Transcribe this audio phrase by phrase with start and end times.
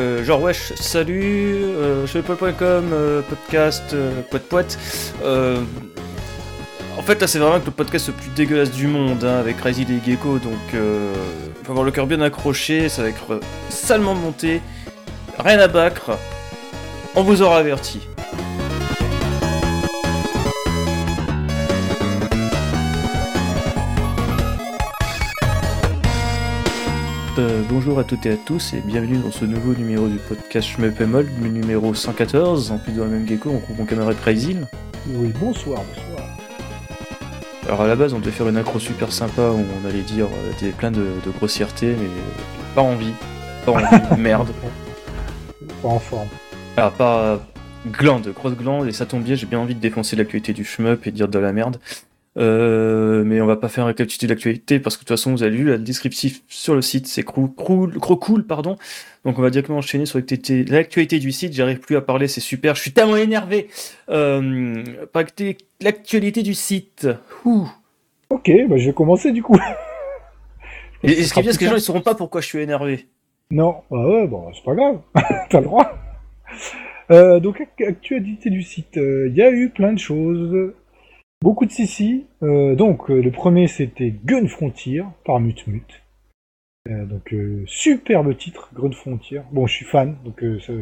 [0.00, 4.78] euh, genre wesh, salut, euh, je euh, podcast, euh, poète poète.
[5.22, 5.60] Euh,
[6.98, 9.82] en fait, là, c'est vraiment le podcast le plus dégueulasse du monde, hein, avec Crazy
[9.82, 11.12] et Gecko, donc euh,
[11.64, 14.60] faut avoir le cœur bien accroché, ça va être salement monté,
[15.38, 16.12] rien à battre.
[17.14, 18.00] On vous aura averti.
[27.38, 30.68] Euh, bonjour à toutes et à tous et bienvenue dans ce nouveau numéro du podcast
[30.68, 33.84] Shmup et Mold, le numéro 114, en plus de la même gecko, on retrouve mon
[33.84, 34.56] camarade Crazy.
[35.10, 36.26] Oui, bonsoir, bonsoir.
[37.66, 40.26] Alors à la base on devait faire une accro super sympa où on allait dire
[40.26, 42.08] euh, des, plein de, de grossièretés mais
[42.74, 43.12] pas envie,
[43.64, 43.84] pas envie,
[44.18, 44.48] merde.
[45.82, 46.28] Pas en forme.
[46.76, 47.36] Alors pas euh,
[47.92, 51.06] glande, grosse glande et ça tombe bien, j'ai bien envie de défoncer l'actualité du shmup
[51.06, 51.78] et de dire de la merde.
[52.36, 55.32] Euh, mais on va pas faire un récapitulatif de l'actualité parce que de toute façon
[55.32, 58.76] vous avez lu la descriptif sur le site, c'est crou cool pardon.
[59.24, 60.20] Donc on va directement enchaîner sur
[60.68, 61.52] l'actualité du site.
[61.52, 62.76] J'arrive plus à parler, c'est super.
[62.76, 63.68] Je suis tellement énervé.
[64.10, 64.82] Euh,
[65.80, 67.08] l'actualité du site.
[67.44, 67.68] Ouh.
[68.30, 69.58] Ok, bah je vais commencer du coup.
[71.02, 72.46] Et, et ce qui est bien, c'est que les gens ils sauront pas pourquoi je
[72.46, 73.06] suis énervé.
[73.50, 75.00] Non, bah ouais, bon, c'est pas grave,
[75.50, 75.98] t'as le droit.
[77.10, 80.72] Euh, donc, ac- actualité du site, il y a eu plein de choses,
[81.42, 82.26] beaucoup de sissi.
[82.42, 86.02] Euh, donc, euh, le premier c'était Gun Frontier par Mutmut.
[86.88, 89.42] Euh, donc, euh, superbe titre, Gun Frontier.
[89.52, 90.72] Bon, je suis fan, donc c'est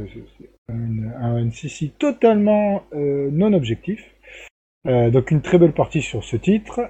[0.69, 4.05] un, sissi totalement non objectif.
[4.85, 6.81] Donc, une très belle partie sur ce titre.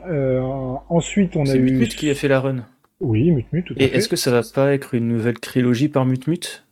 [0.89, 1.63] Ensuite, on a C'est eu...
[1.63, 2.67] Mutmut qui a fait la run.
[3.01, 6.05] Oui, Mutmut, tout à Et est-ce que ça va pas être une nouvelle trilogie par
[6.05, 6.65] Mutmut?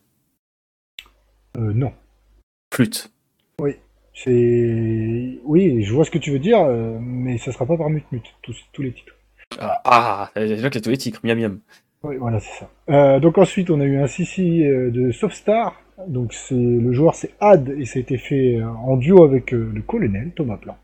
[1.56, 1.92] Euh, non.
[2.72, 3.12] Flûte.
[4.16, 5.38] C'est.
[5.44, 8.24] Oui, je vois ce que tu veux dire, euh, mais ça sera pas par Mutmut,
[8.42, 9.14] tous, tous les titres.
[9.60, 11.60] Ah, ah déjà que tous les titres, miam miam.
[12.02, 12.70] Oui, voilà, c'est ça.
[12.90, 15.80] Euh, donc ensuite, on a eu un CC euh, de Softstar.
[16.08, 19.80] Donc c'est le joueur, c'est Had, et ça a été fait en duo avec le
[19.80, 20.76] colonel Thomas Plan.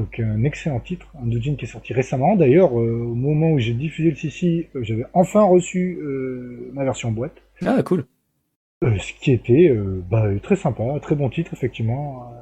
[0.00, 2.34] Donc un excellent titre, un doujin qui est sorti récemment.
[2.34, 6.84] D'ailleurs, euh, au moment où j'ai diffusé le CC, euh, j'avais enfin reçu euh, ma
[6.84, 7.36] version boîte.
[7.66, 8.06] Ah, cool.
[8.82, 12.32] Euh, ce qui était euh, bah, très sympa, très bon titre effectivement,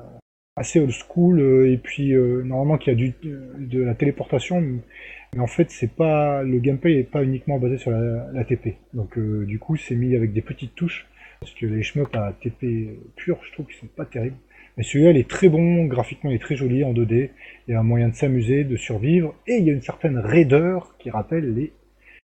[0.58, 3.14] assez old school euh, et puis euh, normalement qui a du
[3.58, 7.90] de la téléportation, mais, en fait c'est pas le gameplay est pas uniquement basé sur
[7.90, 11.06] la, TP, donc euh, du coup c'est mis avec des petites touches
[11.40, 14.36] parce que les shmups à TP pur je trouve qu'ils sont pas terribles,
[14.76, 17.30] mais celui-là il est très bon, graphiquement il est très joli en 2D,
[17.66, 20.18] il y a un moyen de s'amuser, de survivre et il y a une certaine
[20.18, 21.72] raideur qui rappelle les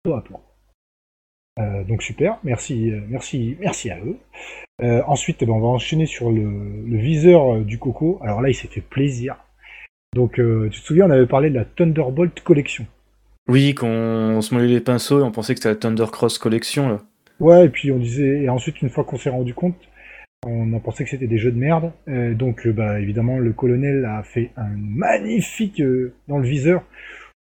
[0.05, 0.41] à plan.
[1.59, 4.17] Euh, donc super, merci, euh, merci, merci à eux.
[4.81, 6.41] Euh, ensuite, eh ben, on va enchaîner sur le,
[6.87, 8.19] le viseur du Coco.
[8.23, 9.35] Alors là, il s'est fait plaisir.
[10.15, 12.85] Donc, euh, tu te souviens, on avait parlé de la Thunderbolt Collection.
[13.47, 16.37] Oui, qu'on on se moulait les pinceaux et on pensait que c'était la Thunder Cross
[16.37, 17.01] Collection, là.
[17.39, 19.75] Ouais, et puis on disait, et ensuite, une fois qu'on s'est rendu compte,
[20.45, 21.91] on a pensé que c'était des jeux de merde.
[22.07, 25.81] Donc, bah, évidemment, le colonel a fait un magnifique
[26.27, 26.83] dans le viseur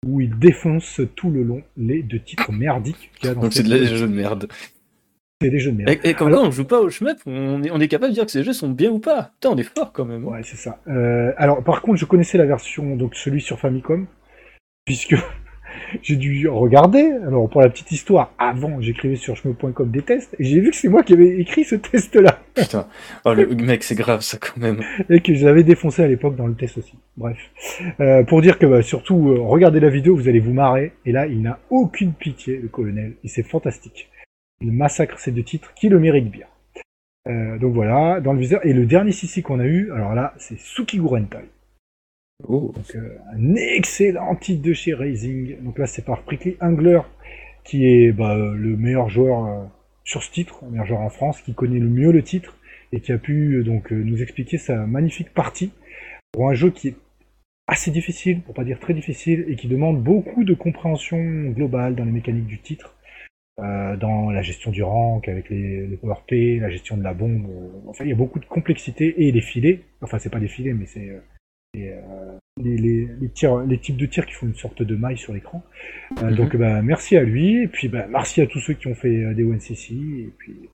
[0.07, 3.53] où il défonce tout le long les deux titres merdiques qu'il y a dans Donc
[3.53, 4.47] c'est cette de la- des jeux de merde.
[5.41, 5.89] C'est des jeux de merde.
[6.03, 8.09] Et, et comme Alors- quand on joue pas au shmup, on est, on est capable
[8.11, 9.31] de dire que ces jeux sont bien ou pas.
[9.39, 10.23] Putain, on est fort quand même.
[10.25, 10.31] hein.
[10.31, 10.79] Ouais, c'est ça.
[10.87, 14.07] Euh, alors, par contre, je connaissais la version, donc celui sur Famicom,
[14.85, 15.15] puisque
[16.01, 17.11] j'ai dû regarder.
[17.27, 20.75] Alors, pour la petite histoire, avant, j'écrivais sur chemin.com des tests, et j'ai vu que
[20.75, 22.87] c'est moi qui avais écrit ce test-là, Putain.
[23.25, 24.81] Oh, le mec, c'est grave ça quand même.
[25.09, 26.93] et que j'avais défoncé à l'époque dans le test aussi.
[27.17, 27.37] Bref.
[27.99, 31.11] Euh, pour dire que, bah, surtout, euh, regardez la vidéo, vous allez vous marrer, et
[31.11, 34.09] là, il n'a aucune pitié, le colonel, et c'est fantastique.
[34.61, 36.47] Il massacre ces deux titres, qui le méritent bien.
[37.27, 38.65] Euh, donc voilà, dans le viseur.
[38.65, 41.45] Et le dernier CC qu'on a eu, alors là, c'est Sukiguro Hentai.
[42.47, 42.71] Oh.
[42.75, 45.61] Donc, euh, un excellent titre de chez Raising.
[45.61, 47.01] Donc là, c'est par Prickly Angler,
[47.63, 49.63] qui est bah, le meilleur joueur euh,
[50.03, 52.57] sur ce titre, le meilleur joueur en France, qui connaît le mieux le titre
[52.93, 55.71] et qui a pu euh, donc nous expliquer sa magnifique partie
[56.31, 56.95] pour un jeu qui est
[57.67, 61.17] assez difficile, pour pas dire très difficile, et qui demande beaucoup de compréhension
[61.51, 62.97] globale dans les mécaniques du titre,
[63.57, 66.15] dans la gestion du rank avec les, les power
[66.59, 67.45] la gestion de la bombe.
[67.87, 69.81] enfin, il y a beaucoup de complexité et les filets.
[70.01, 71.11] Enfin, c'est pas des filets, mais c'est
[71.77, 75.17] euh, les, les, les, tirs, les types de tirs qui font une sorte de maille
[75.17, 75.63] sur l'écran.
[76.21, 76.35] Euh, Mhm.
[76.35, 79.23] Donc bah, merci à lui, et puis bah, merci à tous ceux qui ont fait
[79.23, 80.69] euh, des ONCC, et puis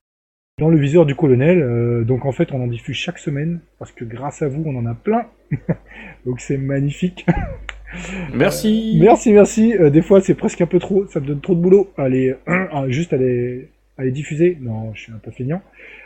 [0.58, 3.92] dans le viseur du colonel, euh, donc en fait on en diffuse chaque semaine, parce
[3.92, 5.26] que grâce à vous on en a plein,
[6.26, 7.26] donc c'est magnifique.
[8.34, 8.98] Merci.
[9.00, 11.90] Merci, merci, des fois c'est presque un peu trop, ça me donne trop de boulot,
[11.96, 12.34] allez,
[12.88, 15.60] juste les, à les diffuser, non je suis un peu feignant,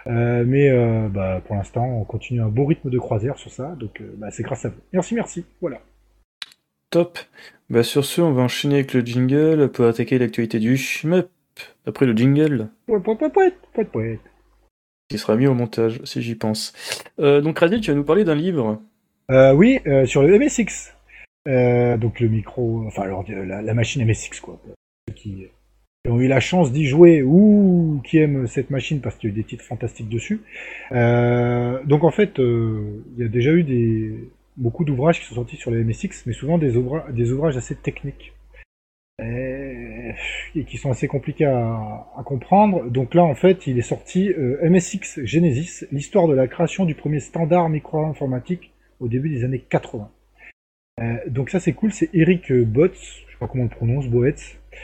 [0.08, 3.76] Euh, mais euh, bah, pour l'instant on continue un beau rythme de croisière sur ça,
[3.78, 4.80] donc euh, bah, c'est grâce à vous.
[4.92, 5.80] Merci, merci, voilà.
[6.90, 7.18] Top.
[7.70, 11.28] Bah sur ce, on va enchaîner avec le jingle pour attaquer l'actualité du shmup.
[11.86, 12.68] Après le jingle.
[12.86, 13.02] Poète,
[13.32, 14.20] poète, poète.
[15.08, 16.72] qui sera mis au montage, si j'y pense.
[17.18, 18.80] donc Radil, tu vas nous parler d'un livre.
[19.54, 20.94] oui, sur le MSX.
[21.46, 24.60] donc le micro, enfin la, la, machine MSX quoi.
[25.14, 25.46] Qui,
[26.08, 29.34] ont eu la chance d'y jouer ou qui aiment cette machine parce qu'il y a
[29.34, 30.40] eu des titres fantastiques dessus.
[30.90, 35.36] Euh, donc en fait, euh, il y a déjà eu des, beaucoup d'ouvrages qui sont
[35.36, 36.72] sortis sur les MSX, mais souvent des,
[37.10, 38.32] des ouvrages assez techniques
[39.20, 42.90] et, qui sont assez compliqués à, à, comprendre.
[42.90, 46.94] Donc là, en fait, il est sorti euh, MSX Genesis, l'histoire de la création du
[46.94, 50.10] premier standard micro-informatique au début des années 80.
[51.00, 51.92] Euh, donc ça, c'est cool.
[51.92, 54.76] C'est Eric Botz, je sais pas comment on le prononce, Boetz, euh,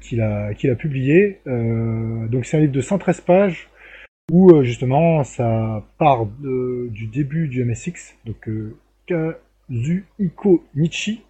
[0.00, 1.40] qu'il a, qu'il a publié.
[1.46, 3.68] Euh, donc c'est un livre de 113 pages
[4.30, 8.48] où euh, justement ça part du début du MSX, donc
[9.06, 11.22] Kazuhiko Nichi,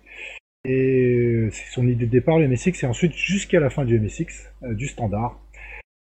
[0.64, 4.50] et c'est son idée de départ le MSX, et ensuite jusqu'à la fin du MSX,
[4.70, 5.38] du standard,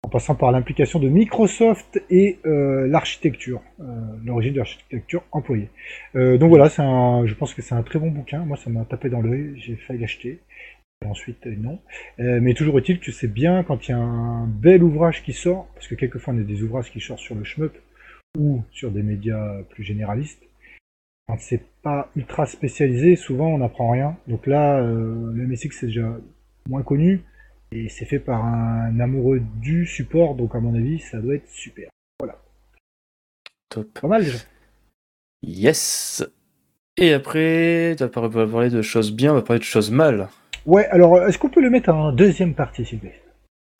[0.04, 3.62] en passant par l'implication de Microsoft et l'architecture,
[4.24, 5.70] l'origine de l'architecture employée.
[6.14, 8.44] donc voilà, je pense que c'est un très bon bouquin.
[8.44, 10.40] Moi, ça m'a tapé dans l'œil, j'ai failli l'acheter
[11.06, 11.80] ensuite euh, non.
[12.20, 15.32] Euh, mais toujours est-il que c'est bien quand il y a un bel ouvrage qui
[15.32, 17.76] sort, parce que quelquefois on a des ouvrages qui sortent sur le shmup
[18.38, 20.42] ou sur des médias plus généralistes.
[21.28, 24.16] Quand c'est pas ultra spécialisé, souvent on n'apprend rien.
[24.26, 26.18] Donc là, euh, le MSX c'est déjà
[26.68, 27.22] moins connu
[27.70, 31.48] et c'est fait par un amoureux du support, donc à mon avis ça doit être
[31.48, 31.90] super.
[32.18, 32.38] Voilà.
[33.68, 33.98] Top.
[34.00, 34.38] Pas mal déjà.
[35.42, 36.24] Yes.
[36.98, 40.28] Et après, tu vas parler de choses bien, on va parler de choses mal.
[40.66, 43.22] Ouais, alors est-ce qu'on peut le mettre en deuxième partie, s'il vous plaît?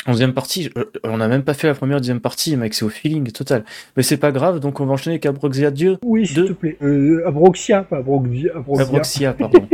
[0.05, 0.69] En deuxième partie,
[1.05, 3.65] on n'a même pas fait la première deuxième partie, mec, c'est au feeling total.
[3.97, 5.99] Mais c'est pas grave, donc on va enchaîner avec Abroxia Dieu.
[6.03, 6.77] Oui, s'il te plaît.
[6.83, 8.51] Euh, Abroxia, pas Abroxia.
[8.57, 9.69] Abroxia, pardon.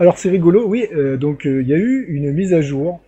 [0.00, 3.00] Alors c'est rigolo, oui, euh, donc euh, il y a eu une mise à jour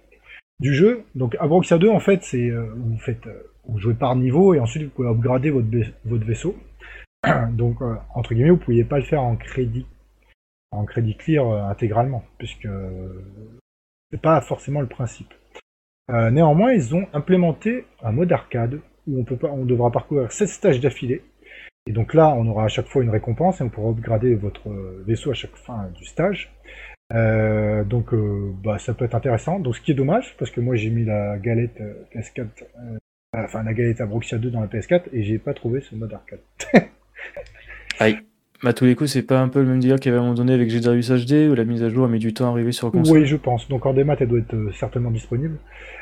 [0.60, 1.02] du jeu.
[1.16, 3.28] Donc Abroxia 2, en fait, c'est euh, vous faites,
[3.66, 5.66] vous jouez par niveau et ensuite vous pouvez upgrader votre,
[6.04, 6.54] votre vaisseau.
[7.50, 7.78] donc,
[8.14, 9.86] entre guillemets, vous ne pouviez pas le faire en crédit
[10.72, 12.68] en crédit clear euh, intégralement, puisque
[14.10, 15.32] c'est pas forcément le principe.
[16.10, 20.30] Euh, néanmoins, ils ont implémenté un mode arcade où on, peut pas, on devra parcourir
[20.32, 21.22] 7 stages d'affilée.
[21.86, 24.68] Et donc là, on aura à chaque fois une récompense et on pourra upgrader votre
[25.06, 26.52] vaisseau à chaque fin du stage.
[27.12, 28.14] Euh, donc
[28.62, 29.58] bah, ça peut être intéressant.
[29.58, 31.80] Donc ce qui est dommage, parce que moi j'ai mis la galette
[32.14, 32.48] PS4,
[33.34, 36.40] enfin la galette Abroxia 2 dans la PS4 et j'ai pas trouvé ce mode arcade.
[37.98, 38.18] Aïe.
[38.62, 40.20] Bah, tous les coups, c'est pas un peu le même délire qu'il y avait à
[40.20, 42.48] un moment donné avec Gedarius HD où la mise à jour a mis du temps
[42.48, 43.66] à arriver sur le console Oui, je pense.
[43.68, 45.56] Donc en démat, elle doit être euh, certainement disponible.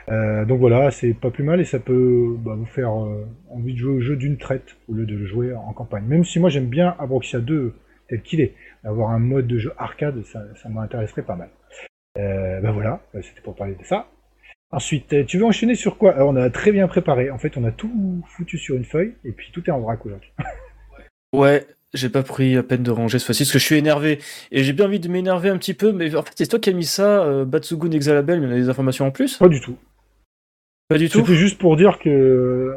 [0.08, 3.75] Euh, donc voilà, c'est pas plus mal et ça peut bah, vous faire euh, envie
[3.75, 6.05] de jouer au jeu d'une traite au lieu de le jouer en campagne.
[6.06, 7.75] Même si moi j'aime bien Abroxia 2
[8.08, 8.55] tel qu'il est.
[8.82, 11.50] Avoir un mode de jeu arcade, ça, ça m'intéresserait pas mal.
[12.16, 14.08] ben voilà, c'était pour parler de ça.
[14.72, 16.16] Ensuite, tu veux enchaîner sur quoi?
[16.26, 17.31] On a très bien préparé.
[17.31, 20.05] En fait, on a tout foutu sur une feuille et puis tout est en vrac
[20.05, 20.31] aujourd'hui.
[21.34, 24.19] Ouais, j'ai pas pris la peine de ranger ce fois-ci parce que je suis énervé
[24.52, 26.70] et j'ai bien envie de m'énerver un petit peu, mais en fait c'est toi qui
[26.70, 29.61] as mis ça, euh, Batsugun Exalabel, mais on a des informations en plus Pas du
[29.61, 29.76] tout.
[30.88, 32.75] Pas du tout C'était juste pour dire que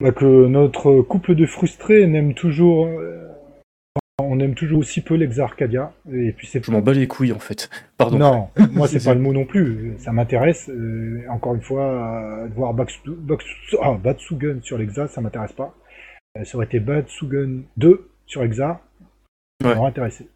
[0.00, 3.24] bah, que notre couple de frustrés n'aime toujours euh,
[4.20, 7.32] on aime toujours aussi peu l'Exa Arcadia et puis c'est je m'en bats les couilles
[7.32, 7.68] en fait.
[7.96, 8.18] Pardon.
[8.18, 12.54] Non, moi c'est pas le mot non plus, ça m'intéresse euh, encore une fois de
[12.54, 12.74] voir
[13.82, 15.74] ah, Batsugun sur l'Exa, ça m'intéresse pas.
[16.36, 18.80] Euh, ça aurait été Batsugun 2 sur Exa,
[19.62, 20.28] ça m'aurait intéressé.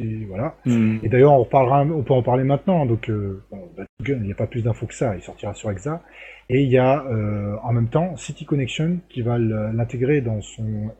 [0.00, 0.56] Et voilà.
[0.64, 0.98] Hmm.
[1.02, 2.84] Et d'ailleurs, on reparlera, on peut en parler maintenant.
[2.86, 3.42] Donc, euh,
[3.76, 5.14] Batsugun, il n'y a pas plus d'infos que ça.
[5.14, 6.02] Il sortira sur Exa.
[6.50, 10.90] Et il y a euh, en même temps City Connection qui va l'intégrer dans son.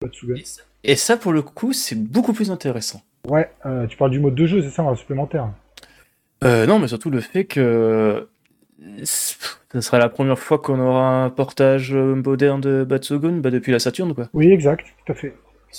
[0.00, 0.34] Batsugun.
[0.84, 3.02] Et ça, pour le coup, c'est beaucoup plus intéressant.
[3.28, 3.50] Ouais,
[3.88, 5.50] tu parles du mode de jeu, c'est ça, un supplémentaire?
[6.42, 8.28] non, mais surtout le fait que
[9.02, 13.72] ce sera la première fois qu'on aura un portage euh, moderne de Batsugun bah, depuis
[13.72, 14.28] la Saturne, quoi.
[14.32, 15.34] Oui, exact, tout à fait.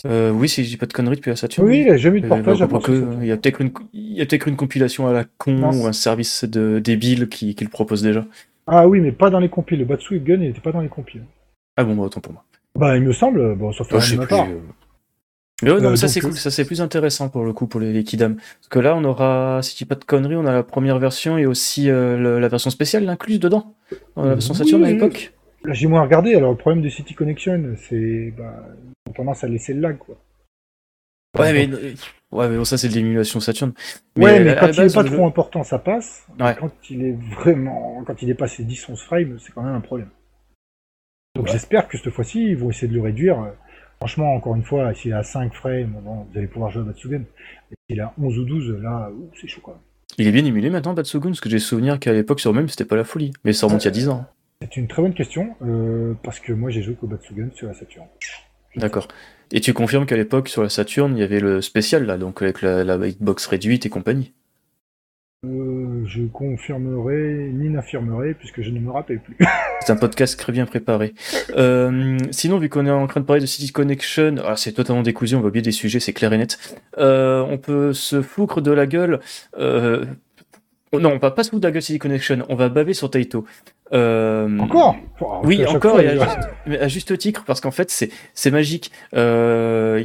[0.05, 1.67] Euh, oui, si je dis pas de conneries depuis la Saturne.
[1.67, 2.59] Oui, il n'y a jamais eu de euh, portage.
[2.59, 2.79] Bah,
[3.21, 6.79] il y a peut-être une, peut une compilation à la con ou un service de
[6.79, 8.25] débile qui, qui, le propose déjà.
[8.67, 9.79] Ah oui, mais pas dans les compiles.
[9.79, 11.23] Le Batsugun, il n'était pas dans les compiles.
[11.77, 12.43] Ah bon, bah, autant pour moi.
[12.75, 14.47] Bah, il me semble, bon, sauf oh, je pas.
[15.61, 17.91] Mais ouais, non, ça c'est cool, ça c'est plus intéressant pour le coup pour les,
[17.91, 18.35] les Kidam.
[18.35, 20.99] Parce que là, on aura, si je dis pas de conneries, on a la première
[20.99, 23.75] version et aussi la version spéciale incluse dedans.
[24.15, 25.33] la version Saturn à l'époque.
[25.63, 26.35] Là, j'ai moins regardé.
[26.35, 28.33] Alors, le problème de City Connection, c'est.
[28.37, 28.65] Bah,
[29.09, 30.15] on tendance à laisser le lag, quoi.
[31.37, 31.69] Ouais, mais,
[32.31, 33.73] ouais, mais bon, ça, c'est de l'émulation Saturn.
[34.15, 36.25] Mais ouais, mais quand il est pas trop important, ça passe.
[36.37, 38.03] Quand il est vraiment.
[38.05, 40.09] Quand il dépasse les 10-11 frames, c'est quand même un problème.
[41.35, 43.53] Donc, j'espère que cette fois-ci, ils vont essayer de le réduire.
[43.99, 47.23] Franchement, encore une fois, s'il a 5 frames, bon, vous allez pouvoir jouer à Batsugun.
[47.69, 49.79] Mais s'il a 11 ou 12, là, c'est chaud, quoi.
[50.17, 52.85] Il est bien émulé maintenant, Batsugun, parce que j'ai souvenir qu'à l'époque, sur même, c'était
[52.85, 53.33] pas la folie.
[53.43, 54.25] Mais ça remonte il y a 10 ans.
[54.61, 58.07] C'est une très bonne question, euh, parce que moi j'ai joué Kobatsugen sur la Saturn.
[58.75, 59.07] D'accord.
[59.53, 62.41] Et tu confirmes qu'à l'époque, sur la Saturn, il y avait le spécial, là, donc
[62.41, 64.33] avec la, la hitbox réduite et compagnie
[65.45, 69.37] euh, Je confirmerai ni n'affirmerai, puisque je ne me rappelle plus.
[69.79, 71.13] c'est un podcast très bien préparé.
[71.55, 75.01] Euh, sinon, vu qu'on est en train de parler de City Connection, ah, c'est totalement
[75.01, 76.57] décousu, on va oublier des sujets, c'est clair et net.
[76.97, 79.19] Euh, on peut se foutre de la gueule
[80.93, 83.45] euh, non, on va pas se foutre de City Connection, on va baver sur Taito.
[83.91, 84.59] Euh...
[84.59, 84.95] Encore
[85.43, 86.07] Oui, encore, et
[86.79, 88.91] à, juste, titre, parce qu'en fait, c'est, c'est magique.
[89.15, 90.03] Euh...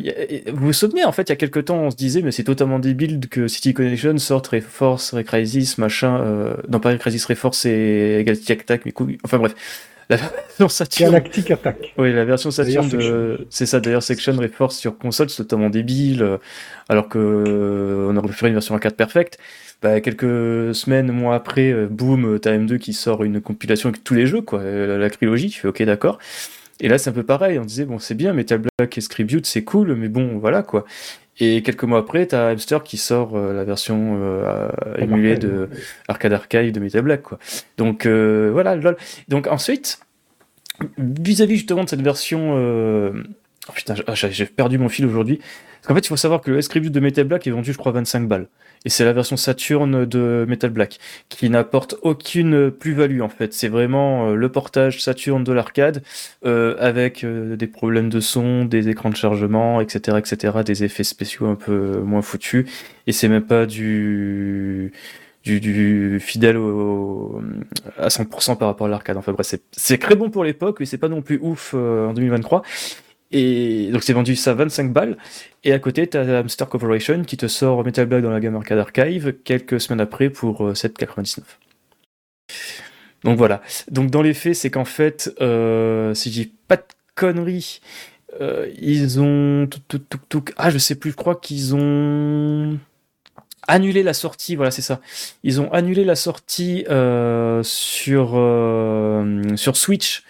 [0.52, 2.44] Vous vous souvenez, en fait, il y a quelques temps, on se disait, mais c'est
[2.44, 6.54] totalement débile que City Connection sorte Reforce, Recrisis, machin, euh...
[6.68, 8.92] non pas Recrisis, Reforce et Galactic Attack, mais
[9.24, 9.54] enfin bref.
[10.10, 11.12] La version Saturn.
[11.12, 11.94] Galactic Attack.
[11.96, 13.46] Oui, la version Saturn de.
[13.50, 16.38] C'est ça, d'ailleurs, Section Reforce sur console, c'est totalement débile, euh,
[16.88, 19.38] alors que euh, on aurait pu faire une version 4 perfecte.
[19.84, 24.14] Bah, quelques semaines, mois après, euh, boum, t'as M2 qui sort une compilation avec tous
[24.14, 26.18] les jeux, quoi, euh, la, trilogie, tu fais ok, d'accord.
[26.80, 29.44] Et là, c'est un peu pareil, on disait, bon, c'est bien, Metal Black et Scribute,
[29.44, 30.86] c'est cool, mais bon, voilà, quoi.
[31.38, 34.18] Et quelques mois après, t'as Hamster qui sort euh, la version
[34.96, 35.68] émulée de
[36.08, 37.38] Arcade Archive de Metal Black, quoi.
[37.76, 38.96] Donc, voilà, lol.
[39.28, 40.00] Donc, ensuite,
[40.96, 42.54] vis-à-vis justement de cette version.
[43.68, 45.36] Oh putain, ah, j'ai perdu mon fil aujourd'hui.
[45.36, 47.76] Parce qu'en fait, il faut savoir que le Scribute de Metal Black est vendu, je
[47.76, 48.46] crois, 25 balles
[48.84, 50.98] et c'est la version Saturn de Metal Black
[51.28, 53.52] qui n'apporte aucune plus-value en fait.
[53.54, 56.02] C'est vraiment euh, le portage Saturn de l'arcade
[56.44, 61.04] euh, avec euh, des problèmes de son, des écrans de chargement, etc., etc., des effets
[61.04, 62.66] spéciaux un peu moins foutus
[63.06, 64.92] et c'est même pas du
[65.44, 66.56] du, fidèle
[67.98, 69.18] à 100% par rapport à l'arcade.
[69.18, 72.62] Enfin bref, c'est très bon pour l'époque, mais c'est pas non plus ouf en 2023.
[73.34, 75.16] Donc c'est vendu ça 25 balles.
[75.64, 78.56] Et à côté, tu as Hamster Corporation qui te sort Metal Blade dans la gamme
[78.56, 81.38] Arcade Archive quelques semaines après pour 7,99.
[81.38, 81.42] Euh,
[83.24, 83.62] donc voilà.
[83.90, 86.82] Donc dans les faits, c'est qu'en fait, euh, si j'ai pas de
[87.14, 87.80] conneries,
[88.40, 89.68] euh, ils ont.
[90.56, 92.78] Ah, je sais plus, je crois qu'ils ont
[93.66, 95.00] annulé la sortie, voilà, c'est ça.
[95.42, 96.84] Ils ont annulé la sortie
[97.62, 98.28] sur,
[99.56, 100.22] sur Switch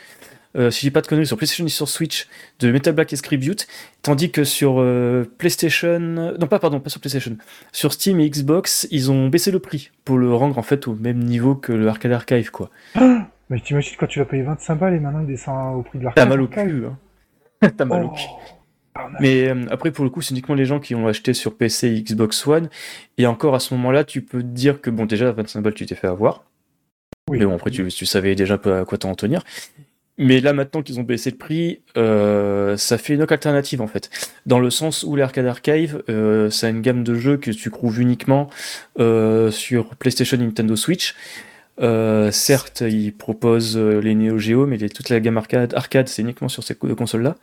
[0.56, 2.28] euh, si j'ai pas de conneries, sur PlayStation et sur Switch
[2.60, 3.66] de Metal Black Tribute,
[4.02, 7.36] tandis que sur euh, PlayStation, non pas pardon, pas sur PlayStation,
[7.72, 10.94] sur Steam et Xbox, ils ont baissé le prix pour le rendre en fait au
[10.94, 12.70] même niveau que le Arcade Archive quoi.
[12.94, 15.98] Ah mais t'imagines quand tu l'as payé 25 balles et maintenant il descend au prix
[15.98, 16.24] de l'arcade.
[16.24, 17.70] T'as mal au cul, hein.
[17.76, 18.22] T'as mal au cul.
[18.96, 21.56] Oh, mais euh, après, pour le coup, c'est uniquement les gens qui ont acheté sur
[21.56, 22.68] PC et Xbox One.
[23.18, 25.74] Et encore à ce moment-là, tu peux te dire que, bon, déjà, à 25 balles,
[25.74, 26.44] tu t'es fait avoir.
[27.28, 27.38] Oui.
[27.38, 29.42] Mais bon, après, tu, tu savais déjà un peu à quoi t'en tenir.
[30.16, 33.88] Mais là, maintenant qu'ils ont baissé le prix, euh, ça fait une autre alternative en
[33.88, 34.10] fait.
[34.46, 38.00] Dans le sens où l'Arcade Archive, euh, c'est une gamme de jeux que tu trouves
[38.00, 38.48] uniquement
[39.00, 41.16] euh, sur PlayStation Nintendo Switch.
[41.80, 46.22] Euh, certes, ils proposent euh, les Neo Geo, mais toute la gamme arcade, arcade c'est
[46.22, 47.36] uniquement sur ces consoles-là.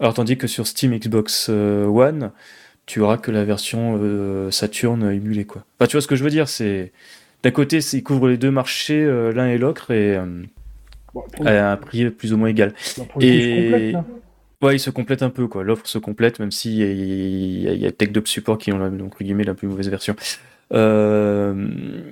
[0.00, 2.32] Alors, tandis que sur Steam Xbox euh, One,
[2.84, 3.98] tu auras que la version
[4.50, 5.46] Saturn émulée.
[5.46, 5.64] Quoi.
[5.78, 6.92] Enfin, tu vois ce que je veux dire c'est
[7.42, 10.18] D'un côté, ils couvrent les deux marchés, l'un et l'autre, et
[11.44, 12.72] à un prix plus ou moins égal.
[13.20, 13.94] et
[14.62, 15.62] ouais, il se complète un peu, quoi.
[15.62, 19.44] L'offre se complète, même s'il y, a, y a TechDub Support qui ont donc, guillemets,
[19.44, 20.16] la plus mauvaise version.
[20.72, 22.02] Euh,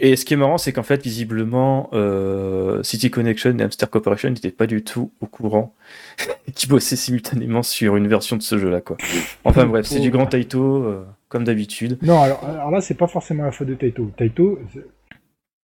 [0.00, 4.30] et ce qui est marrant, c'est qu'en fait, visiblement, euh, City Connection et Hamster Corporation
[4.30, 5.74] n'étaient pas du tout au courant
[6.54, 8.96] qui bossaient simultanément sur une version de ce jeu-là, quoi.
[9.44, 11.98] Enfin bref, c'est du grand Taito, euh, comme d'habitude.
[12.02, 14.10] Non, alors, alors là, c'est pas forcément la faute de Taito.
[14.16, 14.60] Taito,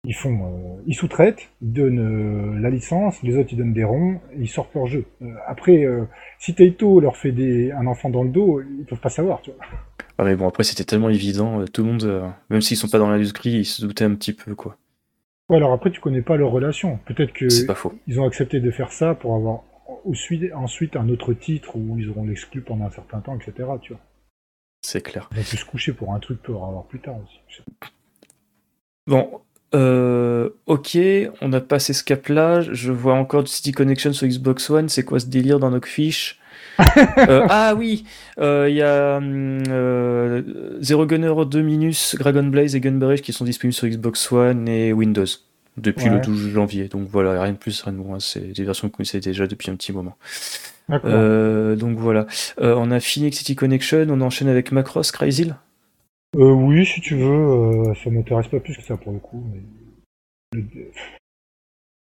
[0.04, 3.84] ils font, euh, ils sous-traitent, ils donnent euh, la licence, les autres ils donnent des
[3.84, 5.04] ronds, ils sortent leur jeu.
[5.22, 5.86] Euh, après,
[6.38, 9.50] si Taito leur fait des, un enfant dans le dos, ils peuvent pas savoir, tu
[9.50, 9.64] vois.
[10.18, 13.10] Ah mais bon, après c'était tellement évident, tout le monde, même s'ils sont pas dans
[13.10, 14.76] l'industrie, ils se doutaient un petit peu, quoi.
[15.48, 16.98] Ouais, alors après tu connais pas leur relation.
[17.06, 17.92] Peut-être que c'est pas faux.
[18.06, 19.64] ils ont accepté de faire ça pour avoir
[20.54, 23.68] ensuite un autre titre où ils auront l'exclu pendant un certain temps, etc.
[23.82, 24.02] Tu vois.
[24.82, 25.28] C'est clair.
[25.32, 27.62] Ils vont se coucher pour un truc pour avoir plus tard aussi.
[29.06, 29.40] Bon,
[29.74, 30.98] euh, ok,
[31.40, 32.60] on a passé ce cap-là.
[32.60, 34.88] Je vois encore du City Connection sur Xbox One.
[34.88, 36.38] C'est quoi ce délire dans nos fiches
[37.18, 38.04] euh, Ah oui,
[38.38, 40.42] euh, il y a euh,
[40.80, 44.92] Zero Gunner 2 Minus, Dragon Blaze et Gunberry qui sont disponibles sur Xbox One et
[44.92, 45.26] Windows
[45.76, 46.88] depuis le 12 janvier.
[46.88, 48.18] Donc voilà, rien de plus, rien de moins.
[48.18, 50.16] C'est des versions que vous connaissez déjà depuis un petit moment.
[50.88, 52.26] donc voilà.
[52.58, 54.06] on a fini avec City Connection.
[54.08, 55.52] On enchaîne avec Macross, Crazy
[56.36, 59.44] euh, oui, si tu veux, euh, ça m'intéresse pas plus que ça pour le coup.
[60.54, 60.62] Mais...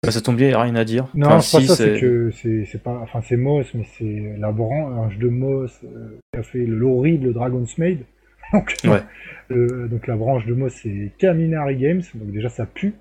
[0.03, 1.07] Bah, ça tombe bien, il n'y a rien à dire.
[1.15, 2.99] Non, c'est pas ça, c'est que c'est pas.
[2.99, 7.77] Enfin, c'est Moss, mais c'est la branche de Moss euh, qui a fait l'horrible Dragon's
[7.77, 8.05] Maid.
[8.53, 9.01] donc, ouais.
[9.89, 12.93] donc la branche de Moss, c'est Kaminari Games, donc déjà ça pue.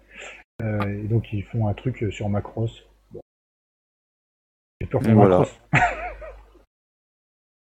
[0.63, 2.85] et donc ils font un truc sur Macross.
[3.13, 3.21] Bon.
[4.81, 5.45] J'ai peur pour Voilà.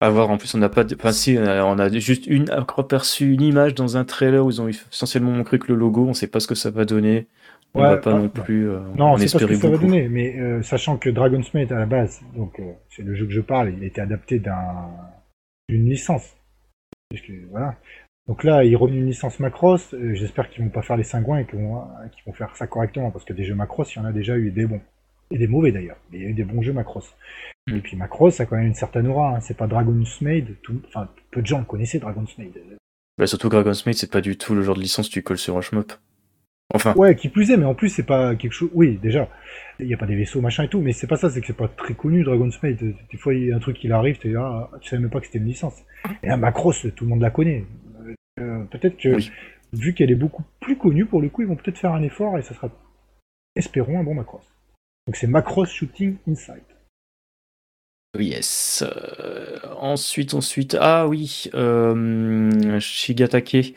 [0.06, 0.12] Macross.
[0.12, 0.84] À voir, en plus, on n'a pas.
[0.84, 4.46] de- Enfin, si, on a, on a juste une aperçu une image dans un trailer
[4.46, 6.86] où ils ont essentiellement montré que le logo, on sait pas ce que ça va
[6.86, 7.28] donner.
[7.74, 8.70] On Ouais, va pas non plus.
[8.70, 11.54] euh, Non, en c'est pas ce que ça va donner, mais euh, sachant que Dragon's
[11.54, 14.00] Maid à la base, donc euh, c'est le jeu que je parle, il a été
[14.00, 14.88] adapté d'un
[15.68, 16.36] d'une licence.
[17.52, 17.76] Voilà.
[18.28, 19.94] Donc là, ils reviennent une licence Macross.
[20.14, 21.82] J'espère qu'ils vont pas faire les cingouins et qu'ils vont,
[22.14, 24.38] qu'ils vont faire ça correctement, parce que des jeux Macross, il y en a déjà
[24.38, 24.82] eu des bons
[25.32, 25.98] et des mauvais d'ailleurs.
[26.12, 27.14] Mais il y a eu des bons jeux Macross.
[27.68, 27.76] Mm.
[27.76, 29.36] Et puis Macross, a quand même une certaine aura.
[29.36, 29.40] hein.
[29.42, 30.56] C'est pas Dragon's Maid.
[30.62, 30.82] Tout...
[30.88, 32.54] Enfin, peu de gens connaissaient Dragon's Maid.
[33.18, 35.38] Bah, surtout Dragon's Maid, c'est pas du tout le genre de licence que tu colles
[35.38, 35.94] sur un shmup.
[36.74, 38.72] Enfin, Ouais, qui plus est, mais en plus c'est pas quelque chose.
[38.74, 39.30] Oui, déjà,
[39.80, 41.46] il y a pas des vaisseaux machin et tout, mais c'est pas ça, c'est que
[41.48, 42.78] c'est pas très connu Dragon's Maid.
[43.12, 45.20] Des fois, il y a un truc qui arrive, là, ah, tu savais même pas
[45.20, 45.76] que c'était une licence.
[46.24, 47.66] Et là, Macross, tout le monde la connaît.
[48.40, 49.32] Euh, peut-être que Oui.
[49.74, 52.38] vu qu'elle est beaucoup plus connue pour le coup, ils vont peut-être faire un effort
[52.38, 52.70] et ça sera,
[53.56, 54.44] espérons, un bon Macross.
[55.08, 56.64] Donc c'est Macross Shooting Inside.
[58.18, 58.84] yes.
[58.86, 60.76] Euh, ensuite, ensuite.
[60.80, 63.76] Ah oui, euh, Shigatake.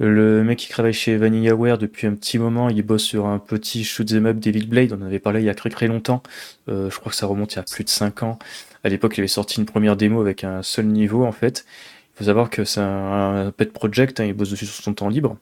[0.00, 3.82] Le mec qui travaille chez VanillaWare depuis un petit moment, il bosse sur un petit
[3.82, 4.92] shoot'em up Devil Blade.
[4.92, 6.22] On en avait parlé il y a très très longtemps.
[6.68, 8.38] Euh, je crois que ça remonte il y a plus de 5 ans.
[8.84, 11.66] À l'époque, il avait sorti une première démo avec un seul niveau en fait.
[12.14, 14.94] Il faut savoir que c'est un, un pet project, hein, il bosse dessus sur son
[14.94, 15.36] temps libre.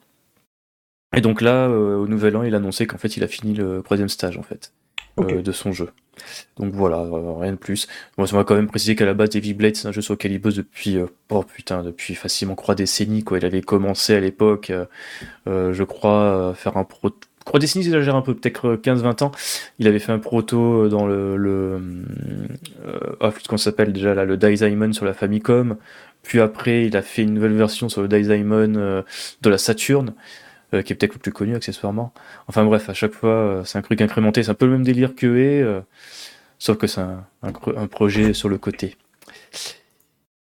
[1.15, 3.53] Et donc là, euh, au nouvel an, il a annoncé qu'en fait, il a fini
[3.53, 4.73] le troisième stage en fait
[5.19, 5.89] euh, de son jeu.
[6.57, 7.87] Donc voilà, euh, rien de plus.
[8.17, 10.13] Bon, ça m'a quand même précisé qu'à la base, Devil Blade, c'est un jeu sur
[10.13, 13.37] lequel il bosse depuis, euh, oh putain, depuis facilement trois décennies, quoi.
[13.37, 14.71] Il avait commencé à l'époque,
[15.45, 17.11] je crois, faire un pro.
[17.45, 19.31] Trois décennies, j'exagère un peu, peut-être 15-20 ans.
[19.79, 21.37] Il avait fait un proto dans le.
[21.37, 21.79] le
[22.85, 25.77] euh, ah, plus comment ça s'appelle déjà là, le Daizaiman sur la Famicom.
[26.23, 29.01] Puis après, il a fait une nouvelle version sur le euh,
[29.41, 30.13] de la Saturn,
[30.73, 32.13] euh, qui est peut-être le plus connu accessoirement.
[32.47, 34.43] Enfin bref, à chaque fois, euh, c'est un truc incrémenté.
[34.43, 35.81] C'est un peu le même délire que E, euh,
[36.59, 38.97] sauf que c'est un, projet sur le côté.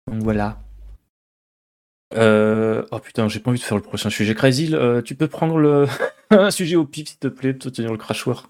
[0.09, 0.59] Donc voilà.
[2.15, 4.33] Oh putain, j'ai pas envie de faire le prochain sujet.
[4.33, 5.87] Crazy, tu peux prendre le
[6.29, 8.49] un sujet au pif, s'il te plaît, pour tenir le crachoir.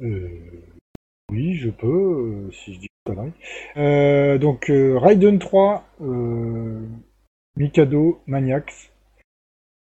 [0.00, 4.38] Oui, je peux, si je dis conneries.
[4.40, 6.80] Donc, Raiden 3, euh,
[7.56, 8.93] Mikado, Maniacs.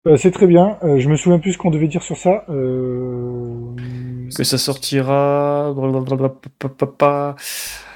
[0.05, 0.77] Euh, c'est très bien.
[0.83, 2.45] Euh, je me souviens plus ce qu'on devait dire sur ça.
[2.49, 3.75] Euh...
[4.35, 5.73] Que ça sortira.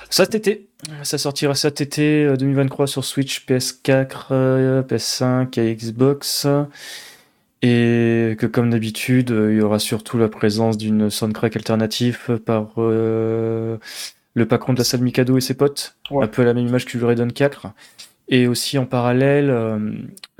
[0.10, 0.68] Cet été.
[1.04, 6.48] Ça sortira cet été euh, 2023 sur Switch, PS4, euh, PS5 et Xbox.
[7.62, 13.78] Et que comme d'habitude, il y aura surtout la présence d'une soundtrack alternative par le
[14.48, 15.96] patron de la salle Mikado et ses potes.
[16.10, 16.24] Ouais.
[16.24, 17.68] Un peu à la même image que le Raiden 4.
[18.34, 19.92] Et aussi en parallèle, euh,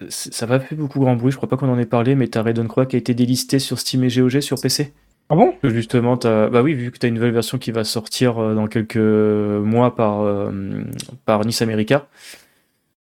[0.08, 2.42] ça va fait beaucoup grand bruit, je crois pas qu'on en ait parlé, mais t'as
[2.42, 4.94] Raiden Croix qui a été délisté sur Steam et GOG sur PC.
[5.30, 5.56] Ah bon?
[5.64, 6.50] Justement, t'as...
[6.50, 8.96] bah oui, vu que tu as une nouvelle version qui va sortir euh, dans quelques
[8.96, 10.84] mois par, euh,
[11.26, 12.08] par Nice America.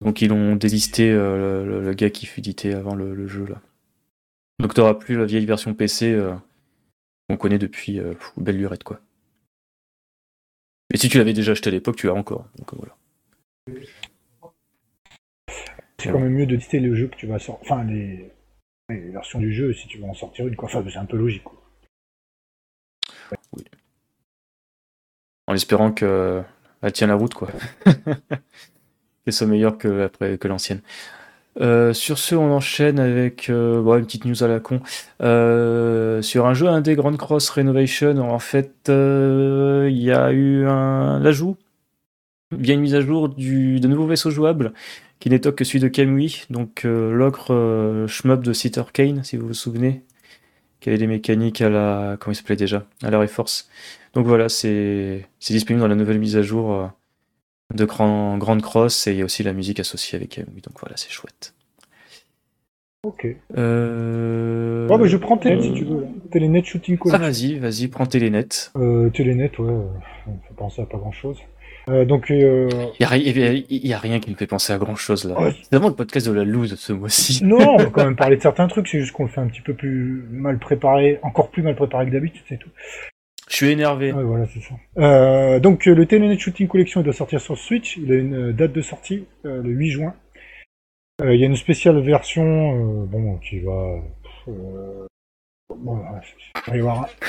[0.03, 3.45] Donc ils ont délisté euh, le, le gars qui fut édité avant le, le jeu
[3.49, 3.61] là.
[4.59, 6.17] Donc t'auras plus la vieille version PC
[7.29, 8.99] qu'on connaît depuis pff, belle lurette quoi.
[10.93, 12.45] Et si tu l'avais déjà acheté à l'époque, tu l'as encore.
[12.57, 12.95] Donc voilà.
[15.99, 17.71] C'est quand même mieux de lister le jeu que tu vas sortir.
[17.71, 18.31] Enfin, les...
[18.89, 20.55] les versions du jeu, si tu veux en sortir une.
[20.55, 20.69] Quoi.
[20.69, 21.43] Enfin, c'est un peu logique.
[21.43, 21.55] Quoi.
[25.47, 26.41] En espérant que
[26.81, 27.49] elle tient la route quoi.
[27.85, 30.81] Qu'elle soit meilleure que, pré- que l'ancienne.
[31.59, 34.79] Euh, sur ce, on enchaîne avec euh, bon, une petite news à la con.
[35.21, 41.19] Euh, sur un jeu indé Grand Cross Renovation, en fait, il y a eu un
[41.19, 41.57] l'ajout
[42.51, 44.73] via une mise à jour du, de nouveaux vaisseaux jouables
[45.19, 49.37] qui n'étoque que celui de Kamui, donc euh, l'ocre euh, shmup de Sitter Kane, si
[49.37, 50.03] vous vous souvenez,
[50.79, 53.69] qui avait des mécaniques à la comment il s'appelait déjà, à la Reforce.
[54.13, 56.87] Donc voilà, c'est disponible dans la nouvelle mise à jour euh,
[57.75, 60.79] de Grand, Grande Cross et il y a aussi la musique associée avec Kamui, donc
[60.79, 61.53] voilà, c'est chouette.
[63.03, 63.27] Ok.
[63.57, 64.87] Euh...
[64.89, 66.05] Ouais, je prends Télénet si tu veux.
[66.31, 67.25] Télénet Shooting Ah, Collection.
[67.27, 68.47] vas-y, vas-y, prends Télénet.
[68.75, 69.73] Euh, Télénet, ouais.
[70.27, 71.37] On peut penser à pas grand chose.
[71.89, 72.69] Euh, donc, euh...
[72.99, 74.95] Il y, a y a- il y a rien qui me fait penser à grand
[74.95, 75.39] chose là.
[75.41, 75.53] Ouais.
[75.63, 77.43] C'est vraiment le podcast de la loose ce mois-ci.
[77.43, 78.87] non, on va quand même parler de certains trucs.
[78.87, 82.05] C'est juste qu'on le fait un petit peu plus mal préparé, encore plus mal préparé
[82.05, 82.69] que d'habitude, c'est tout.
[83.49, 84.13] Je suis énervé.
[84.13, 84.75] Ouais, voilà, c'est ça.
[84.99, 87.97] Euh, donc, le Telenet Shooting Collection il doit sortir sur Switch.
[87.97, 90.13] Il a une euh, date de sortie, le 8 juin.
[91.23, 93.95] Il y a une spéciale version, bon, qui va.
[95.71, 96.19] Euh, bon, un-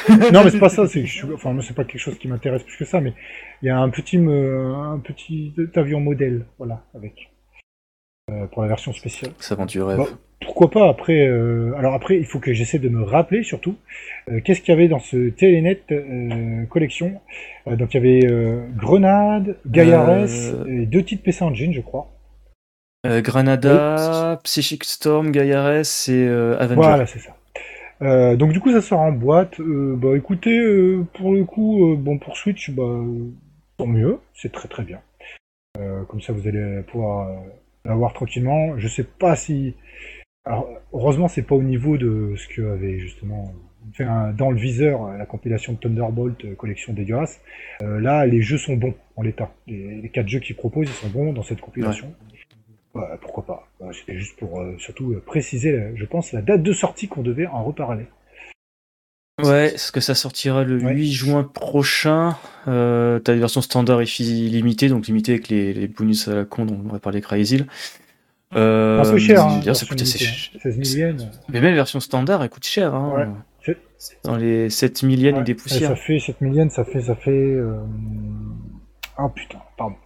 [0.33, 0.87] non, mais c'est pas ça.
[0.87, 3.13] C'est, je enfin, c'est pas quelque chose qui m'intéresse plus que ça, mais
[3.63, 7.31] il y a un petit, un petit avion modèle, voilà, avec
[8.31, 9.33] euh, pour la version spéciale.
[9.39, 10.01] Ça vend du rêve.
[10.41, 11.27] Pourquoi pas après
[11.77, 13.77] Alors après, il faut que j'essaie de me rappeler surtout
[14.43, 15.83] qu'est-ce qu'il y avait dans ce Telenet
[16.71, 17.21] collection.
[17.67, 22.11] donc il y avait Grenade, Gaiares et deux titres PC Engine, je crois.
[23.05, 26.75] Granada, Psychic Storm, Gaiares et Avenger.
[26.75, 27.37] Voilà, c'est ça.
[28.03, 29.61] Euh, donc du coup ça sort en boîte.
[29.61, 33.01] Euh, bah écoutez, euh, pour le coup, bon pour Switch, bah
[33.77, 35.01] tant mieux, c'est très très bien.
[36.09, 37.43] comme ça vous allez pouvoir
[37.85, 38.79] l'avoir tranquillement.
[38.79, 39.75] Je sais pas si.
[40.45, 43.53] Alors heureusement c'est pas au niveau de ce que avait justement
[43.93, 47.41] fait dans le viseur la compilation de Thunderbolt collection dégueulasse.
[47.81, 49.53] là les jeux sont bons en l'état.
[49.67, 52.15] Les, quatre jeux qu'ils proposent ils sont bons dans cette compilation
[52.93, 53.69] pourquoi pas.
[53.93, 57.47] C'était juste pour euh, surtout euh, préciser, je pense, la date de sortie qu'on devait
[57.47, 58.07] en reparler.
[59.43, 62.37] Ouais, ce que ça sortira le 8 juin prochain.
[62.69, 66.67] Euh, T'as la version standard et limitée, donc limitée avec les, bonus à la con
[66.67, 67.65] dont on va parler Crazy.
[68.55, 70.51] Euh, un peu cher, hein, ça coûte assez cher.
[71.49, 72.95] Mais même la version standard, elle coûte cher.
[72.95, 73.35] Hein.
[74.25, 75.91] Dans les 7 yens et des poussières.
[75.91, 77.01] Ça fait 7 yens, ça fait.
[77.01, 77.57] Ça fait.
[79.19, 79.97] Oh putain, pardon.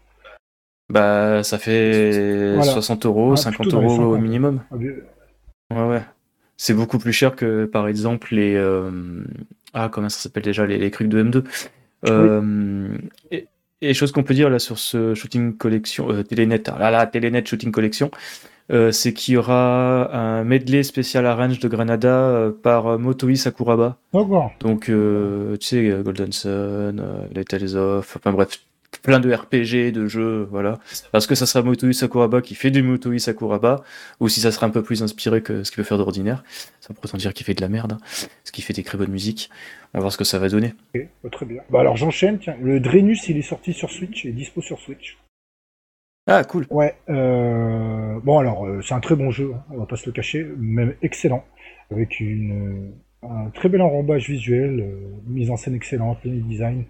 [0.90, 4.60] Bah, ça fait 60 euros, 50 ah, euros au minimum.
[4.70, 6.02] Ah, ouais, ouais.
[6.56, 8.54] C'est beaucoup plus cher que, par exemple, les.
[8.54, 9.24] Euh,
[9.72, 11.44] ah, comment ça s'appelle déjà Les, les trucs de M2.
[12.08, 12.96] Euh,
[13.30, 13.48] et,
[13.80, 17.06] et chose qu'on peut dire là sur ce Shooting Collection, euh, Telenet, ah là là,
[17.06, 18.10] Telenet Shooting Collection,
[18.72, 23.98] euh, c'est qu'il y aura un medley spécial arrange de Granada par Motoi Sakuraba.
[24.60, 27.02] Donc, tu sais, Golden Sun,
[27.34, 28.60] Les Tales of, enfin bref,
[29.02, 30.78] plein de RPG, de jeux, voilà.
[31.12, 33.83] Parce que ça sera Motoi Sakuraba qui fait du Motoi Sakuraba,
[34.20, 36.44] ou si ça sera un peu plus inspiré que ce qu'il peut faire d'ordinaire.
[36.80, 37.98] Ça autant dire qu'il fait de la merde, hein.
[38.44, 39.50] ce qui fait des très bonnes musiques.
[39.92, 40.74] On va voir ce que ça va donner.
[40.94, 41.62] Bah, très bien.
[41.70, 42.57] Bah alors j'enchaîne, tiens.
[42.61, 45.18] Le Drenus, il est sorti sur Switch, est dispo sur Switch.
[46.26, 46.66] Ah, cool.
[46.70, 46.94] Ouais.
[47.11, 48.18] Euh...
[48.22, 50.46] Bon, alors, euh, c'est un très bon jeu, hein, on va pas se le cacher,
[50.57, 51.44] même excellent,
[51.90, 52.92] avec une
[53.30, 54.94] un très bel enrobage visuel, euh,
[55.26, 56.84] mise en scène excellente, le design,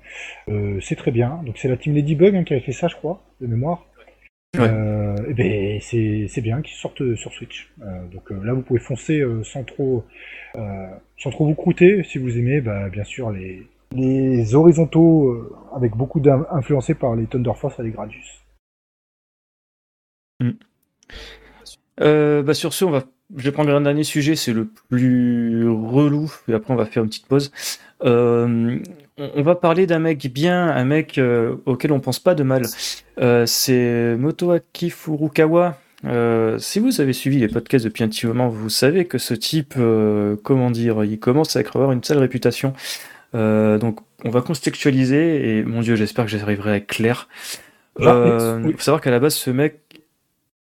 [0.48, 1.40] euh, c'est très bien.
[1.44, 3.86] Donc c'est la team Ladybug hein, qui avait fait ça, je crois, de mémoire.
[4.56, 7.72] Euh, et ben c'est bien qu'ils sortent sur Switch.
[8.12, 10.04] donc là vous pouvez foncer sans trop
[11.18, 16.20] sans trop vous croûter si vous aimez, bah, bien sûr les les horizontaux avec beaucoup
[16.20, 18.44] d'influencés par les Thunder Force et les Gradius.
[20.38, 20.50] Mm.
[21.98, 23.04] Bah sur ce, on va
[23.36, 27.02] je vais prendre un dernier sujet, c'est le plus relou, et après on va faire
[27.02, 27.50] une petite pause.
[28.04, 28.78] Euh,
[29.18, 32.62] on va parler d'un mec bien, un mec euh, auquel on pense pas de mal.
[33.20, 35.78] Euh, c'est Motoaki Furukawa.
[36.58, 39.74] si vous avez suivi les podcasts depuis un petit moment, vous savez que ce type,
[40.42, 42.74] comment dire, il commence à avoir une sale réputation.
[43.32, 47.28] donc on va contextualiser, et mon dieu, j'espère que j'arriverai à être clair.
[47.98, 49.83] Il faut savoir qu'à la base, ce mec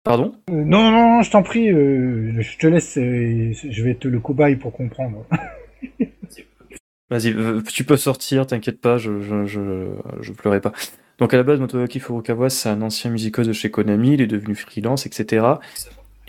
[0.03, 0.33] Pardon?
[0.49, 4.05] Euh, Non, non, non, je t'en prie, euh, je te laisse, euh, je vais être
[4.05, 5.25] le cobaye pour comprendre.
[7.09, 7.35] Vas-y,
[7.71, 10.71] tu peux sortir, t'inquiète pas, je, je, je, pas.
[11.19, 14.27] Donc à la base, Motoaki Furukawa, c'est un ancien musicos de chez Konami, il est
[14.27, 15.45] devenu freelance, etc.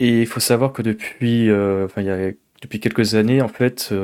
[0.01, 3.95] Et il faut savoir que depuis, enfin, il y a, depuis quelques années, en fait,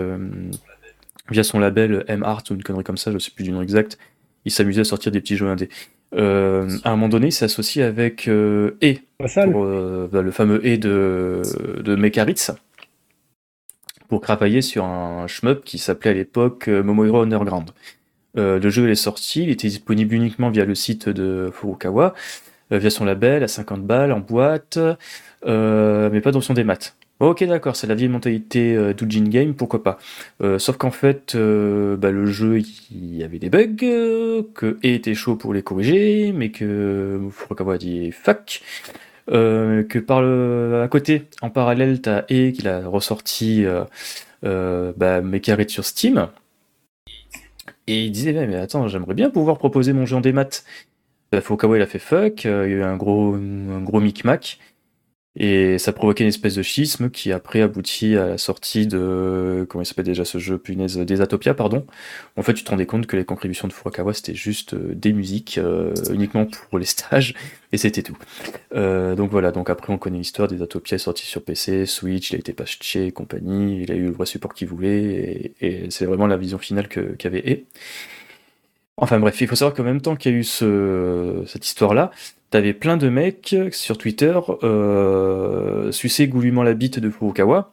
[1.29, 3.99] via son label M-Art ou une connerie comme ça, je sais plus du nom exact,
[4.45, 5.71] il s'amusait à sortir des petits jeux indés.
[6.13, 8.77] À un moment donné, il s'associe avec E,
[9.21, 11.43] euh, bah, le fameux E de,
[11.83, 12.53] de Mekaritz,
[14.09, 17.71] pour travailler sur un shmup qui s'appelait à l'époque euh, Momohiro Underground.
[18.37, 22.15] Euh, le jeu est sorti, il était disponible uniquement via le site de Furukawa,
[22.71, 24.79] via son label à 50 balles en boîte,
[25.45, 26.79] mais pas dans son démat.
[27.19, 29.99] Ok, d'accord, c'est la vieille mentalité euh, Game, pourquoi pas.
[30.59, 32.61] Sauf qu'en fait, bah, le jeu,
[32.93, 33.75] il y avait des bugs,
[34.55, 38.63] que E était chaud pour les corriger, mais que Furukawa a dit fuck.
[39.29, 43.65] Que par le, à côté, en parallèle, t'as E qui l'a ressorti
[44.43, 46.29] bah, Mekarit sur Steam.
[47.87, 50.63] Et il disait, mais attends, j'aimerais bien pouvoir proposer mon jeu en démat.
[51.41, 54.59] Furukawa il a fait fuck, il y a eu un gros, un gros micmac.
[55.41, 59.65] Et ça provoquait une espèce de schisme qui après aboutit à la sortie de.
[59.69, 61.87] Comment il s'appelle déjà ce jeu Punaise Desatopia, pardon.
[62.37, 65.13] En fait, tu te rendais compte que les contributions de Furukawa c'était juste euh, des
[65.13, 67.35] musiques euh, uniquement pour les stages
[67.73, 68.17] et c'était tout.
[68.75, 72.37] Euh, donc voilà, donc après on connaît l'histoire Desatopia est sorti sur PC, Switch, il
[72.37, 76.07] a été patché et compagnie, il a eu le vrai support qu'il voulait et, c'est
[76.07, 77.61] vraiment la vision finale qu'avait que,
[79.01, 82.11] Enfin bref, il faut savoir qu'en même temps qu'il y a eu ce, cette histoire-là,
[82.51, 87.73] t'avais plein de mecs sur Twitter euh, sucer goulûment la bite de Furukawa.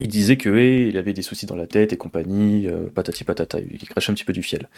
[0.00, 3.60] Il disait que il avait des soucis dans la tête et compagnie, euh, patati patata,
[3.60, 4.68] il crachait un petit peu du fiel.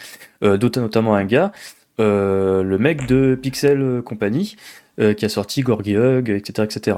[0.43, 1.51] Euh, D'autres notamment un gars
[1.97, 4.57] le mec de Pixel Company,
[4.97, 6.67] qui a sorti Gorgy Hug, etc.
[6.69, 6.97] etc.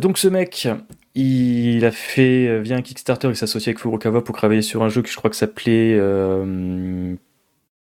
[0.00, 0.68] donc ce mec,
[1.14, 5.02] il a fait, via un Kickstarter, il s'associe avec Furukawa pour travailler sur un jeu
[5.02, 5.96] que je crois que s'appelait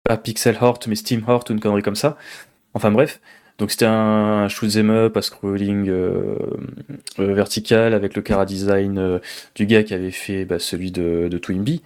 [0.05, 2.17] pas Pixel Heart, mais Steam Heart ou une connerie comme ça.
[2.73, 3.19] Enfin bref.
[3.59, 6.37] Donc c'était un shoot'em up à scrolling euh,
[7.19, 9.19] euh, vertical avec le cara design euh,
[9.53, 11.81] du gars qui avait fait bah, celui de, de Twinbee.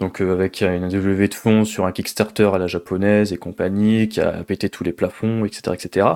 [0.00, 4.20] Donc avec une levée de fonds sur un Kickstarter à la japonaise et compagnie, qui
[4.20, 5.62] a pété tous les plafonds, etc.
[5.72, 6.06] etc.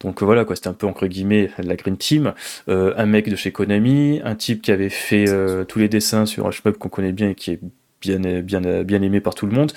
[0.00, 2.34] Donc voilà, quoi, c'était un peu entre guillemets la Green Team.
[2.68, 5.24] un mec de chez Konami, un type qui avait fait
[5.66, 7.60] tous les dessins sur un shmup qu'on connaît bien et qui est
[8.06, 9.72] bien, aimé par tout le monde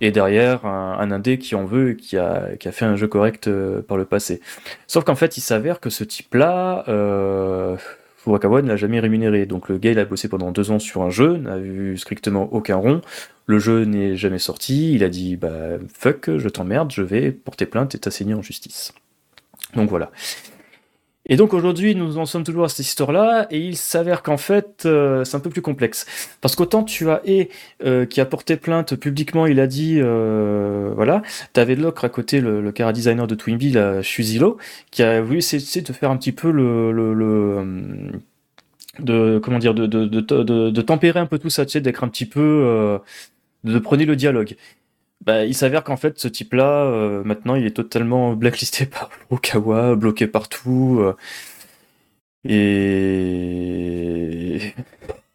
[0.00, 3.82] et derrière un, indé qui en veut et qui a, fait un jeu correct euh,
[3.82, 4.40] par le passé.
[4.88, 7.76] Sauf qu'en fait, il s'avère que ce type-là, euh,
[8.16, 9.46] Furukawa ne l'a jamais rémunéré.
[9.46, 12.52] Donc le gars, il a bossé pendant deux ans sur un jeu, n'a vu strictement
[12.52, 13.00] aucun rond.
[13.46, 14.92] Le jeu n'est jamais sorti.
[14.94, 18.92] Il a dit, bah fuck, je t'emmerde, je vais porter plainte et t'assigner en justice.
[19.74, 20.10] Donc voilà.
[21.26, 24.82] Et donc aujourd'hui, nous en sommes toujours à cette histoire-là, et il s'avère qu'en fait,
[24.86, 26.04] euh, c'est un peu plus complexe.
[26.40, 31.22] Parce qu'autant tu as E qui a porté plainte publiquement, il a dit, euh, voilà,
[31.52, 34.58] t'avais Locre à côté, le, le cara designer de Twinbee, la Shuzilo,
[34.90, 38.12] qui a voulu essayer de faire un petit peu le, le, le
[38.98, 42.04] de comment dire, de, de, de, de, tempérer un peu tout ça, tu sais, d'être
[42.04, 43.00] un petit peu,
[43.64, 44.56] de prôner le dialogue.
[45.24, 49.94] Bah, il s'avère qu'en fait, ce type-là, euh, maintenant, il est totalement blacklisté par Okawa,
[49.94, 50.98] bloqué partout.
[51.00, 51.14] Euh,
[52.44, 53.14] et...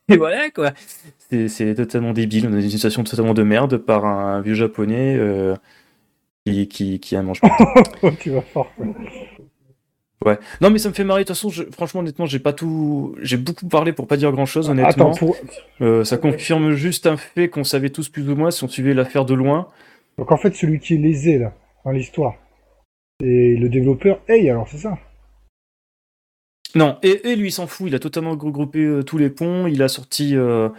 [0.18, 0.74] voilà, quoi.
[1.30, 2.48] C'est totalement débile.
[2.48, 5.56] On est une situation totalement de merde par un, vieux japonais euh,
[6.46, 7.40] qui, qui, qui a un mange
[8.20, 8.94] Tu vas fort, Ouais.
[10.62, 11.24] Non, mais ça me fait marrer.
[11.24, 13.16] De toute façon, franchement, honnêtement, j'ai pas tout.
[13.22, 15.14] J'ai beaucoup parlé pour pas dire grand chose, honnêtement.
[15.82, 18.94] Euh, ça confirme juste un fait qu'on savait tous plus ou moins si on suivait
[18.94, 19.68] l'affaire de loin.
[20.18, 21.54] Donc en fait, celui qui est lésé, là,
[21.86, 22.36] dans l'histoire,
[23.22, 24.98] c'est le développeur Hey, alors c'est ça?
[26.76, 27.88] Non, et, lui, il s'en fout.
[27.88, 29.68] Il a totalement regroupé euh, tous les ponts.
[29.68, 30.36] Il a sorti.
[30.36, 30.70] Euh,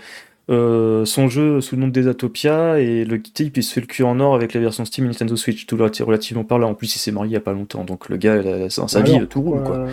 [0.51, 3.87] euh, son jeu sous le nom de Desatopia et le type il se fait le
[3.87, 6.97] cul en or avec la version Steam Nintendo Switch tout relativement par là en plus
[6.97, 9.43] il s'est marié il y a pas longtemps donc le gars dans sa vie tout
[9.43, 9.87] roule quoi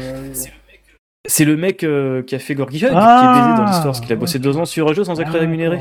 [1.28, 4.00] c'est le mec euh, qui a fait Gorgy Hug qui est baisé dans l'histoire parce
[4.00, 5.80] qu'il a bossé deux ans sur un jeu sans être ah, rémunéré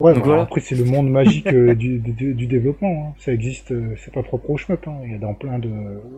[0.00, 0.42] Ouais, donc, voilà.
[0.42, 3.10] après c'est le monde magique euh, du, du, développement.
[3.10, 3.14] Hein.
[3.18, 4.88] Ça existe, c'est pas propre au shmup.
[4.88, 4.96] Hein.
[5.04, 5.70] Il y a dans plein de,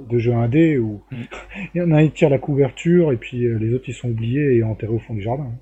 [0.09, 1.17] de jeux indés où mm.
[1.75, 4.09] il y en a un qui tire la couverture et puis les autres ils sont
[4.09, 5.45] oubliés et enterrés au fond du jardin.
[5.45, 5.59] Hein.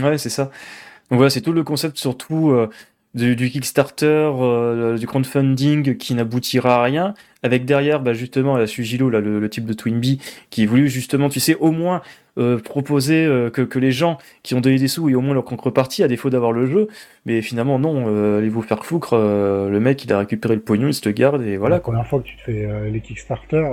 [0.00, 0.50] Ouais, c'est ça.
[1.10, 2.68] Donc voilà, c'est tout le concept surtout euh,
[3.14, 9.08] du, Kickstarter, euh, du crowdfunding qui n'aboutira à rien, avec derrière bah, justement la Sugilo,
[9.08, 12.02] là, le, type de Twinbee, qui voulu justement, tu sais, au moins
[12.38, 15.46] euh, proposer que, que, les gens qui ont donné des sous aient au moins leur
[15.46, 16.88] contrepartie, à défaut d'avoir le jeu.
[17.24, 20.94] Mais finalement, non, allez vous faire foutre, le mec il a récupéré le pognon, il
[20.94, 21.76] se le garde et voilà.
[21.76, 23.64] La première fois que tu te fais les Kickstarter,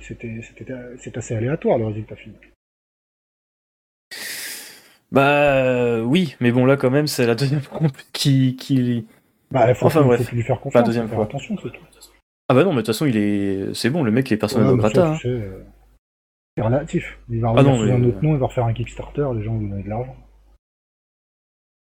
[0.00, 0.40] c'était
[0.98, 2.51] c'est assez aléatoire le résultat final.
[5.12, 7.80] Bah oui, mais bon là quand même c'est la deuxième fois
[8.12, 9.06] qui qui.
[9.50, 10.32] Bah il faut, enfin, bref.
[10.32, 10.80] lui faire confiance.
[10.80, 11.24] La deuxième fois.
[11.24, 11.82] Attention, c'est tout.
[12.48, 14.38] Ah bah non, mais de toute façon il est, c'est bon, le mec il est
[14.38, 15.12] personnel ouais, grata.
[15.12, 15.18] Hein.
[15.26, 15.62] Euh,
[16.56, 17.18] c'est relatif.
[17.28, 19.26] Il va ah revenir ah non, sous un autre nom, il va refaire un Kickstarter,
[19.34, 20.16] les gens vont lui donner de l'argent.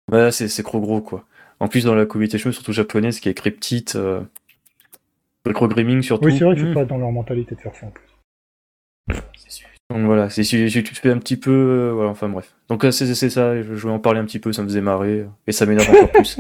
[0.09, 1.25] Bah c'est c'est trop gros quoi.
[1.61, 4.21] En plus dans la communauté show, surtout japonaise qui est très petite, euh...
[5.45, 6.25] le gaming surtout.
[6.25, 6.73] Oui c'est vrai que c'est hmm.
[6.73, 9.21] pas dans leur mentalité de faire ça en plus.
[9.37, 9.67] C'est sûr.
[9.91, 12.53] Donc voilà, c'est si tu te fais un petit peu, euh, voilà, enfin bref.
[12.69, 15.25] Donc euh, c'est ça, je voulais en parler un petit peu, ça me faisait marrer
[15.47, 16.39] et ça m'énerve encore plus.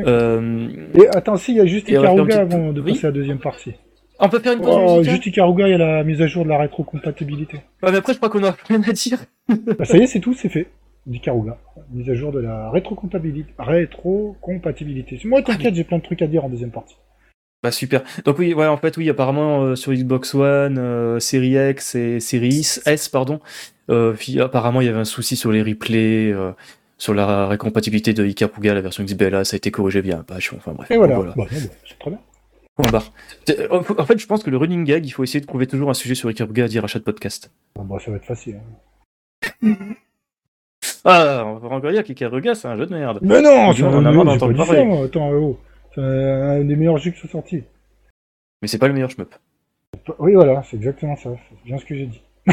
[0.00, 3.38] Euh, et attends, si, il y a juste Ikaruga avant de passer à la deuxième
[3.38, 3.74] partie.
[4.20, 6.44] On peut faire une pause oh, Juste Ikaruga, il y a la mise à jour
[6.44, 7.58] de la rétrocompatibilité.
[7.82, 9.18] Ouais, mais après, je crois qu'on a rien à dire.
[9.48, 10.66] bah, ça y est, c'est tout, c'est fait.
[11.10, 11.56] Ikaruga,
[11.92, 13.52] mise à jour de la rétrocompatibilité.
[13.58, 15.20] Rétrocompatibilité.
[15.24, 16.96] Moi, t'inquiète, j'ai plein de trucs à dire en deuxième partie.
[17.62, 18.04] Bah super.
[18.24, 22.20] Donc oui, ouais, en fait oui, apparemment euh, sur Xbox One, euh, Series X et
[22.20, 23.40] Series S, pardon,
[23.90, 26.32] euh, apparemment il y avait un souci sur les replays,
[26.98, 30.52] sur la récompatibilité de Ikaruga, la version XBLA, ça a été corrigé via un patch.
[30.52, 30.88] Enfin bref.
[30.90, 31.18] Et voilà.
[31.36, 32.20] Bah, c'est très bien.
[32.78, 35.94] En fait, je pense que le running gag, il faut essayer de trouver toujours un
[35.94, 37.50] sujet sur Ikaruga à dire à chaque podcast.
[37.74, 38.60] Bon, bah, ça va être facile.
[39.64, 39.74] Hein.
[41.04, 43.18] ah, on va encore dire qu'Ikaruga, c'est un jeu de merde.
[43.20, 45.58] Mais non, c'est un jeu de merde, Attends, oh.
[45.94, 47.64] C'est un des meilleurs jeux qui sont sortis.
[48.62, 49.34] Mais c'est pas le meilleur shmup.
[50.18, 51.30] Oui, voilà, c'est exactement ça.
[51.48, 52.22] C'est bien ce que j'ai dit.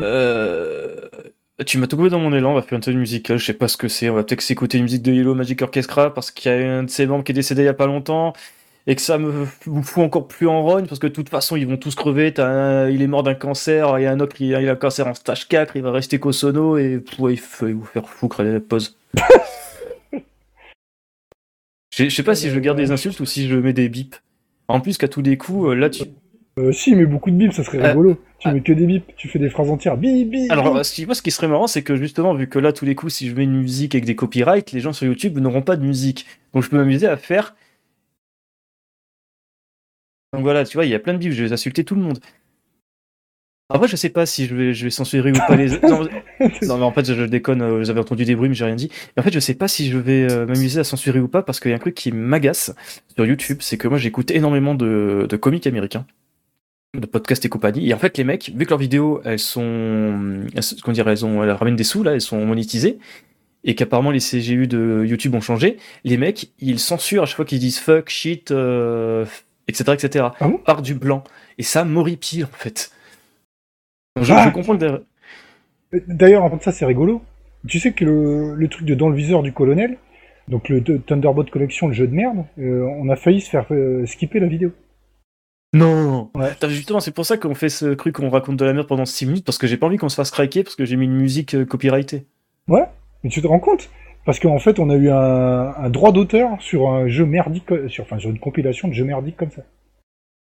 [0.00, 1.08] euh...
[1.66, 3.52] Tu m'as tout coupé dans mon élan, on va faire une musique musicale, je sais
[3.52, 6.30] pas ce que c'est, on va peut-être s'écouter une musique de Yellow Magic Orchestra parce
[6.30, 8.32] qu'il y a un de ses membres qui est décédé il y a pas longtemps
[8.86, 11.66] et que ça me fout encore plus en rogne parce que de toute façon ils
[11.66, 14.58] vont tous crever, il est mort d'un cancer, il y a un autre qui a
[14.58, 18.08] un cancer en stage 4, il va rester qu'au sono et il faut vous faire
[18.08, 18.96] foutre, allez, pause.
[21.92, 24.16] Je sais pas si je garde des insultes ou si je mets des bips.
[24.68, 26.04] En plus qu'à tous les coups, euh, là tu.
[26.58, 28.14] Euh, si, mais beaucoup de bips, ça serait Euh, rigolo.
[28.38, 28.52] Tu ah.
[28.52, 29.96] mets que des bips, tu fais des phrases entières.
[29.96, 30.50] Bip, bip.
[30.50, 30.76] Alors, bip.
[30.76, 32.84] euh, ce qui, moi, ce qui serait marrant, c'est que justement, vu que là, tous
[32.84, 35.62] les coups, si je mets une musique avec des copyrights, les gens sur YouTube n'auront
[35.62, 36.26] pas de musique.
[36.54, 37.54] Donc, je peux m'amuser à faire.
[40.32, 42.02] Donc voilà, tu vois, il y a plein de bips, je vais insulter tout le
[42.02, 42.20] monde.
[43.70, 45.70] Après, je sais pas si je vais, je vais censurer ou pas les.
[45.82, 46.04] Non,
[46.62, 48.90] non, mais en fait, je, déconne, euh, j'avais entendu des bruits, mais j'ai rien dit.
[49.16, 51.42] Et en fait, je sais pas si je vais euh, m'amuser à censurer ou pas,
[51.42, 52.74] parce qu'il y a un truc qui m'agace
[53.14, 56.06] sur YouTube, c'est que moi, j'écoute énormément de, de comiques américains,
[56.98, 57.88] de podcasts et compagnie.
[57.88, 60.44] Et en fait, les mecs, vu que leurs vidéos, elles sont.
[60.82, 62.98] Comment dire, elles, ont, elles ramènent des sous, là, elles sont monétisées,
[63.64, 67.44] et qu'apparemment les CGU de YouTube ont changé, les mecs, ils censurent à chaque fois
[67.44, 69.24] qu'ils disent fuck, shit, euh,
[69.68, 70.58] etc., etc., Ah bon?
[70.58, 71.22] Par du blanc.
[71.58, 72.90] Et ça m'horripile, en fait.
[74.20, 74.44] Je, Ah.
[74.46, 74.74] je comprends
[76.08, 77.22] D'ailleurs, en de ça, c'est rigolo.
[77.66, 79.98] Tu sais que le, le truc de dans le viseur du colonel,
[80.48, 83.66] donc le Th- Thunderbolt Collection, le jeu de merde, euh, on a failli se faire
[83.70, 84.72] euh, skipper la vidéo.
[85.72, 86.50] Non Ouais.
[86.68, 89.26] Justement, c'est pour ça qu'on fait ce truc qu'on raconte de la merde pendant 6
[89.26, 91.14] minutes, parce que j'ai pas envie qu'on se fasse craquer, parce que j'ai mis une
[91.16, 92.24] musique euh, copyrightée.
[92.68, 92.84] Ouais,
[93.22, 93.90] mais tu te rends compte?
[94.24, 98.04] Parce qu'en fait, on a eu un, un droit d'auteur sur un jeu merdique, sur,
[98.04, 99.62] enfin, sur une compilation de jeux merdiques comme ça.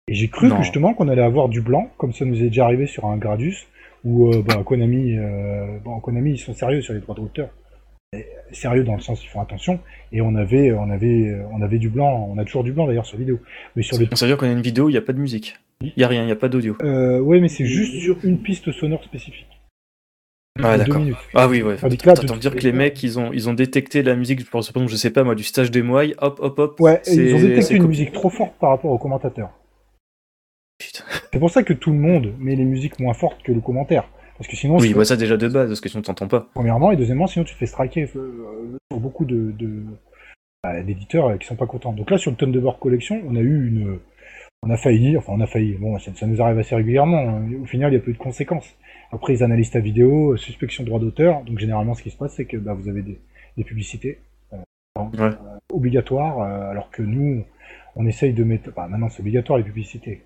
[0.08, 0.56] Et j'ai cru Non.
[0.56, 3.16] que justement qu'on allait avoir du blanc, comme ça nous est déjà arrivé sur un
[3.16, 3.66] Gradus,
[4.04, 7.48] où euh, bah, Konami, euh, bon, Konami, ils sont sérieux sur les droits d'auteur.
[8.52, 9.80] Sérieux dans le sens ils font attention.
[10.12, 13.04] Et on avait, on avait, on avait du blanc, on a toujours du blanc d'ailleurs
[13.04, 13.40] sur vidéo.
[13.74, 15.56] Mais sur Ça veut dire qu'on a une vidéo, il n'y a pas de musique.
[15.82, 16.76] Il y a rien, il n'y a pas d'audio.
[16.82, 19.48] euh, ouais, mais c'est juste sur une piste sonore spécifique.
[20.62, 21.02] Ah, d'accord.
[21.34, 21.76] Ah oui, ouais.
[21.76, 24.96] De- dire que les mecs, ils ont, ils ont détecté la musique, par exemple, je
[24.96, 26.80] sais pas moi, du stage des moines, hop, hop, hop.
[26.80, 29.50] Ouais, ils ont détecté une musique trop forte par rapport au commentateur.
[30.80, 34.08] C'est pour ça que tout le monde met les musiques moins fortes que le commentaire.
[34.38, 36.48] Parce que sinon, Oui, bah ça déjà de base, parce que sinon t'entends pas.
[36.54, 39.82] premièrement, et deuxièmement, sinon tu te fais striker euh, sur beaucoup de, de-
[40.62, 41.92] bah, d'éditeurs euh, qui sont pas contents.
[41.94, 43.98] Donc là, sur le Thunderbird Collection, on a eu une,
[44.62, 45.74] on a failli, enfin on a failli.
[45.74, 47.28] Bon, ça, ça nous arrive assez régulièrement.
[47.28, 47.48] hein.
[47.62, 48.76] Au final, il y a peu de conséquences.
[49.10, 51.42] Après, ils analysent ta vidéo, euh, suspicion de droit d'auteur.
[51.44, 53.18] Donc généralement, ce qui se passe, c'est que bah, vous avez des,
[53.56, 54.18] des publicités
[54.52, 54.56] euh,
[55.18, 55.30] Ouais.
[55.72, 57.42] obligatoires, euh, alors que nous,
[57.94, 58.70] on essaye de mettre.
[58.74, 60.24] Bah, maintenant, c'est obligatoire les publicités.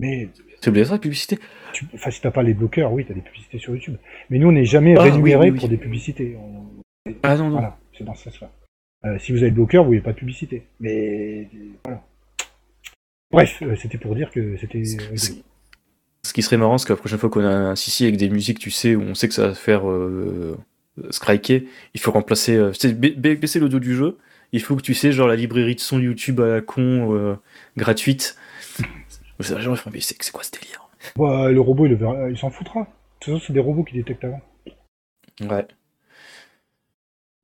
[0.00, 0.28] Mais
[0.60, 1.38] C'est obligatoire la publicité?
[1.72, 1.86] tu...
[1.94, 3.96] enfin, si t'as pas les bloqueurs, oui, t'as des publicités sur YouTube.
[4.30, 5.58] Mais nous, on n'est jamais Ah, rémunéré oui, oui, oui.
[5.58, 6.36] pour des publicités.
[6.38, 6.66] On-
[7.22, 7.52] Ah non, non.
[7.52, 8.50] Voilà, c'est dans ce sens-là.
[9.06, 10.64] Euh, si vous avez le bloqueur, vous n'avez pas de publicité.
[10.80, 11.48] Mais
[11.84, 12.02] voilà.
[13.30, 14.82] Bref, euh, c'était pour dire que c'était.
[14.84, 18.28] Ce qui serait marrant, c'est que la prochaine fois qu'on a un Sissi avec des
[18.28, 20.58] musiques, tu sais, où on sait que ça va faire euh,
[21.10, 22.72] striker, il faut remplacer, euh,
[23.16, 24.18] baisser l'audio du jeu.
[24.52, 27.38] Il faut que tu sais, genre la librairie de son YouTube à la con,
[27.76, 28.36] gratuite.
[29.38, 30.82] Les gens ils font, mais c'est c'est quoi ce délire
[31.14, 32.80] bah, le robot, il, verra- il s'en foutra.
[32.80, 32.86] De
[33.20, 34.40] toute façon, c'est des robots qui détectent avant.
[35.40, 35.66] Ouais.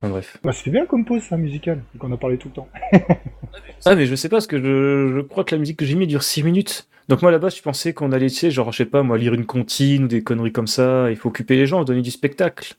[0.01, 0.37] Enfin, bref.
[0.43, 2.69] Bah, c'était bien comme pause, ça, musical, qu'on a parlé tout le temps.
[3.85, 5.95] Ah, mais je sais pas, parce que je, je crois que la musique que j'ai
[5.95, 6.87] mis dure 6 minutes.
[7.09, 9.33] Donc moi, là-bas, je pensais qu'on allait, tu sais, genre, je sais pas, moi, lire
[9.33, 11.11] une comptine ou des conneries comme ça.
[11.11, 12.75] Il faut occuper les gens, donner du spectacle.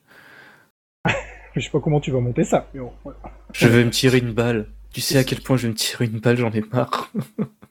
[1.55, 2.67] Je sais pas comment tu vas monter ça.
[2.73, 3.19] Mais bon, voilà.
[3.53, 4.65] Je vais me tirer une balle.
[4.93, 7.11] Tu sais à quel point je vais me tirer une balle, j'en ai marre.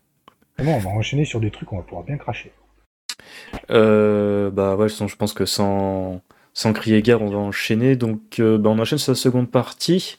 [0.59, 2.53] Vraiment, on va enchaîner sur des trucs, on va pouvoir bien cracher.
[3.71, 6.21] Euh, bah ouais, je pense que sans,
[6.53, 7.97] sans crier gare, on va enchaîner.
[7.97, 10.19] Donc, euh, bah, on enchaîne sur la seconde partie.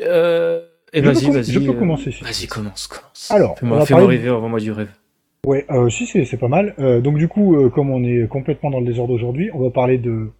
[0.00, 0.60] Euh,
[0.92, 1.52] et vas-y, vas-y.
[1.52, 3.30] je peux euh, commencer, si tu Vas-y, commence, commence.
[3.30, 4.90] Alors, fais-moi fais-moi parler rêver, envoie-moi du rêve.
[5.46, 6.74] Ouais, euh, si, c'est c'est pas mal.
[7.02, 10.30] Donc du coup, comme on est complètement dans le désordre aujourd'hui, on va parler de,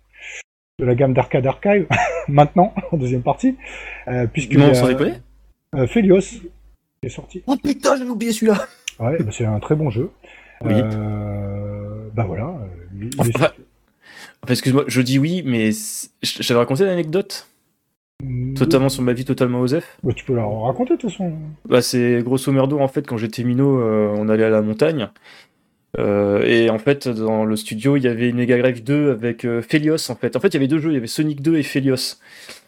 [0.78, 1.86] de la gamme d'arcade archive,
[2.28, 3.56] maintenant, en deuxième partie.
[4.32, 5.14] Puisque Non, sans déconner
[5.72, 6.50] qui
[7.02, 7.42] est sorti.
[7.46, 8.66] Oh putain, j'avais oublié celui-là
[9.00, 10.10] Ouais, bah, c'est un très bon jeu.
[10.64, 10.72] Oui.
[10.74, 12.54] Euh, bah voilà.
[12.96, 13.20] il- il
[14.40, 17.46] Enfin, excuse-moi, je dis oui, mais je t'avais raconté l'anecdote?
[18.24, 19.98] Mm, Totalement sur ma vie, totalement Osef.
[20.02, 21.32] bah, tu peux la raconter de toute façon.
[21.68, 25.08] Bah, c'est grosso merdo, en fait, quand j'étais minot, euh, on allait à la montagne.
[25.98, 29.44] Euh, et en fait, dans le studio, il y avait une Mega Drive 2 avec
[29.44, 30.34] euh, Phelios, en fait.
[30.36, 32.16] En fait, il y avait deux jeux, il y avait Sonic 2 et Phelios.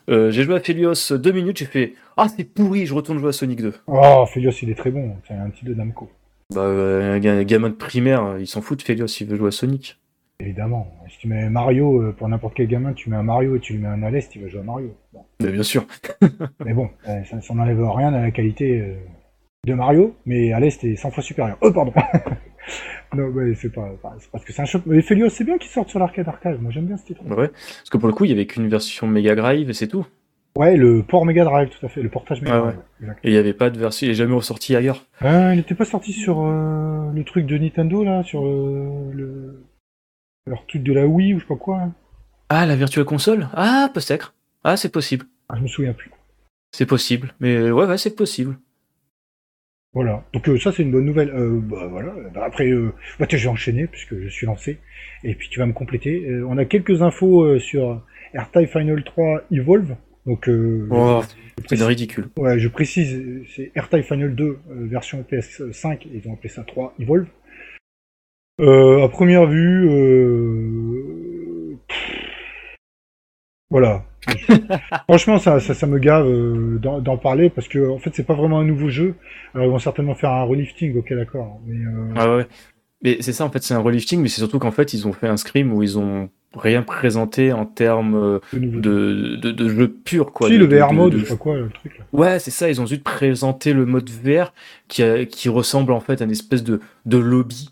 [0.08, 3.28] Euh, j'ai joué à Phelios deux minutes, j'ai fait Ah, c'est pourri, je retourne jouer
[3.28, 3.74] à Sonic 2.
[3.86, 5.16] Oh, Phelios, il est très bon.
[5.26, 6.10] C'est un petit de Namco.
[6.54, 9.36] Bah, euh, un ga- un gamin de primaire, il s'en fout de Phelios, il veut
[9.36, 9.98] jouer à Sonic.
[10.40, 10.88] Évidemment.
[11.10, 13.74] Si tu mets Mario, euh, pour n'importe quel gamin, tu mets un Mario et tu
[13.74, 14.94] lui mets un Alès, il va jouer à Mario.
[15.12, 15.20] Bon.
[15.40, 15.84] Mais bien sûr.
[16.64, 18.96] Mais bon, euh, ça, ça n'enlève rien à la qualité
[19.66, 21.58] de Mario, mais à l'Est est 100 fois supérieur.
[21.60, 21.92] Oh, pardon
[23.14, 23.90] Non, ouais, c'est pas,
[24.32, 24.82] parce que c'est un choc.
[24.86, 26.60] Mais Phelios, c'est bien qu'il sorte sur l'arcade arcade.
[26.62, 27.22] Moi, j'aime bien ce titre.
[27.26, 27.48] Ouais.
[27.48, 30.06] Parce que pour le coup, il y avait qu'une version Mega Drive et c'est tout.
[30.56, 32.02] Ouais, le port Mega Drive, tout à fait.
[32.02, 32.78] Le portage Mega Drive.
[33.22, 35.04] Et il n'y avait pas de version, il est jamais ressorti ailleurs.
[35.22, 39.64] Euh, il n'était pas sorti sur euh, le truc de Nintendo, là, sur euh, le...
[40.46, 41.78] leur truc de la Wii ou je sais pas quoi.
[41.80, 41.92] hein.
[42.48, 43.48] Ah, la Virtual Console?
[43.54, 44.34] Ah, peut-être.
[44.64, 45.26] Ah, c'est possible.
[45.48, 46.10] Ah, je me souviens plus.
[46.72, 48.56] C'est possible, mais ouais, ouais c'est possible.
[49.92, 51.30] Voilà, donc euh, ça c'est une bonne nouvelle.
[51.30, 52.14] Euh, bah, voilà.
[52.32, 54.78] Bah, après, euh, bah, je vais enchaîner puisque je suis lancé,
[55.24, 56.24] et puis tu vas me compléter.
[56.26, 58.00] Euh, on a quelques infos sur
[58.32, 59.96] AirTie Final 3 Evolve.
[60.26, 60.48] Donc,
[60.90, 61.22] oh,
[61.66, 62.28] c'est ridicule.
[62.36, 67.26] Ouais, je précise, c'est AirTie Final 2 version PS5, ils ont appelé ça 3 Evolve.
[68.60, 69.88] à première vue,
[73.70, 74.04] voilà.
[75.08, 78.34] Franchement, ça, ça, ça, me gave euh, d'en parler parce que en fait, c'est pas
[78.34, 79.14] vraiment un nouveau jeu.
[79.54, 81.60] Alors, ils vont certainement faire un relifting, ok, d'accord.
[81.66, 82.14] Mais euh...
[82.16, 82.46] ah ouais.
[83.02, 85.12] Mais c'est ça, en fait, c'est un relifting, mais c'est surtout qu'en fait, ils ont
[85.12, 89.88] fait un scrim où ils ont rien présenté en termes euh, de, de, de, jeu
[89.88, 90.48] pur, quoi.
[90.48, 91.98] Si, le VR mode, je sais pas quoi, le truc.
[91.98, 92.04] Là.
[92.12, 94.52] Ouais, c'est ça, ils ont juste présenté le mode VR
[94.88, 97.70] qui, a, qui ressemble en fait à une espèce de, de lobby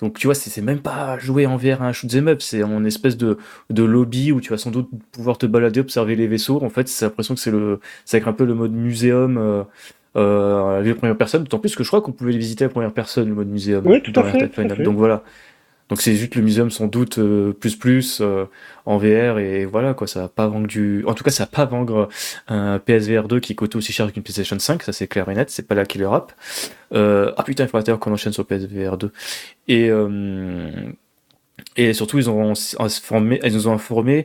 [0.00, 2.62] donc tu vois, c'est même pas jouer en VR à un shoot 'em up, c'est
[2.62, 3.38] en espèce de,
[3.68, 6.62] de lobby où tu vas sans doute pouvoir te balader, observer les vaisseaux.
[6.62, 9.36] En fait, c'est l'impression que c'est le, c'est un peu le mode muséum.
[9.38, 9.62] Euh,
[10.16, 12.72] euh, la première personne, d'autant plus que je crois qu'on pouvait les visiter à la
[12.72, 13.86] première personne, le mode muséum.
[13.86, 14.82] Oui, tout à fait.
[14.82, 15.22] Donc voilà.
[15.90, 18.46] Donc c'est juste le muséum sans doute euh, plus plus euh,
[18.86, 21.04] en VR et voilà quoi, ça va pas vendre du.
[21.06, 22.08] En tout cas, ça va pas vendre
[22.46, 25.50] un PSVR 2 qui coûte aussi cher qu'une PlayStation 5, ça c'est clair et net,
[25.50, 26.32] c'est pas la killer app.
[26.94, 27.32] Euh...
[27.36, 29.12] Ah putain, il faudrait qu'on enchaîne sur PSVR 2.
[29.68, 30.70] Et euh...
[31.76, 34.24] Et surtout, ils, ont informé, ils nous ont informé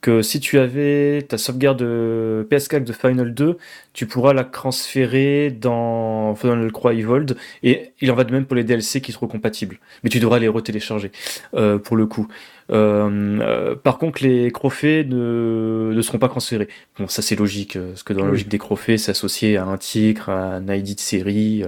[0.00, 3.58] que si tu avais ta sauvegarde PS4 de Final 2,
[3.92, 7.36] tu pourras la transférer dans Final Croix Evolved.
[7.62, 9.78] Et il en va de même pour les DLC qui seront compatibles.
[10.04, 11.10] Mais tu devras les retélécharger
[11.54, 12.28] euh, pour le coup.
[12.70, 16.68] Euh, euh, par contre, les crophées ne, ne seront pas transférés.
[16.98, 19.64] Bon, ça c'est logique, euh, parce que dans la logique des crophées, c'est associé à
[19.64, 21.64] un titre, à un ID de série.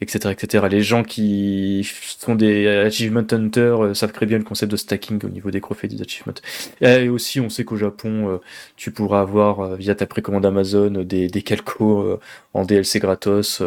[0.00, 0.66] Euh, etc., etc.
[0.70, 1.88] Les gens qui
[2.18, 5.60] sont des achievement hunters euh, savent très bien le concept de stacking au niveau des
[5.60, 6.34] trophées des achievements.
[6.80, 8.38] Et aussi, on sait qu'au Japon, euh,
[8.76, 12.18] tu pourras avoir euh, via ta précommande Amazon des, des calcos
[12.54, 13.62] en DLC gratos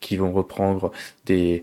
[0.00, 0.92] qui vont reprendre
[1.26, 1.62] des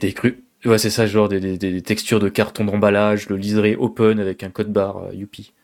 [0.00, 0.34] des crus.
[0.64, 4.42] Ouais, c'est ça, genre des, des, des, textures de carton d'emballage, le liseré open avec
[4.42, 5.54] un code barre Youpi.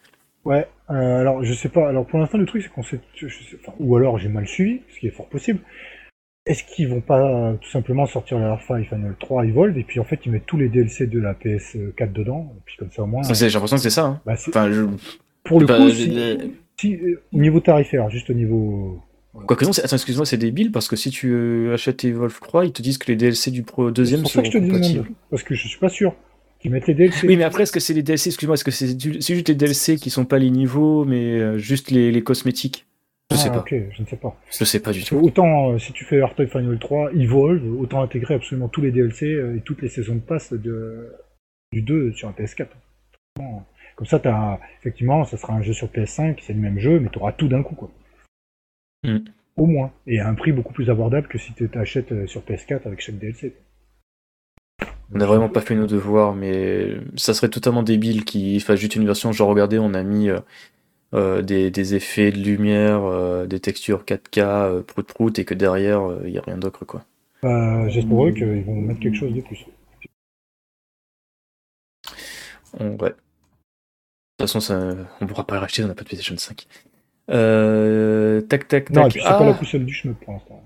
[0.46, 1.88] Ouais, alors je sais pas.
[1.88, 3.00] Alors pour l'instant, le truc c'est qu'on sait,
[3.60, 5.60] enfin, ou alors j'ai mal suivi, ce qui est fort possible.
[6.46, 9.98] Est-ce qu'ils vont pas euh, tout simplement sortir la Half-Life Final 3 Evolve et puis
[9.98, 13.02] en fait ils mettent tous les DLC de la PS4 dedans et puis comme ça
[13.02, 13.22] au moins.
[13.24, 14.04] J'ai l'impression que c'est ça.
[14.04, 14.20] Hein.
[14.24, 14.86] Bah, enfin, je...
[15.42, 19.00] Pour le coup, si, euh, au niveau tarifaire, juste au niveau.
[19.46, 22.72] Quoique non, attends, excuse-moi, c'est débile parce que si tu euh, achètes Evolve 3, ils
[22.72, 25.42] te disent que les DLC du pro deuxième sont ça que je te dis parce
[25.42, 26.14] que je suis pas sûr
[26.60, 27.26] qu'ils mettent les DLC.
[27.26, 29.96] Oui, mais après, est-ce que c'est les DLC, excuse-moi, est-ce que c'est juste les DLC
[29.96, 32.86] qui sont pas les niveaux, mais juste les, les cosmétiques?
[33.32, 33.58] Je sais ah, pas.
[33.58, 34.40] Ok, je ne sais pas.
[34.50, 35.16] Je sais pas du tout.
[35.16, 38.92] Autant euh, si tu fais Heart of Final 3, Evolve, autant intégrer absolument tous les
[38.92, 41.12] DLC euh, et toutes les saisons de passe de,
[41.72, 42.68] du 2 sur un PS4.
[43.96, 47.08] Comme ça, as, effectivement, ça sera un jeu sur PS5, c'est le même jeu, mais
[47.08, 47.90] tu auras tout d'un coup, quoi.
[49.02, 49.18] Mm.
[49.56, 49.90] Au moins.
[50.06, 53.00] Et à un prix beaucoup plus abordable que si tu t'achètes euh, sur PS4 avec
[53.00, 53.56] chaque DLC.
[55.12, 58.96] On n'a vraiment pas fait nos devoirs, mais ça serait totalement débile qu'il fasse juste
[58.96, 59.32] une version.
[59.32, 60.28] Genre, regardez, on a mis
[61.14, 66.02] euh, des, effets de lumière, euh, des textures 4K, euh, prout prout, et que derrière,
[66.24, 67.04] il n'y a rien d'autre, quoi.
[67.42, 69.64] Bah, J'espère qu'ils vont mettre quelque chose de plus.
[72.80, 72.88] ouais.
[72.88, 76.66] De toute façon, ça, on pourra pas le racheter, on n'a pas de PlayStation 5.
[77.30, 78.94] Euh, tac, tac, tac.
[78.94, 80.62] Non, c'est pas la pousselle du chemin pour l'instant.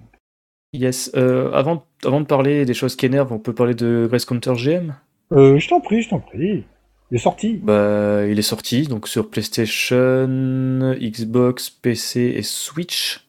[0.72, 1.14] Yes.
[1.14, 4.94] avant, avant de parler des choses qui énervent, on peut parler de Grace Counter GM
[5.30, 6.64] Je t'en prie, je t'en prie.
[7.10, 13.26] Il est sorti Bah, il est sorti donc sur PlayStation, Xbox, PC et Switch.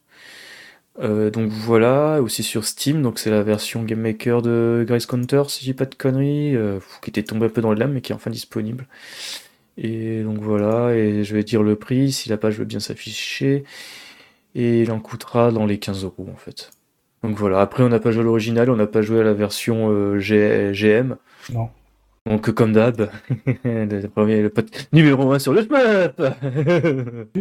[1.00, 5.44] Euh, donc voilà, aussi sur Steam, donc c'est la version Game Maker de Grace Counter,
[5.48, 8.02] si j'ai pas de conneries, euh, qui était tombé un peu dans le lame mais
[8.02, 8.88] qui est enfin disponible.
[9.78, 13.64] Et donc voilà, et je vais dire le prix, si la page veut bien s'afficher,
[14.54, 16.72] et il en coûtera dans les 15 euros en fait.
[17.24, 19.34] Donc voilà, après on n'a pas joué à l'original, on n'a pas joué à la
[19.34, 21.16] version euh, GM.
[21.54, 21.70] Non.
[22.28, 23.10] Donc, comme d'hab,
[23.64, 26.22] le premier, le pote numéro 1 sur le SMAP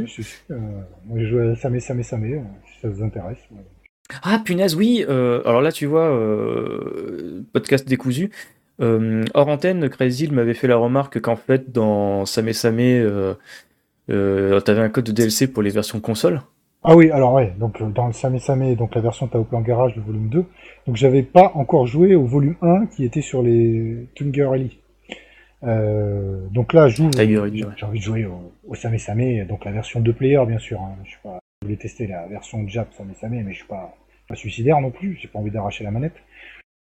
[0.07, 0.57] Si, si, euh,
[1.05, 3.39] moi, j'ai joué à Samé, Samé, Samé, euh, si ça vous intéresse.
[4.23, 8.31] Ah, punaise, oui euh, Alors là, tu vois, euh, podcast décousu.
[8.81, 13.07] Euh, hors antenne, Crazy m'avait fait la remarque qu'en fait, dans Samé Samé,
[14.09, 16.41] t'avais un code de DLC pour les versions console.
[16.83, 19.97] Ah oui, alors ouais, donc dans le Samé Samé, donc la version Tao Plan Garage,
[19.97, 20.47] le volume 2,
[20.87, 24.79] donc j'avais pas encore joué au volume 1 qui était sur les Tunger Rally.
[25.63, 30.11] Euh, donc là, j'ai envie de jouer au, au Samé Samé, donc la version 2
[30.15, 30.81] player bien sûr.
[30.81, 30.97] Hein.
[31.05, 33.95] Je, suis pas, je voulais tester la version Jap Samé Samé, mais je suis pas,
[34.27, 36.17] pas suicidaire non plus, j'ai pas envie d'arracher la manette.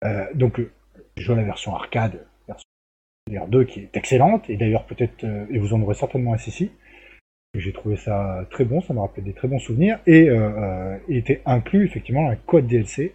[0.05, 0.59] Euh, donc
[1.17, 5.45] je joue à la version arcade, version 2 qui est excellente, et d'ailleurs peut-être, euh,
[5.51, 6.71] et vous en aurez certainement un ici.
[7.55, 11.41] J'ai trouvé ça très bon, ça m'a rappelé des très bons souvenirs, et euh, était
[11.45, 13.13] inclus effectivement un code DLC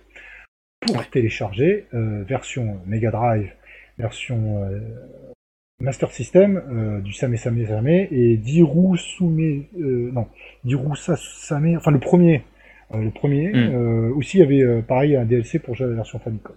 [0.80, 3.51] pour télécharger version Mega Drive,
[3.99, 4.62] version
[5.80, 10.28] Master System du Same Same Same et Diru Sume, non,
[10.62, 12.45] Diru Same, enfin le premier,
[12.95, 13.53] le premier.
[13.53, 14.12] Hmm.
[14.16, 16.55] aussi, il y avait pareil un DLC pour jouer la version Famicom.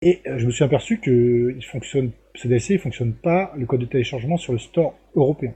[0.00, 3.80] Et je me suis aperçu que il fonctionne, ce DLC ne fonctionne pas le code
[3.80, 5.54] de téléchargement sur le store européen.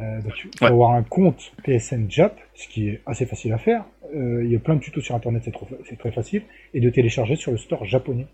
[0.00, 3.58] Euh, donc, il faut avoir un compte PSN Jap, ce qui est assez facile à
[3.58, 3.84] faire.
[4.14, 5.42] Euh, il y a plein de tutos sur internet,
[5.84, 6.42] c'est très facile.
[6.74, 8.26] Et de télécharger sur le store japonais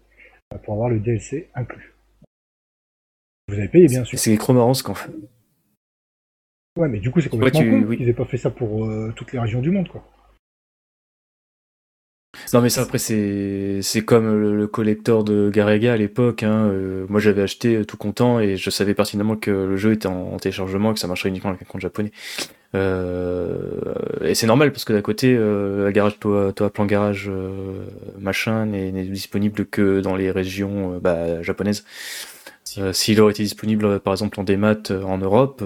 [0.55, 1.95] euh, pour avoir le DLC inclus.
[3.49, 4.19] Vous avez payé, bien sûr.
[4.19, 5.11] C'est trop marrant ce qu'on fait.
[6.79, 9.33] Ouais, mais du coup, c'est complètement ouais, con qu'ils aient pas fait ça pour toutes
[9.33, 10.05] les régions du monde, quoi.
[12.53, 16.43] Non mais ça après c'est c'est comme le, collector de Garega à l'époque.
[16.43, 16.69] Hein.
[16.69, 20.37] Euh, moi j'avais acheté tout content et je savais pertinemment que le jeu était en,
[20.37, 22.13] téléchargement et que ça marcherait uniquement avec un compte japonais.
[22.75, 27.31] Euh, et c'est normal parce que d'un côté euh, garage toi toi plan garage
[28.19, 31.85] machin n'est disponible que dans les régions bah, japonaises.
[32.93, 35.65] S'il aurait été disponible par exemple en démat en Europe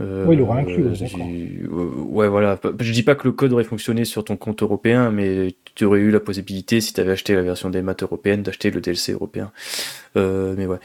[0.00, 0.84] euh, oui, il aura inclus.
[0.84, 2.58] Euh, ouais, voilà.
[2.80, 6.00] Je dis pas que le code aurait fonctionné sur ton compte européen, mais tu aurais
[6.00, 9.12] eu la possibilité, si tu avais acheté la version des maths européenne, d'acheter le DLC
[9.12, 9.52] européen.
[10.16, 10.78] Euh, mais ouais.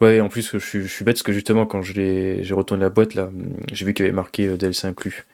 [0.00, 2.90] Ouais, en plus, je suis, je suis bête parce que justement, quand j'ai retourné la
[2.90, 3.30] boîte, là,
[3.72, 5.24] j'ai vu qu'il y avait marqué DLC inclus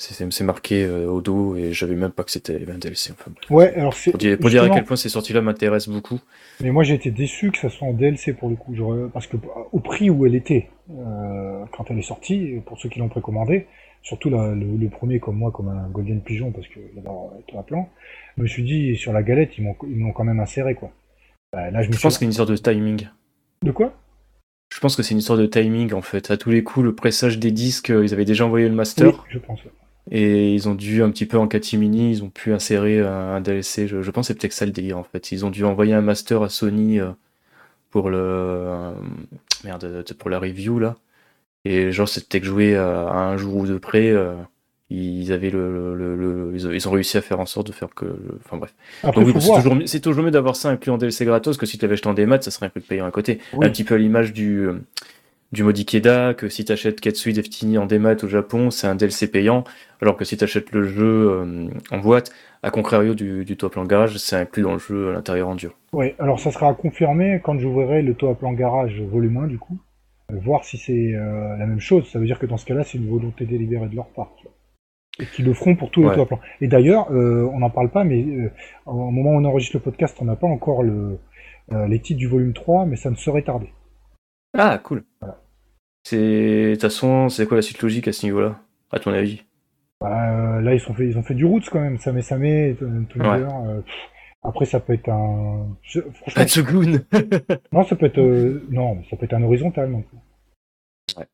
[0.00, 3.12] c'est marqué euh, au dos et j'avais même pas que c'était un DLC.
[3.12, 6.18] Enfin, ouais, alors pour, dire, pour dire à quel point ces sorties-là m'intéressent beaucoup.
[6.60, 8.74] Mais moi j'ai été déçu que ça soit en DLC pour le coup,
[9.12, 9.36] parce que
[9.72, 13.66] au prix où elle était euh, quand elle est sortie, pour ceux qui l'ont précommandé,
[14.02, 17.88] surtout le, premier comme moi, comme un Golden Pigeon, parce que d'abord à plan,
[18.38, 20.90] je me suis dit sur la galette ils m'ont quand même inséré quoi.
[21.52, 23.08] Bah, là, je, me je pense qu'il y a une histoire de timing.
[23.62, 23.92] De quoi?
[24.72, 26.30] Je pense que c'est une histoire de timing en fait.
[26.30, 29.08] À tous les coups, le pressage des disques, euh, ils avaient déjà envoyé le master.
[29.08, 29.60] Oui, je pense.
[30.10, 33.86] Et ils ont dû un petit peu en catimini, ils ont pu insérer un, DLC.
[33.86, 35.30] Je, pense que c'est peut-être ça le délire en fait.
[35.30, 37.10] Ils ont dû envoyer un master à Sony euh,
[37.90, 38.92] pour le euh,
[39.62, 40.96] merde pour la review là.
[41.64, 44.10] Et genre c'était que joué à, un jour ou deux près.
[44.10, 44.34] Euh,
[44.92, 48.06] ils avaient le, ils ont réussi à faire en sorte de faire que
[48.44, 48.74] enfin bref
[49.86, 52.14] c'est toujours, mieux d'avoir ça inclus en DLC gratos que si tu avais acheté en
[52.14, 54.66] démat ça serait un peu de payant à côté un petit peu à l'image du
[55.52, 59.28] du mode Ikeda, que si t'achètes Ketsui Deftini en démat au Japon, c'est un DLC
[59.28, 59.64] payant,
[60.00, 62.30] alors que si t'achètes le jeu euh, en boîte,
[62.62, 65.74] à contrario du, du Top Garage, c'est inclus dans le jeu à l'intérieur en dur.
[65.92, 69.78] Oui, alors ça sera confirmé quand j'ouvrirai le Top Plan Garage volume 1 du coup,
[70.30, 72.08] euh, voir si c'est euh, la même chose.
[72.08, 74.30] Ça veut dire que dans ce cas-là, c'est une volonté délibérée de leur part.
[75.18, 78.24] Et qu'ils le feront pour tous les Top Et d'ailleurs, on n'en parle pas, mais
[78.86, 81.18] au moment où on enregistre le podcast, on n'a pas encore le,
[81.70, 83.70] les titres du volume 3, mais ça ne serait tardé.
[84.56, 85.04] Ah, cool.
[86.04, 88.58] C'est de toute façon, c'est quoi la suite logique à ce niveau-là,
[88.90, 89.42] à ton avis?
[90.00, 91.98] Bah, euh, Là, ils ont fait, ils ont fait du roots quand même.
[91.98, 93.82] Samé Samé, tout euh,
[94.42, 95.76] après, ça peut être un.
[96.34, 97.04] Pas de
[97.72, 100.04] non, ça peut être euh, non, ça peut être un horizontal non
[101.18, 101.26] Ouais.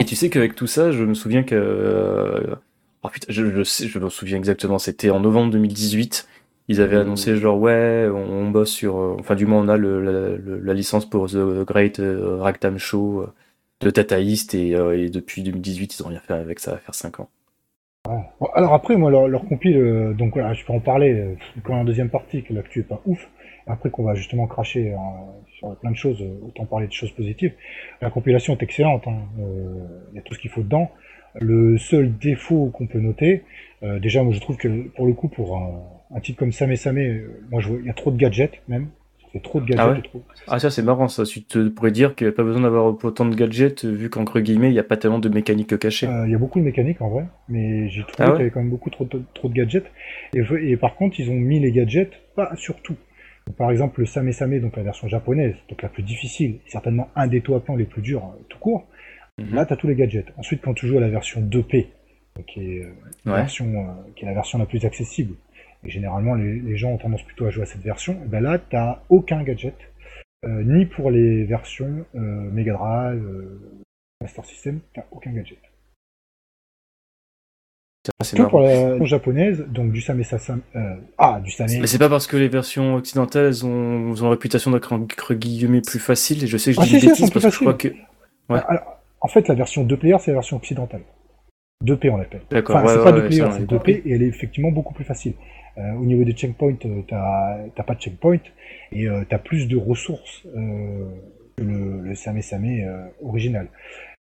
[0.00, 2.56] Et tu sais qu'avec tout ça, je me souviens que.
[3.02, 4.78] Oh, putain, je, je, sais, je me souviens exactement.
[4.78, 6.28] C'était en novembre 2018
[6.68, 10.74] ils avaient annoncé genre ouais, on, bosse sur, euh, enfin du moins on a la,
[10.74, 13.32] licence pour The Great euh, Ragtime Show euh,
[13.80, 14.74] de Tata East et,
[15.08, 17.28] depuis 2018 ils ont rien fait avec ça, à faire 5 ans.
[18.54, 22.10] alors après moi leur, leur compile, donc voilà, je peux en parler quand en deuxième
[22.10, 23.28] partie que l'actu est pas ouf.
[23.70, 24.94] Après qu'on va justement cracher
[25.58, 27.52] sur plein de choses, autant parler de choses positives.
[28.00, 29.18] La compilation est excellente, hein.
[30.10, 30.90] il y a tout ce qu'il faut dedans.
[31.34, 33.44] Le seul défaut qu'on peut noter,
[33.82, 35.82] déjà moi je trouve que pour le coup pour un
[36.14, 38.60] un titre comme Samé Samé, euh, moi je vois, il y a trop de gadgets
[38.68, 38.88] même.
[39.32, 40.10] C'est trop de gadgets.
[40.14, 41.24] Ah, ah ça c'est marrant ça.
[41.24, 44.40] Tu te pourrais dire qu'il n'y a pas besoin d'avoir autant de gadgets vu qu'entre
[44.40, 46.06] guillemets il n'y a pas tellement de mécanique cachée.
[46.06, 48.42] Euh, il y a beaucoup de mécanique en vrai, mais j'ai trouvé ah qu'il y
[48.42, 49.84] avait quand même beaucoup trop de, trop de gadgets.
[50.34, 52.96] Et, par contre ils ont mis les gadgets pas sur tout.
[53.58, 57.26] par exemple le Samé Samé, donc la version japonaise, donc la plus difficile, certainement un
[57.26, 58.86] des toits plans les plus durs euh, tout court.
[59.38, 59.54] Mhm.
[59.54, 60.32] Là tu as tous les gadgets.
[60.38, 61.88] Ensuite quand tu joues à la version 2P,
[62.46, 62.86] qui est,
[63.26, 65.34] version, qui est la version la plus accessible,
[65.84, 68.58] et généralement les, gens ont tendance plutôt à jouer à cette version, et ben là,
[68.58, 69.76] tu n'as aucun gadget,
[70.44, 73.60] euh, ni pour les versions euh, Mega Drive, euh,
[74.20, 75.58] Master System, tu aucun gadget.
[78.22, 80.62] C'est pour la version japonaise, donc du Same Sasam.
[81.18, 81.68] ah, du Same.
[81.80, 85.98] Mais c'est pas parce que les versions occidentales ont, ont réputation d'être entre guillemets plus
[85.98, 87.88] facile, et je sais que je ah, dis des bêtises parce que je crois que.
[88.48, 88.60] Ouais.
[89.20, 91.02] en fait, la version 2 player, c'est la version occidentale.
[91.84, 92.40] 2P, on l'appelle.
[92.50, 92.76] D'accord.
[92.76, 95.34] Enfin, c'est pas 2 player, c'est 2P, et elle est effectivement beaucoup plus facile.
[95.78, 98.40] Euh, au niveau des checkpoints, euh, t'as pas de checkpoint
[98.92, 100.42] et euh, t'as plus de ressources
[101.56, 102.86] que le, le Samé Samé
[103.22, 103.68] original.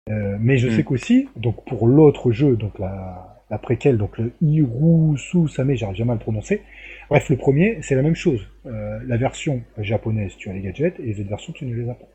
[0.07, 0.71] Mais je Mm.
[0.71, 5.95] sais qu'aussi, donc pour l'autre jeu, donc la, la préquelle, donc le Hirusu Same, j'arrive
[5.95, 6.61] jamais à le prononcer.
[7.09, 8.47] Bref, le premier, c'est la même chose.
[8.65, 11.95] La version japonaise, tu as les gadgets, et les autres versions, tu ne les as
[11.95, 12.07] pas.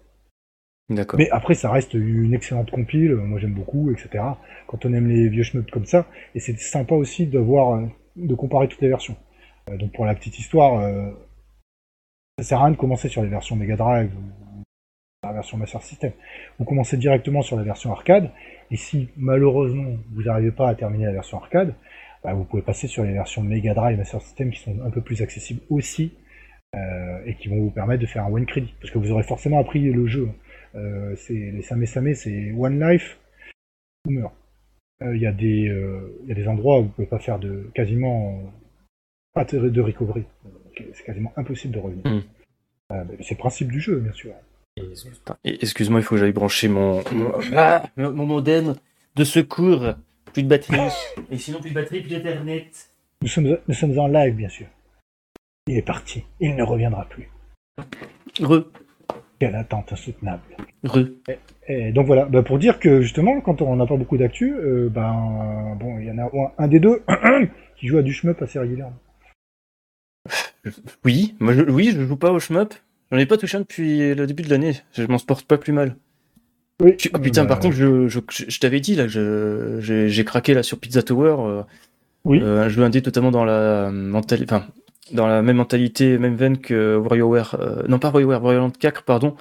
[0.90, 1.18] D'accord.
[1.20, 4.24] Mais après, ça reste une excellente compile, moi j'aime beaucoup, etc.
[4.66, 7.86] Quand on aime les vieux shmups comme ça, et c'est sympa aussi de voir, euh,
[8.16, 9.16] de comparer toutes les versions.
[9.70, 11.10] Euh, donc pour la petite histoire, euh,
[12.38, 14.62] ça sert à rien de commencer sur les versions Mega Drive ou
[15.22, 16.12] la version Master System.
[16.58, 18.30] Vous commencez directement sur la version arcade,
[18.70, 21.74] et si malheureusement vous n'arrivez pas à terminer la version arcade,
[22.24, 24.90] bah, vous pouvez passer sur les versions Mega Drive et Master System qui sont un
[24.90, 26.14] peu plus accessibles aussi,
[26.74, 29.24] euh, et qui vont vous permettre de faire un one credit, parce que vous aurez
[29.24, 30.28] forcément appris le jeu.
[31.16, 33.18] C'est les Same Same, c'est One Life
[34.06, 34.12] ou
[35.02, 38.52] Il y, a des, endroits où vous pouvez pas faire de quasiment
[39.32, 40.24] pas de, de recovery.
[40.94, 42.06] C'est quasiment impossible de revenir.
[42.06, 42.22] Mm.
[42.92, 44.32] Euh, c'est le principe du jeu, bien sûr.
[45.44, 47.02] Excuse-moi, il faut que j'aille brancher mon...
[47.12, 47.32] mon...
[47.54, 48.74] Ah, mon modem
[49.16, 49.94] de secours.
[50.32, 50.78] Plus de batterie.
[51.30, 52.90] Et sinon, plus de batterie, plus d'internet.
[53.22, 54.66] Nous sommes, nous sommes en live, bien sûr.
[55.66, 56.24] Il est parti.
[56.40, 57.28] Il ne reviendra plus.
[58.40, 58.64] Re.
[59.38, 60.42] Quelle attente insoutenable.
[60.84, 61.08] Re.
[61.68, 64.88] Et donc voilà, bah, pour dire que justement, quand on n'a pas beaucoup d'actu, euh,
[64.88, 67.02] ben bon, il y en a un, un des deux
[67.76, 68.96] qui joue à du shmup assez régulièrement.
[71.04, 71.62] Oui, moi, je...
[71.62, 72.74] oui, je joue pas au shmup.
[73.10, 74.76] J'en ai pas touché un depuis le début de l'année.
[74.96, 75.96] Je m'en porte pas plus mal.
[76.82, 76.96] Oui.
[77.14, 80.62] Oh, putain, Bah, par contre, je, je, je t'avais dit, là, j'ai j'ai craqué là
[80.62, 81.36] sur Pizza Tower.
[81.40, 81.62] euh,
[82.24, 82.40] Oui.
[82.42, 84.66] euh, un jeu indé totalement dans la mentalité, enfin,
[85.12, 89.02] dans la même mentalité, même veine que WarioWare, euh, non pas WarioWare, Wario Land 4,
[89.04, 89.36] pardon,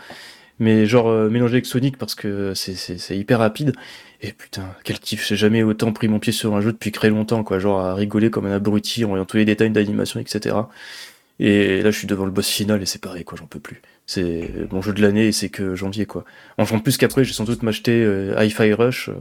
[0.60, 3.74] mais genre euh, mélangé avec Sonic parce que c'est- c'est c'est hyper rapide.
[4.22, 7.10] Et putain, quel kiff, j'ai jamais autant pris mon pied sur un jeu depuis très
[7.10, 10.56] longtemps, quoi, genre à rigoler comme un abruti en voyant tous les détails d'animation, etc.
[11.40, 13.82] Et là, je suis devant le boss final et c'est pareil, quoi, j'en peux plus.
[14.06, 16.26] C'est mon jeu de l'année et c'est que janvier, quoi.
[16.58, 19.10] En plus qu'après, j'ai sans doute m'acheter euh, Hi-Fi Rush.
[19.10, 19.14] euh.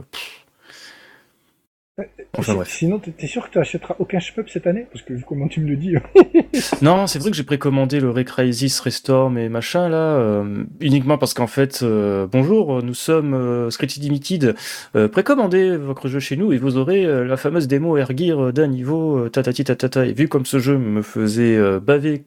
[2.37, 2.69] Enfin Si- bref.
[2.69, 4.85] Sinon, t'es sûr que tu achèteras aucun shmup cette année?
[4.91, 5.95] Parce que vu comment tu me le dis.
[6.81, 11.33] Non, c'est vrai que j'ai précommandé le Recrisis Restore et machin là, euh, uniquement parce
[11.33, 14.55] qu'en fait, euh, bonjour, nous sommes euh, Limited,
[14.95, 18.67] euh, précommandez votre jeu chez nous et vous aurez la fameuse démo Air Gear d'un
[18.67, 20.05] niveau tatati tatata.
[20.05, 22.23] Et vu comme ce jeu me faisait baver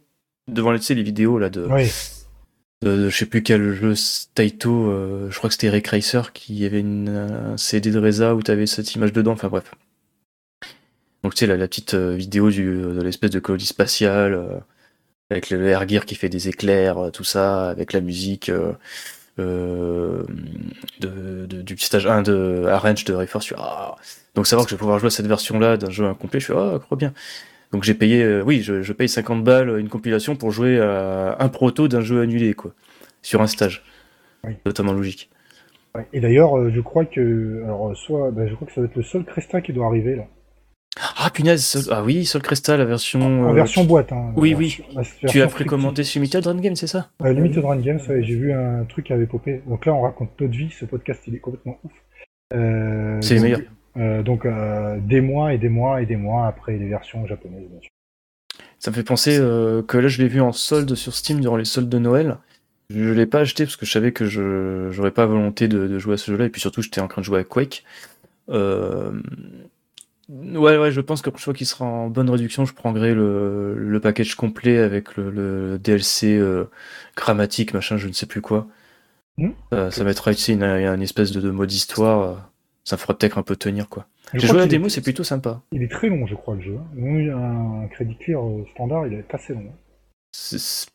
[0.49, 1.91] devant tu sais, les vidéos là de, oui.
[2.83, 3.95] De je sais plus quel jeu
[4.35, 8.35] Taito, euh, je crois que c'était Ray Racer qui avait une, un CD de Reza
[8.35, 9.73] où t'avais cette image dedans, enfin bref.
[11.23, 14.59] Donc tu sais la, petite euh, vidéo de l'espèce de colonie spatiale euh,
[15.33, 18.73] avec le Air Gear qui fait des éclairs, euh, tout ça, avec la musique euh,
[19.39, 20.23] euh,
[21.01, 23.47] de, du stage 1 de Arrange de Rayforce.
[23.47, 23.97] Je suis, ah.
[24.35, 26.55] Donc savoir que je vais pouvoir jouer à cette version-là d'un jeu incomplet, je suis
[26.55, 27.13] ah, trop bien.
[27.73, 31.37] Donc j'ai payé, euh, oui, je, je paye 50 balles une compilation pour jouer à
[31.41, 32.73] un proto d'un jeu annulé, quoi,
[33.23, 33.83] sur un stage.
[34.45, 34.55] Oui.
[34.65, 35.31] Totalement logique.
[35.95, 36.07] Ouais.
[36.13, 38.87] Et d'ailleurs, euh, je crois que, alors euh, soit, bah, je crois que ça va
[38.87, 40.25] être le seul Cresta qui doit arriver là,
[41.19, 43.21] Ah punaise, Sol- ah oui, Sol Crystal, la version.
[43.23, 44.13] en euh, version boîte.
[44.13, 44.79] Hein, oui, oui.
[45.29, 47.11] Tu as précommandé sur Limited Run Game, c'est ça?
[47.23, 49.63] Euh, Limited Run Games, ouais, j'ai vu un truc qui avait popé.
[49.67, 50.71] Donc là, on raconte notre vie.
[50.79, 51.93] Ce podcast, il est complètement ouf.
[52.55, 53.61] Euh, C'est les meilleurs.
[53.97, 57.69] Euh, donc euh, des mois et des mois et des mois après les versions japonaises,
[57.69, 57.91] bien sûr.
[58.79, 61.57] Ça me fait penser euh, que là, je l'ai vu en solde sur Steam durant
[61.57, 62.39] les soldes de Noël.
[62.91, 65.99] Je l'ai pas acheté parce que je savais que je j'aurais pas volonté de, de
[65.99, 67.85] jouer à ce jeu-là et puis surtout j'étais en train de jouer à Quake.
[68.49, 69.11] Ouais,
[70.79, 74.01] ouais, je pense que je fois qu'il sera en bonne réduction, je prendrai le, le
[74.01, 76.41] package complet avec le, le DLC
[77.17, 78.67] grammatique, machin, je ne sais plus quoi.
[79.39, 79.51] Hmm.
[79.91, 82.52] Ça mettra ici une, une espèce de, de mode histoire.
[82.85, 84.07] Ça fera peut-être un peu tenir, quoi.
[84.35, 85.63] J'ai joué à la démo, c'est plutôt sympa.
[85.73, 86.79] Il est très long, je crois, le jeu.
[87.33, 89.73] un crédit clear euh, standard, il est assez long.
[90.33, 90.89] C'est-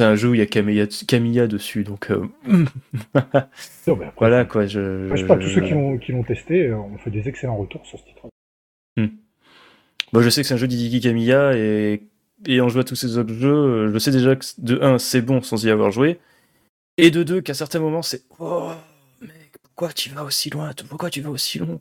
[0.00, 2.64] un jeu où il y a Camilla, Camilla dessus, donc euh, Non,
[3.14, 4.66] mais après, voilà quoi.
[4.66, 7.98] Je, sais pas, tous ceux qui l'ont testé euh, ont fait des excellents retours sur
[7.98, 8.28] ce titre.
[10.12, 12.00] Moi, je sais que c'est un jeu d'Hideki Camilla et,
[12.60, 15.42] en jouant à tous ces autres jeux, je sais déjà que de 1, c'est bon
[15.42, 16.18] sans y avoir joué,
[16.96, 18.70] et de 2, qu'à certains moments, c'est Oh,
[19.76, 21.78] pourquoi tu vas aussi loin Pourquoi tu vas aussi long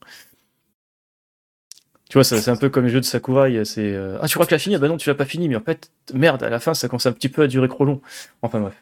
[2.09, 3.63] Tu vois, c'est un peu comme les jeux de Sakurai.
[3.63, 5.23] C'est euh, Ah, tu crois que tu l'as fini Ah bah non, tu l'as pas
[5.25, 7.69] fini, mais en fait, merde, à la fin, ça commence un petit peu à durer
[7.69, 8.01] trop long.
[8.41, 8.73] Enfin bref.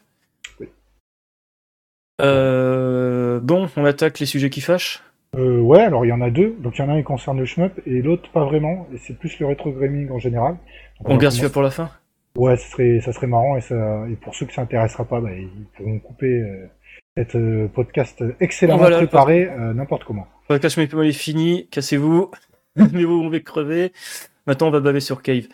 [0.59, 0.67] Oui.
[2.21, 5.03] Euh, bon, on attaque les sujets qui fâchent.
[5.35, 6.55] Euh, ouais, alors il y en a deux.
[6.59, 8.87] Donc il y en a un qui concerne le shmup et l'autre pas vraiment.
[8.93, 10.53] Et c'est plus le rétro gaming en général.
[10.99, 11.91] Donc, On garde celui-là commencer- pour la fin
[12.35, 15.21] Ouais, ça serait, ça serait marrant et, ça, et pour ceux que ça intéressera pas,
[15.21, 16.65] bah, ils pourront couper euh,
[17.15, 20.27] cet euh, podcast excellemment Voilà, préparé euh, n'importe comment.
[20.49, 22.31] Le podcast mais est fini, cassez-vous,
[22.75, 23.91] mais vous, on va crever.
[24.47, 25.47] Maintenant, on va baver sur Cave.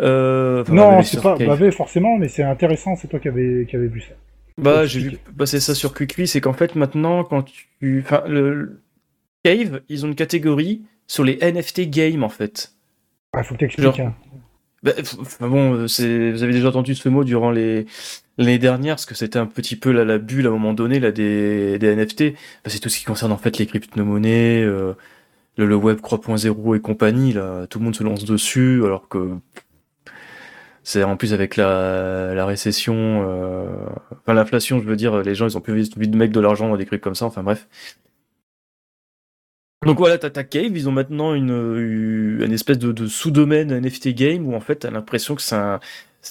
[0.00, 1.46] Euh, non, baver c'est pas Cave.
[1.46, 2.96] bavé forcément, mais c'est intéressant.
[2.96, 4.14] C'est toi qui avais, qui avais vu ça.
[4.58, 7.44] Bah, j'ai vu passer ça sur QuickLi, c'est qu'en fait, maintenant, quand
[7.80, 8.00] tu.
[8.04, 8.80] Enfin, le.
[9.44, 12.72] Cave, ils ont une catégorie sur les NFT games, en fait.
[13.34, 14.00] Ah, faut que t'expliques.
[14.00, 14.14] Hein.
[14.84, 14.92] Bah,
[15.40, 17.86] bon, vous avez déjà entendu ce mot durant les
[18.36, 21.00] l'année dernière, parce que c'était un petit peu la, la bulle à un moment donné
[21.00, 22.32] là des, des NFT.
[22.32, 24.94] Bah, c'est tout ce qui concerne en fait les crypto-monnaies, euh,
[25.56, 27.32] le, le, web 3.0 et compagnie.
[27.32, 29.30] Là, tout le monde se lance dessus, alors que
[30.82, 33.66] c'est en plus avec la, la récession, euh,
[34.12, 36.68] enfin l'inflation, je veux dire, les gens ils ont plus envie de mettre de l'argent
[36.68, 37.24] dans des trucs comme ça.
[37.26, 37.66] Enfin bref.
[39.84, 44.46] Donc voilà, t'as ta Cave, ils ont maintenant une, une espèce de, sous-domaine NFT game
[44.46, 45.80] où en fait t'as l'impression que c'est un,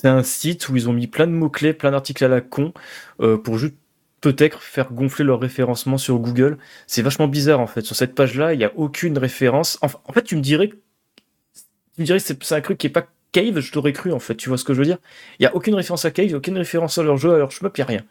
[0.03, 2.73] un site où ils ont mis plein de mots-clés, plein d'articles à la con
[3.21, 3.75] euh, pour juste
[4.21, 6.57] peut-être faire gonfler leur référencement sur Google.
[6.87, 7.81] C'est vachement bizarre en fait.
[7.81, 9.77] Sur cette page-là, il n'y a aucune référence.
[9.81, 13.07] En, fait, tu me dirais, tu me dirais que c'est un truc qui est pas
[13.33, 14.35] Cave, je t'aurais cru en fait.
[14.35, 14.99] Tu vois ce que je veux dire?
[15.39, 17.77] Il n'y a aucune référence à Cave, aucune référence à leur jeu, à leur shmup,
[17.77, 18.01] il a rien.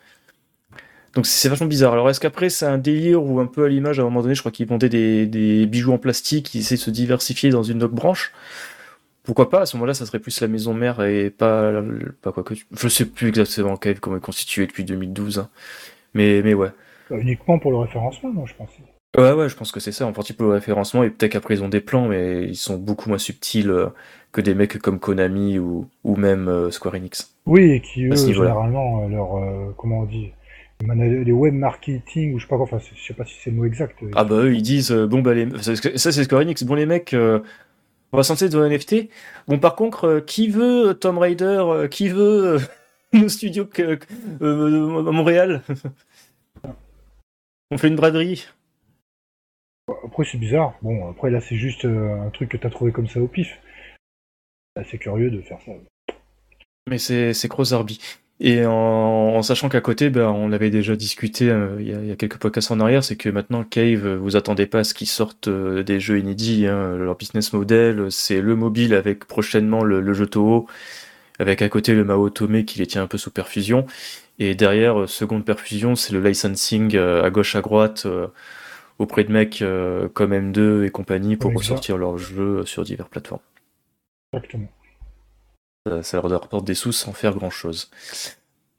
[1.15, 1.93] Donc c'est vachement bizarre.
[1.93, 4.35] Alors est-ce qu'après c'est un délire ou un peu à l'image à un moment donné,
[4.35, 7.63] je crois qu'ils vendaient des, des, bijoux en plastique, ils essaient de se diversifier dans
[7.63, 8.33] une autre branche?
[9.23, 9.61] Pourquoi pas?
[9.61, 11.73] À ce moment-là, ça serait plus la maison mère et pas,
[12.23, 12.55] pas quoi que.
[12.55, 15.39] Je sais plus exactement Cave comment est constitué depuis 2012.
[15.39, 15.49] Hein.
[16.15, 16.71] Mais, mais ouais.
[17.09, 18.71] Bah, uniquement pour le référencement, non, je pense.
[19.17, 21.55] Ouais, ouais, je pense que c'est ça, en partie pour le référencement, et peut-être qu'après
[21.55, 23.89] ils ont des plans, mais ils sont beaucoup moins subtils euh,
[24.33, 27.37] que des mecs comme Konami ou, ou même euh, Square Enix.
[27.45, 30.31] Oui, et qui eux, généralement, euh, leur, euh, comment on dit,
[30.87, 33.57] les web marketing, ou je sais pas quoi, enfin, je sais pas si c'est le
[33.57, 33.99] mot exact.
[34.15, 35.49] Ah bah eux, ils disent, bon bah les...
[35.63, 39.09] ça c'est Square Enix, bon les mecs, on va s'en de NFT.
[39.49, 42.59] Bon par contre, qui veut Tomb Raider, qui veut
[43.13, 43.99] nos studios que,
[44.41, 45.63] à Montréal?
[47.71, 48.49] On fait une braderie
[50.05, 50.75] après, c'est bizarre.
[50.83, 53.59] Bon, après, là, c'est juste un truc que t'as trouvé comme ça au pif
[54.77, 55.73] assez curieux de faire ça.
[56.89, 57.33] Mais c'est
[57.73, 58.01] Arby.
[58.45, 62.39] Et en, sachant qu'à côté, ben, on avait déjà discuté euh, il, y a, quelques
[62.39, 65.47] podcasts en arrière, c'est que maintenant Cave, euh, vous attendez pas à ce qu'ils sortent
[65.47, 66.67] euh, des jeux inédits.
[66.67, 66.97] Hein.
[66.97, 70.67] Leur business model, c'est le mobile avec prochainement le, jeu Toho,
[71.39, 73.87] avec à côté le Mao Tome qui les tient un peu sous perfusion.
[74.41, 78.09] Et derrière, seconde perfusion, c'est le licensing à gauche à droite
[78.99, 79.63] auprès de mecs
[80.15, 83.43] comme M2 et compagnie pour ressortir leurs jeux sur diverses plateformes.
[84.33, 84.69] Exactement.
[86.03, 87.91] Ça, leur rapporte des sous sans faire grand chose.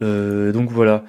[0.01, 1.03] Euh, donc voilà.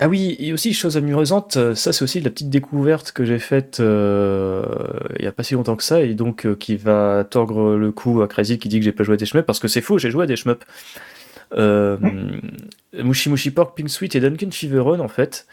[0.00, 3.78] Ah oui, et aussi chose amusante, ça c'est aussi la petite découverte que j'ai faite
[3.78, 4.64] euh,
[5.18, 7.92] il n'y a pas si longtemps que ça, et donc euh, qui va tordre le
[7.92, 9.80] coup à Crazy qui dit que j'ai pas joué à des shmups, parce que c'est
[9.80, 10.64] faux, j'ai joué à des shmups.
[11.52, 11.96] Euh,
[12.92, 15.46] Mushi Mushi Pork, Pink Sweet et Duncan Fever en fait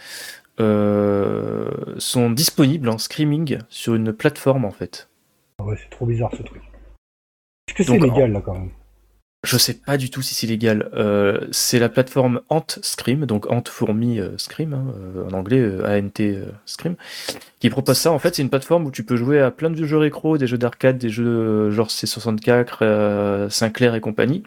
[0.57, 5.07] sont disponibles en streaming sur une plateforme en fait.
[5.59, 6.61] Ah ouais, c'est trop bizarre ce truc.
[7.67, 8.71] Est-ce que c'est légal là quand même?
[9.43, 10.89] Je sais pas du tout si c'est légal.
[10.93, 16.11] Euh, c'est la plateforme Ant Scream, donc Ant Fourmi euh, Scream, euh, en anglais ANT
[16.67, 16.95] Scream,
[17.59, 18.11] qui propose ça.
[18.11, 20.45] En fait, c'est une plateforme où tu peux jouer à plein de jeux rétro, des
[20.45, 24.43] jeux d'arcade, des jeux genre C64, Sinclair et compagnie.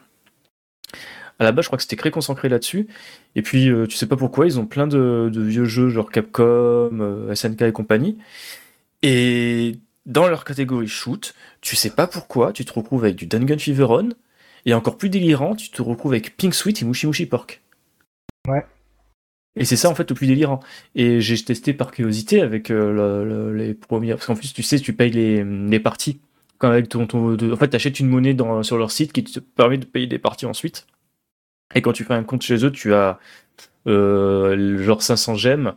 [1.40, 2.86] À la base, je crois que c'était très concentré là-dessus.
[3.34, 7.62] Et puis, tu sais pas pourquoi, ils ont plein de, vieux jeux genre Capcom, SNK
[7.62, 8.16] et compagnie.
[9.02, 13.58] Et dans leur catégorie shoot, tu sais pas pourquoi, tu te retrouves avec du Dungeon
[13.58, 13.88] Fever
[14.66, 17.62] et encore plus délirant, tu te retrouves avec Pink Sweet et Mushi Mushi Pork.
[18.48, 18.64] Ouais.
[19.56, 20.60] Et c'est ça en fait le plus délirant.
[20.94, 24.16] Et j'ai testé par curiosité avec euh, les premières.
[24.16, 26.20] Parce qu'en plus, tu sais, tu payes les, les parties.
[26.58, 29.40] Quand avec ton, En fait, tu achètes une monnaie dans, sur leur site qui te
[29.40, 30.86] permet de payer des parties ensuite.
[31.74, 33.18] Et quand tu fais un compte chez eux, tu as
[33.86, 35.74] euh, genre 500 gemmes.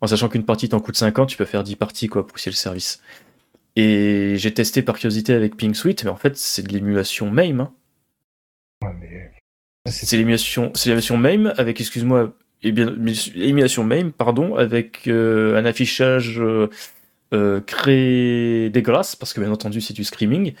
[0.00, 2.50] En sachant qu'une partie t'en coûte 50, tu peux faire 10 parties quoi, pour essayer
[2.50, 3.02] le service.
[3.76, 7.60] Et j'ai testé par curiosité avec Pink Sweet, mais en fait, c'est de l'émulation MAME.
[7.60, 7.72] Hein.
[8.82, 9.30] Ouais, mais...
[9.86, 12.94] C'est l'émulation, c'est l'émulation MAME avec, excuse-moi, eh bien,
[13.34, 16.68] l'émulation MAME, pardon, avec euh, un affichage euh,
[17.34, 20.54] euh, créé dégueulasse, parce que bien entendu, c'est du screaming,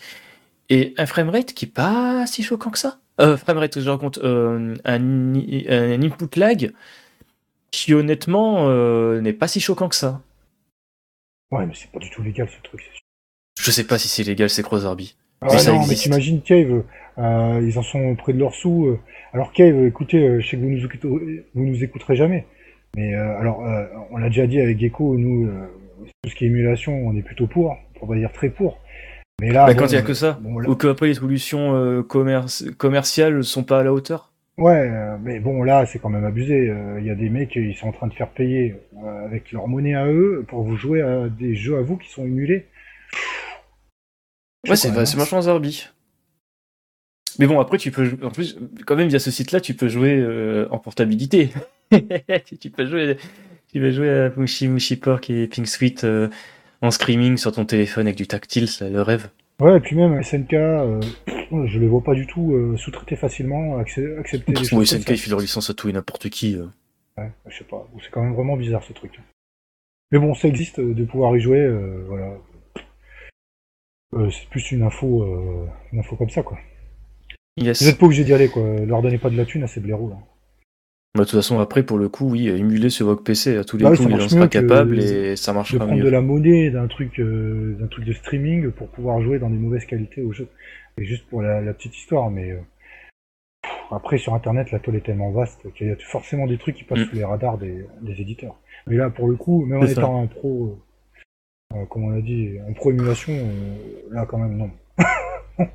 [0.68, 2.98] et un framerate qui est pas si choquant que ça.
[3.20, 6.72] Euh, framerate, je raconte, un, un, input lag
[7.70, 8.68] qui honnêtement
[9.20, 10.20] n'est pas si choquant que ça.
[11.52, 12.82] Ouais, mais c'est pas du tout légal ce truc.
[13.60, 15.14] Je sais pas si c'est légal, c'est Crossarby.
[15.42, 16.82] Ah non, mais t'imagines Cave,
[17.18, 18.86] euh, ils en sont près de leur sous.
[18.86, 19.00] Euh.
[19.32, 22.46] Alors Cave, écoutez, euh, je sais que vous nous, vous nous écouterez jamais.
[22.96, 23.62] Mais alors,
[24.10, 25.50] on l'a déjà dit avec Gecko, nous,
[26.22, 28.78] tout ce qui est émulation, on est plutôt pour, pour pas dire très pour.
[29.40, 33.42] Mais là, bah, quand il y a que ça, ou que après les solutions commerciales
[33.44, 34.30] sont pas à la hauteur.
[34.58, 34.90] Ouais,
[35.22, 36.70] mais bon, là, c'est quand même abusé.
[36.98, 38.74] Il y a des mecs, ils sont en train de faire payer
[39.24, 42.26] avec leur monnaie à eux pour vous jouer à des jeux à vous qui sont
[42.26, 42.66] émulés.
[44.68, 45.88] Ouais, c'est vachement Zarbi.
[47.38, 50.14] Mais bon, après, tu peux, en plus, quand même, via ce site-là, tu peux jouer
[50.18, 51.50] euh, en portabilité.
[52.60, 53.16] tu peux jouer,
[53.72, 56.28] tu peux jouer à Mushi Mushi Pork et Pink Sweet euh,
[56.80, 59.28] en streaming sur ton téléphone avec du tactile, c'est le rêve.
[59.60, 61.00] Ouais, et puis même SNK, euh,
[61.66, 64.60] je les vois pas du tout euh, sous-traiter facilement, accep- accepter les.
[64.62, 65.12] Oui, comme SNK, ça.
[65.14, 66.56] il fait leur licence à tout et n'importe qui.
[66.56, 66.66] euh.
[67.18, 69.20] Ouais, je sais pas, c'est quand même vraiment bizarre ce truc.
[70.10, 72.34] Mais bon, ça existe de pouvoir y jouer, euh, voilà.
[74.14, 76.58] Euh, c'est plus une info, euh, une info comme ça, quoi.
[77.56, 77.82] Yes.
[77.82, 78.62] Vous êtes pas obligé d'y aller, quoi.
[78.86, 80.16] Leur donnez pas de la thune à ces blaireaux, là.
[81.14, 83.76] Bah, de toute façon, après, pour le coup, oui, émuler sur votre PC, à tous
[83.76, 86.04] les Bah coups, il en marche sera capable et ça De marchera prendre mieux.
[86.04, 89.58] de la monnaie d'un truc, euh, d'un truc de streaming pour pouvoir jouer dans des
[89.58, 90.48] mauvaises qualités au jeu.
[90.98, 92.58] Et juste pour la, la petite histoire, mais euh,
[93.62, 96.76] pff, après sur internet la toile est tellement vaste qu'il y a forcément des trucs
[96.76, 97.04] qui passent Mm.
[97.10, 98.56] sous les radars des, des éditeurs.
[98.86, 99.92] Mais là pour le coup, même en ça.
[99.92, 100.78] étant un pro,
[101.74, 103.34] euh, comme on a dit, un pro émulation,
[104.10, 104.70] là quand même non.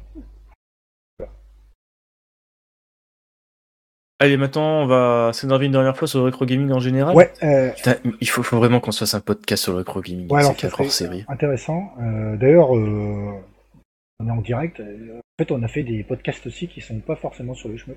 [4.20, 7.16] Allez, maintenant, on va s'énerver une dernière fois sur le rétro gaming en général.
[7.16, 10.02] Ouais, euh, Putain, il faut, faut vraiment qu'on se fasse un podcast sur le rétro
[10.02, 10.28] gaming.
[10.32, 11.24] Ouais, alors, c'est hors série.
[11.28, 11.94] intéressant.
[12.02, 13.32] Euh, D'ailleurs, euh,
[14.20, 14.80] on est en direct.
[14.80, 17.78] euh, En fait, on a fait des podcasts aussi qui sont pas forcément sur le
[17.78, 17.96] chemin.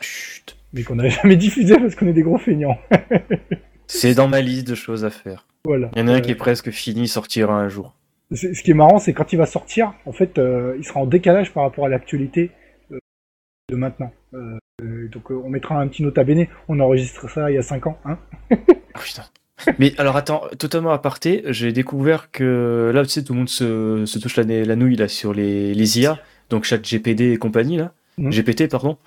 [0.00, 0.56] Chut.
[0.72, 2.78] mais qu'on n'a jamais diffusé parce qu'on est des gros feignants.
[3.86, 5.46] C'est dans ma liste de choses à faire.
[5.66, 5.90] Voilà.
[5.94, 7.94] Il y en a un qui est presque fini, sortira un jour.
[8.32, 11.00] c'est- Ce qui est marrant, c'est quand il va sortir, en fait, euh, il sera
[11.00, 12.50] en décalage par rapport à l'actualité
[12.90, 12.98] euh,
[13.68, 14.10] de maintenant.
[14.32, 16.46] Euh, donc, euh, on mettra un petit nota bene.
[16.68, 18.18] On enregistre ça il y a 5 ans, hein
[18.50, 19.24] Ah, putain.
[19.78, 24.04] Mais alors attends, totalement aparté, j'ai découvert que là, tu sais, tout le monde se,
[24.06, 26.18] se touche la, la nouille là sur les, les IA,
[26.50, 28.30] donc chat GPD et compagnie là, Mhm.
[28.30, 28.98] GPT pardon.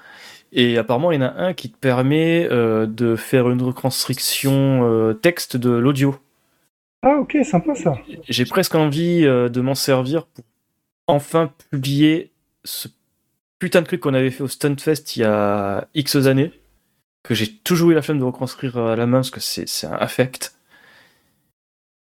[0.52, 4.82] Et apparemment, il y en a un qui te permet euh, de faire une reconstruction
[4.90, 6.16] euh, texte de l'audio.
[7.04, 7.94] Ah, ok, sympa ça.
[8.28, 10.44] J'ai presque envie euh, de m'en servir pour
[11.08, 12.32] enfin publier
[12.64, 12.88] ce
[13.66, 16.52] putain de truc qu'on avait fait au Stuntfest il y a X années,
[17.24, 19.88] que j'ai toujours eu la flemme de reconstruire à la main parce que c'est c'est
[19.88, 20.56] un affect.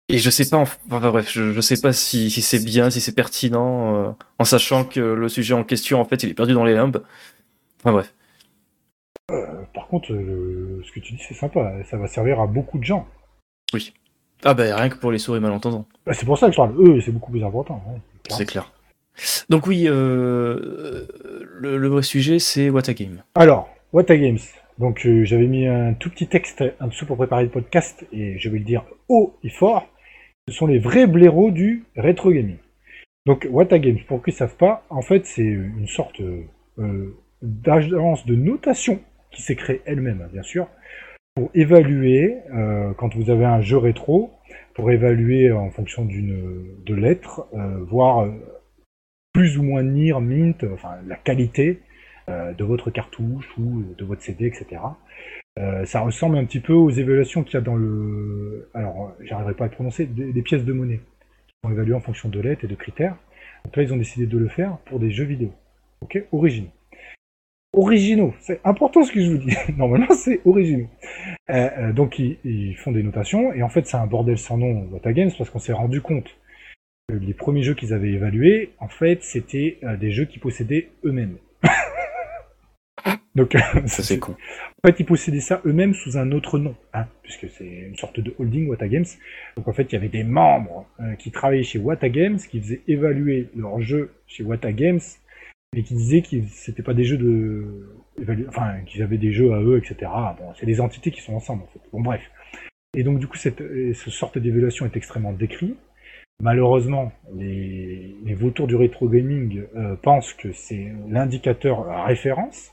[0.10, 2.90] Et je sais pas, enfin enfin, bref, je, je sais pas si, si c'est bien,
[2.90, 6.34] si c'est pertinent, euh, en sachant que le sujet en question, en fait, il est
[6.34, 7.02] perdu dans les limbes.
[7.80, 8.14] Enfin bref.
[9.32, 11.72] Euh, par contre, euh, ce que tu dis, c'est sympa.
[11.90, 13.08] Ça va servir à beaucoup de gens.
[14.44, 15.88] Ah bah rien que pour les souris malentendants.
[16.06, 16.76] Bah, c'est pour ça que je parle.
[16.78, 17.82] Eux, c'est beaucoup plus important.
[17.88, 18.00] hein.
[18.30, 18.75] C'est clair.
[19.50, 21.08] Donc oui, euh,
[21.60, 23.24] le, vrai sujet, c'est What a Game.
[23.36, 24.40] Alors, What a Games.
[24.78, 28.38] Donc, euh, j'avais mis un tout petit texte en dessous pour préparer le podcast et
[28.38, 29.88] je vais le dire haut et fort.
[30.48, 32.58] Ce sont les vrais blaireaux du rétro gaming.
[33.26, 36.22] Donc, What a Games, pour ceux qui ne savent pas, en fait, c'est une sorte
[36.78, 39.00] euh, d'agence de notation
[39.32, 40.68] qui s'est créée elle-même, hein, bien sûr,
[41.36, 42.38] pour évaluer,
[42.98, 44.32] quand vous avez un jeu rétro,
[44.74, 47.48] pour évaluer en fonction d'une de lettres,
[47.90, 48.30] voir euh,
[49.36, 51.82] plus ou moins NIR, Mint, enfin la qualité
[52.30, 54.82] euh, de votre cartouche ou de votre CD, etc.
[55.60, 58.70] Euh, ça ressemble un petit peu aux évaluations qu'il y a dans le...
[58.74, 61.02] Alors, j'arriverai pas à le prononcer, des, pièces de monnaie,
[61.48, 63.18] qui sont évaluées en fonction de lettres et de critères.
[63.66, 65.52] Donc là, ils ont décidé de le faire pour des jeux vidéo.
[66.00, 66.72] Ok Originaux.
[67.74, 69.54] Originaux, c'est important ce que je vous dis.
[69.78, 70.88] Normalement, c'est originaux.
[71.50, 75.12] Euh, donc, ils, font des notations, et en fait, c'est un bordel sans nom, What
[75.12, 76.38] Games, parce qu'on s'est rendu compte
[77.10, 81.38] les premiers jeux qu'ils avaient évalués, en fait, c'était euh, des jeux qu'ils possédaient eux-mêmes.
[83.36, 84.32] Donc, Ça c'est con.
[84.32, 88.20] en fait, ils possédaient ça eux-mêmes sous un autre nom, hein, puisque c'est une sorte
[88.20, 89.06] de holding Wata Games.
[89.58, 92.62] Donc en fait, il y avait des membres euh, qui travaillaient chez Wata Games, qui
[92.62, 95.02] faisaient évaluer leurs jeux chez Wata Games,
[95.76, 97.90] et qui disaient que c'était pas des jeux de,
[98.48, 100.10] enfin, qu'ils avaient des jeux à eux, etc.
[100.40, 101.82] Bon, c'est des entités qui sont ensemble, en fait.
[101.92, 102.22] Bon, bref.
[102.96, 105.76] Et donc du coup, cette, euh, ce sorte d'évaluation est extrêmement décrit.
[106.42, 112.72] Malheureusement, les, les vautours du rétro gaming euh, pensent que c'est l'indicateur référence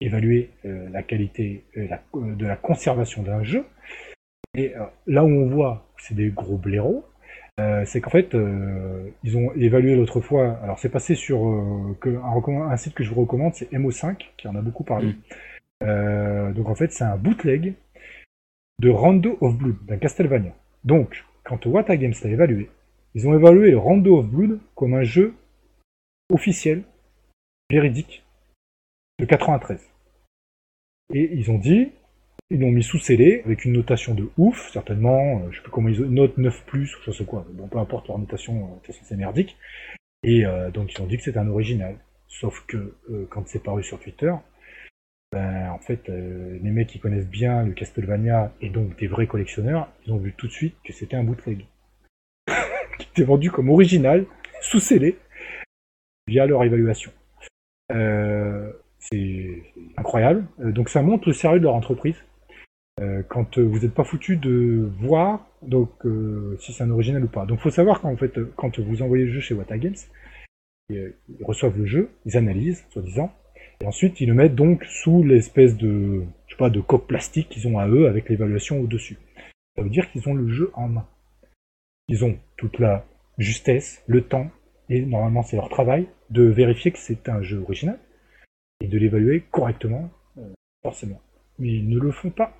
[0.00, 3.64] évaluer euh, la qualité euh, la- de la conservation d'un jeu.
[4.54, 4.72] Et
[5.06, 7.04] là où on voit que c'est des gros blaireaux,
[7.58, 10.58] euh, c'est qu'en fait, euh, ils ont évalué l'autre fois.
[10.62, 14.48] Alors, c'est passé sur euh, que, un, site que je vous recommande, c'est MO5, qui
[14.48, 15.14] en a beaucoup parlé.
[15.82, 16.52] Mm.
[16.54, 17.74] Donc, en fait, c'est un bootleg
[18.80, 20.52] de Rondo of Blood, d'un Castlevania.
[20.84, 22.70] Donc, quand Wata Games l'a évalué,
[23.16, 25.34] ils ont évalué Rondo of Blood comme un jeu
[26.30, 26.84] officiel,
[27.70, 28.22] véridique,
[29.18, 29.80] de 93.
[31.14, 31.92] Et ils ont dit,
[32.50, 35.70] ils l'ont mis sous scellé avec une notation de ouf, certainement, euh, je sais plus
[35.70, 38.78] comment ils ont, note 9 plus, ou je sais quoi, bon peu importe leur notation,
[38.86, 39.56] euh, c'est merdique.
[40.22, 41.96] Et euh, donc ils ont dit que c'était un original.
[42.28, 42.96] Sauf que
[43.30, 44.34] quand c'est paru sur Twitter,
[45.32, 49.88] ben en fait les mecs qui connaissent bien le Castlevania et donc des vrais collectionneurs,
[50.04, 51.66] ils ont vu tout de suite que c'était un bootleg.
[53.24, 54.26] Vendu comme original,
[54.60, 55.18] sous scellé,
[56.26, 57.12] via leur évaluation.
[57.88, 59.62] c'est
[59.96, 60.44] incroyable.
[60.58, 62.16] donc ça montre le sérieux de leur entreprise.
[63.28, 65.90] quand vous n'êtes pas foutu de voir donc
[66.58, 67.46] si c'est un original ou pas.
[67.46, 69.94] Donc faut savoir qu'en fait, quand vous envoyez le jeu chez Wata Games,
[70.90, 71.12] ils
[71.42, 73.32] reçoivent le jeu, ils analysent, soi-disant,
[73.80, 77.48] et ensuite ils le mettent donc sous l'espèce de, je sais pas, de coque plastique
[77.48, 79.18] qu'ils ont à eux avec l'évaluation au-dessus.
[79.76, 81.06] Ça veut dire qu'ils ont le jeu en main.
[82.08, 83.04] Ils ont toute la
[83.38, 84.50] justesse, le temps,
[84.88, 87.98] et normalement c'est leur travail, de vérifier que c'est un jeu original,
[88.80, 90.52] et de l'évaluer correctement, euh,
[90.82, 91.20] forcément.
[91.58, 92.56] Mais ils ne le font pas.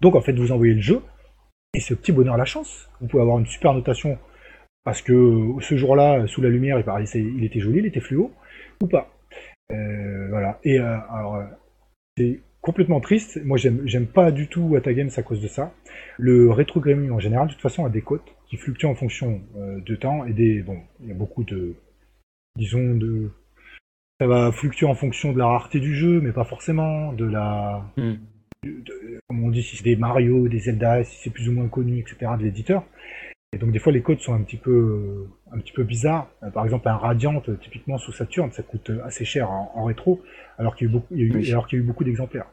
[0.00, 1.02] Donc en fait, vous envoyez le jeu,
[1.74, 2.88] et c'est au petit bonheur la chance.
[3.00, 4.18] Vous pouvez avoir une super notation
[4.84, 8.32] parce que ce jour-là, sous la lumière, il était joli, il était fluo,
[8.80, 9.10] ou pas.
[9.72, 10.60] Euh, voilà.
[10.62, 11.42] Et euh, alors,
[12.16, 13.40] c'est complètement triste.
[13.44, 15.72] Moi, j'aime pas du tout Watagames à cause de ça.
[16.18, 19.42] Le rétro gaming en général, de toute façon, a des cotes qui fluctuent en fonction
[19.56, 20.62] euh, de temps et des.
[20.62, 21.74] Bon, il y a beaucoup de.
[22.56, 23.30] Disons, de.
[24.20, 27.12] Ça va fluctuer en fonction de la rareté du jeu, mais pas forcément.
[27.12, 27.84] De la.
[27.96, 28.14] Hmm.
[29.28, 31.98] comme on dit, si c'est des Mario, des Zelda, si c'est plus ou moins connu,
[31.98, 32.84] etc., de l'éditeur.
[33.52, 36.28] Et donc des fois les codes sont un petit peu, un petit peu bizarres.
[36.42, 40.20] Euh, par exemple un Radiant, typiquement sous Saturn, ça coûte assez cher en, rétro,
[40.58, 41.14] alors qu'il y a eu beaucoup,
[41.48, 42.48] alors qu'il y a eu beaucoup d'exemplaires.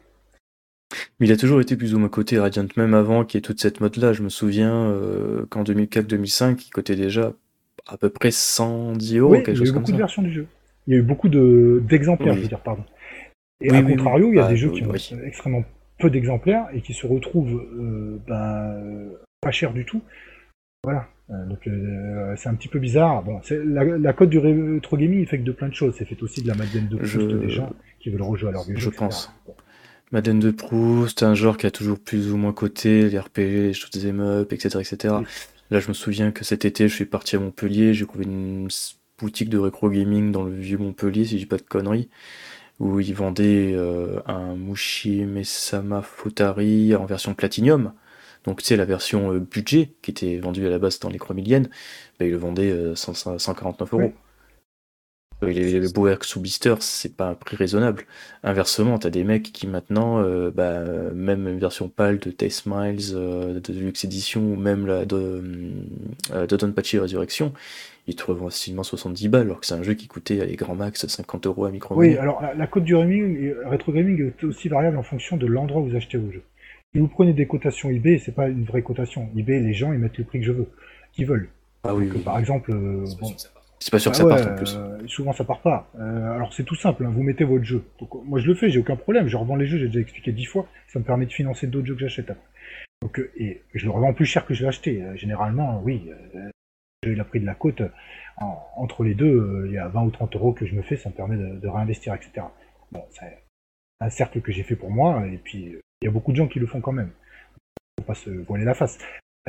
[1.20, 3.41] Mais il a toujours été plus ou moins coté Radiant, même avant qu'il y ait
[3.41, 4.14] toute cette mode-là.
[4.14, 7.34] Je me souviens euh, qu'en 2004-2005, il cotait déjà
[7.88, 9.91] à peu près 110 euros, quelque chose comme ça.
[9.91, 10.47] Il y a eu beaucoup de versions du jeu.
[10.88, 12.84] Il y a eu beaucoup d'exemplaires, je veux dire, pardon.
[13.61, 15.64] Et à contrario, il y a des ah, jeux qui ont extrêmement
[15.99, 20.01] peu d'exemplaires et qui se retrouvent euh, ben, pas cher du tout.
[20.84, 21.07] Voilà.
[21.30, 21.59] Euh, donc
[22.36, 23.24] c'est un petit peu bizarre.
[23.24, 25.95] Bon, la, la code du rétro gaming est fait de plein de choses.
[25.97, 28.64] C'est fait aussi de la Madeleine de Proust des gens qui veulent rejouer à leur
[28.64, 29.32] vieux Je pense.
[30.14, 33.74] Madeleine de Proust, un genre qui a toujours plus ou moins coté, les RPG, les
[33.74, 34.80] choses des up, etc.
[34.80, 35.16] etc.
[35.72, 38.68] Là, je me souviens que cet été, je suis parti à Montpellier, j'ai trouvé une
[39.18, 42.09] boutique de rétro gaming dans le vieux Montpellier, si je dis pas de conneries,
[42.80, 47.93] où ils vendaient euh, un Mushi Mesama Futari en version Platinum.
[48.43, 51.18] Donc, tu sais, la version euh, budget, qui était vendue à la base dans les
[51.18, 51.70] croix milliennes,
[52.20, 54.14] bah, ils le vendaient 149 euh, euros.
[55.46, 58.04] Les, les Boex ou Beaster, c'est pas un prix raisonnable.
[58.44, 60.84] Inversement, t'as des mecs qui maintenant, euh, bah,
[61.14, 65.41] même une version PAL de Taste Miles, euh, de Deluxe Edition, ou même la de,
[66.34, 67.54] euh, de Patchy Resurrection,
[68.08, 70.76] ils te revendent facilement 70 balles, alors que c'est un jeu qui coûtait les grands
[70.76, 74.68] max 50 euros à micro Oui, alors la, cote du gaming, rétro gaming est aussi
[74.68, 76.44] variable en fonction de l'endroit où vous achetez vos jeux.
[76.94, 79.30] Si vous prenez des cotations eBay, c'est pas une vraie cotation.
[79.36, 80.68] eBay, les gens, ils mettent le prix que je veux,
[81.14, 81.50] qu'ils veulent.
[81.86, 83.36] Ah oui, Par exemple, bon,
[83.84, 84.76] c'est pas sûr que ça ah parte en plus.
[84.78, 85.90] Euh, souvent ça part pas.
[86.00, 87.84] Euh, alors c'est tout simple, hein, vous mettez votre jeu.
[88.24, 89.28] moi je le fais, j'ai aucun problème.
[89.28, 90.68] Je revends les jeux, j'ai déjà expliqué dix fois.
[90.88, 92.32] Ça me permet de financer d'autres jeux que j'achète.
[93.02, 95.04] Donc euh, et je le revends plus cher que je l'ai acheté.
[95.16, 96.10] généralement, oui,
[97.04, 97.82] j'ai la prix de la côte.
[98.38, 101.10] entre les deux, il y a 20 ou 30 euros que je me fais, ça
[101.10, 102.48] me permet de, réinvestir, etc.
[102.94, 103.44] Bon, c'est
[104.00, 106.48] un cercle que j'ai fait pour moi, et puis il y a beaucoup de gens
[106.48, 107.12] qui le font quand même.
[108.00, 108.98] Faut pas se voiler la face.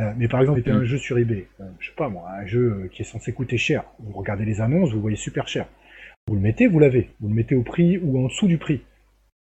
[0.00, 2.44] Euh, mais par exemple, c'était un jeu sur eBay, euh, je sais pas moi, un
[2.46, 3.84] jeu euh, qui est censé coûter cher.
[4.00, 5.68] Vous regardez les annonces, vous voyez super cher.
[6.26, 7.10] Vous le mettez, vous l'avez.
[7.20, 8.82] Vous le mettez au prix ou en dessous du prix.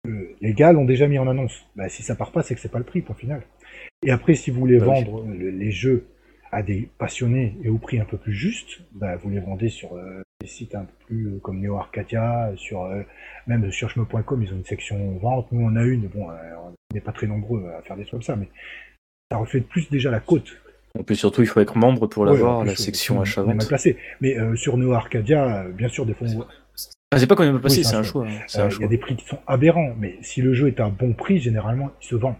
[0.05, 1.65] les gars l'ont déjà mis en annonce.
[1.75, 3.43] Bah, si ça part pas, c'est que c'est pas le prix, point final.
[4.03, 6.07] Et après, si vous voulez bah vendre les jeux
[6.51, 9.91] à des passionnés et au prix un peu plus juste, bah, vous les vendez sur
[10.41, 12.89] des sites un peu plus comme Neo Arcadia, sur
[13.45, 15.51] même sur chemin.com, ils ont une section vente.
[15.51, 16.07] Nous, on a une.
[16.07, 18.49] Bon, on n'est pas très nombreux à faire des trucs comme ça, mais
[19.31, 20.57] ça reflète plus déjà la côte.
[20.99, 23.65] Et puis surtout, il faut être membre pour l'avoir, la section achat vente.
[23.65, 23.95] placé.
[24.19, 26.27] Mais euh, sur Neo Arcadia, euh, bien sûr, des fois.
[27.13, 28.27] Ah, c'est pas qu'on est mal placé, c'est un, choix.
[28.27, 28.41] Hein.
[28.57, 30.89] Euh, il y a des prix qui sont aberrants, mais si le jeu est à
[30.89, 32.37] bon prix, généralement, il se vend.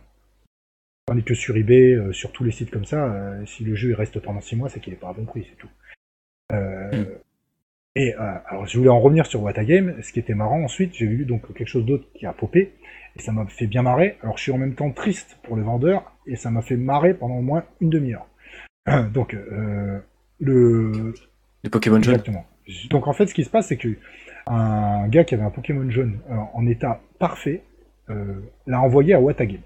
[1.06, 4.42] Tandis que sur eBay, sur tous les sites comme ça, si le jeu reste pendant
[4.42, 5.70] 6 mois, c'est qu'il est pas à bon prix, c'est tout.
[6.52, 7.06] Hmm.
[7.96, 10.02] Et alors, je voulais en revenir sur Watagame.
[10.02, 12.74] Ce qui était marrant ensuite, j'ai vu donc quelque chose d'autre qui a popé.
[13.16, 14.18] Et ça m'a fait bien marrer.
[14.22, 17.14] Alors je suis en même temps triste pour le vendeur, et ça m'a fait marrer
[17.14, 18.28] pendant au moins une demi-heure.
[19.14, 20.00] Donc, euh,
[20.40, 21.14] le...
[21.64, 22.46] Les Pokémon jaunes Exactement.
[22.90, 23.98] Donc en fait, ce qui se passe, c'est que
[24.48, 27.64] un gars qui avait un Pokémon jaune euh, en état parfait
[28.10, 29.60] euh, l'a envoyé à Wata Games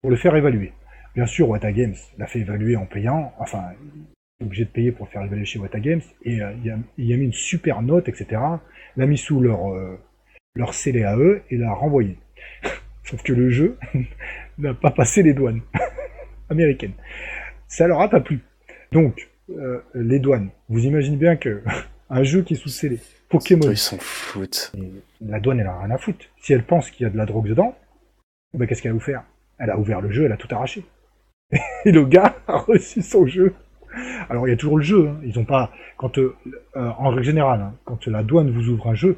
[0.00, 0.72] pour le faire évaluer.
[1.14, 3.64] Bien sûr, Wata Games l'a fait évaluer en payant, enfin,
[4.40, 6.52] il est obligé de payer pour le faire évaluer chez Wata Games, et il, a,
[6.96, 8.40] il, a, mis une super note, etc.
[8.96, 9.60] L'a mis sous leur,
[10.54, 12.16] leur CLAE et l'a renvoyé.
[13.04, 13.78] Sauf que le jeu
[14.58, 15.60] n'a pas passé les douanes
[16.50, 16.94] américaines.
[17.68, 18.40] Ça leur a pas plu.
[18.92, 20.50] Donc, euh, les douanes.
[20.68, 21.62] Vous imaginez bien que
[22.10, 23.70] un jeu qui est sous scellé, Pokémon.
[23.70, 24.72] Ils s'en foutent.
[25.20, 26.26] La douane, elle a rien à foutre.
[26.36, 27.74] Si elle pense qu'il y a de la drogue dedans,
[28.52, 29.24] ben, qu'est-ce qu'elle va vous faire
[29.58, 30.84] Elle a ouvert le jeu, elle a tout arraché.
[31.84, 33.54] Et le gars a reçu son jeu.
[34.28, 35.08] Alors il y a toujours le jeu.
[35.08, 35.20] Hein.
[35.24, 36.34] Ils ont pas quand euh,
[36.74, 39.16] en règle générale, hein, quand la douane vous ouvre un jeu,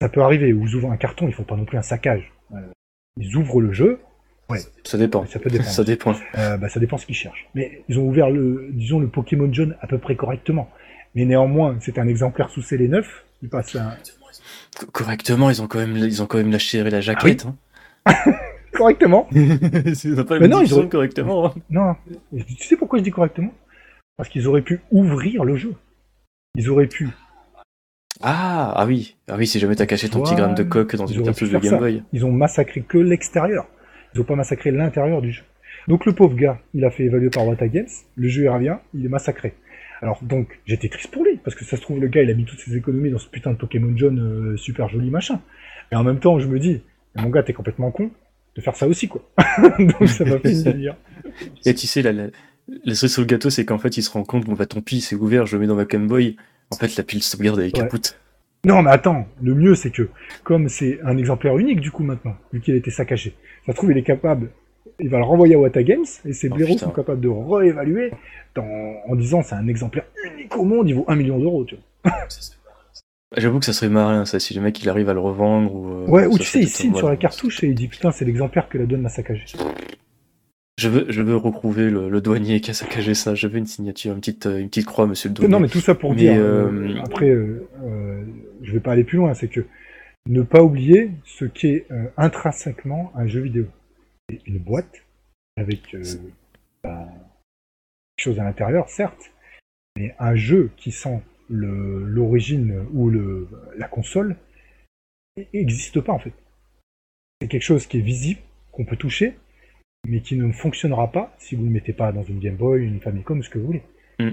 [0.00, 0.52] Ça peut arriver.
[0.52, 2.32] Vous ouvrez un carton, ils font pas non plus un saccage.
[2.54, 2.58] Euh,
[3.16, 4.00] ils ouvrent le jeu.
[4.48, 4.60] Ouais.
[4.84, 5.26] Ça dépend.
[5.26, 5.70] Ça peut dépendre.
[5.70, 6.14] Ça dépend.
[6.36, 7.48] Euh, bah, ça dépend ce qu'ils cherchent.
[7.54, 10.70] Mais ils ont ouvert le, disons, le Pokémon jaune à peu près correctement.
[11.14, 13.24] Mais néanmoins, c'est un exemplaire sous scellé neuf.
[13.42, 13.96] Il passe un...
[14.92, 17.46] Correctement, ils ont quand même, ils ont quand même lâché la jaquette.
[18.04, 18.14] Ah
[18.72, 19.28] correctement.
[19.32, 21.46] ils ont pas Mais non, ils ont correctement.
[21.46, 21.54] Hein.
[21.68, 21.96] Non.
[22.46, 23.52] Tu sais pourquoi je dis correctement?
[24.16, 25.74] Parce qu'ils auraient pu ouvrir le jeu.
[26.54, 27.08] Ils auraient pu.
[28.22, 31.06] Ah, ah oui, ah oui, si jamais t'as caché ton petit gramme de coque dans
[31.06, 32.02] une cartouche de Game Boy.
[32.12, 33.66] Ils ont massacré que l'extérieur.
[34.14, 35.42] Ils ont pas massacré l'intérieur du jeu.
[35.88, 38.76] Donc le pauvre gars, il a fait évaluer par Wata Games, le jeu il revient,
[38.94, 39.54] il est massacré.
[40.02, 42.34] Alors donc, j'étais triste pour lui, parce que ça se trouve, le gars, il a
[42.34, 45.40] mis toutes ses économies dans ce putain de Pokémon jaune euh, super joli machin.
[45.90, 46.82] Mais en même temps, je me dis,
[47.16, 48.10] mon gars, t'es complètement con
[48.56, 49.22] de faire ça aussi, quoi.
[49.78, 50.54] donc ça m'a fait.
[51.64, 52.26] Et tu sais, la, la,
[52.84, 54.80] la cerise sur le gâteau, c'est qu'en fait, il se rend compte, bon bah tant
[54.80, 56.36] pis, c'est ouvert, je le mets dans ma Game Boy.
[56.70, 57.70] En fait, la pile sauvegarde ouais.
[57.70, 58.18] capote.
[58.64, 60.08] Non, mais attends, le mieux, c'est que,
[60.44, 63.34] comme c'est un exemplaire unique, du coup, maintenant, vu qu'il a été saccagé,
[63.66, 64.50] ça se trouve, il est capable
[65.00, 68.12] il va le renvoyer à Wata Games et ces oh, blaireaux sont capables de réévaluer
[68.56, 71.64] en disant c'est un exemplaire unique au monde, il vaut 1 million d'euros.
[71.64, 72.12] Tu vois.
[73.36, 75.88] J'avoue que ça serait marrant ça si le mec il arrive à le revendre ou.
[75.88, 78.24] Euh, ouais, ou tu sais, il signe sur la cartouche et il dit putain, c'est
[78.24, 79.44] l'exemplaire que la donne m'a saccagé.
[80.80, 83.34] Je veux, je veux retrouver le, le, douanier qui a saccagé ça.
[83.34, 85.52] Je veux une signature, une petite, une petite croix, monsieur le douanier.
[85.52, 86.32] Non, mais tout ça pour dire.
[86.32, 86.70] Euh...
[86.72, 88.24] euh après, euh, euh,
[88.62, 89.34] je vais pas aller plus loin.
[89.34, 89.60] C'est que
[90.26, 93.66] ne pas oublier ce qu'est intrinsèquement un jeu vidéo.
[94.46, 95.04] Une boîte
[95.58, 95.94] avec
[96.82, 97.08] bah,
[98.16, 99.32] quelque chose à l'intérieur, certes,
[99.98, 101.20] mais un jeu qui sent
[101.50, 104.36] l'origine ou le, la console
[105.52, 106.32] n'existe pas en fait.
[107.40, 108.40] C'est quelque chose qui est visible,
[108.72, 109.36] qu'on peut toucher,
[110.06, 112.84] mais qui ne fonctionnera pas si vous ne le mettez pas dans une Game Boy,
[112.84, 113.82] une Famicom, ce que vous voulez.
[114.18, 114.30] Mm.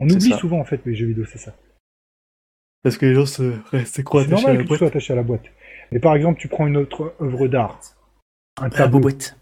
[0.00, 0.38] On oublie ça.
[0.38, 1.56] souvent en fait les jeux vidéo, c'est ça.
[2.82, 5.44] Parce que les gens se restent quoi C'est normal qu'ils soient attachés à la boîte.
[5.90, 7.80] Mais par exemple, tu prends une autre œuvre d'art,
[8.60, 9.00] un tableau.
[9.00, 9.36] boîte.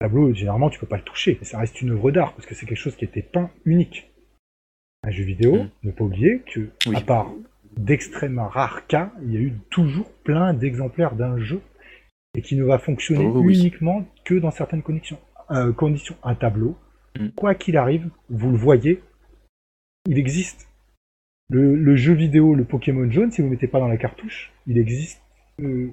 [0.00, 1.38] Un tableau, généralement, tu peux pas le toucher.
[1.42, 4.10] Ça reste une œuvre d'art parce que c'est quelque chose qui était peint unique.
[5.04, 5.70] Un jeu vidéo, mm.
[5.84, 6.96] ne pas oublier que, oui.
[6.96, 7.30] à part
[7.76, 11.60] d'extrêmement rares cas, il y a eu toujours plein d'exemplaires d'un jeu
[12.38, 13.58] et qui ne va fonctionner oh, oui.
[13.58, 15.18] uniquement que dans certaines conditions.
[15.50, 16.14] Euh, conditions.
[16.22, 16.76] Un tableau,
[17.18, 17.30] mm.
[17.30, 19.02] quoi qu'il arrive, vous le voyez,
[20.06, 20.68] il existe.
[21.50, 24.52] Le, le, jeu vidéo, le Pokémon jaune, si vous ne mettez pas dans la cartouche,
[24.68, 25.20] il existe.
[25.60, 25.90] Euh,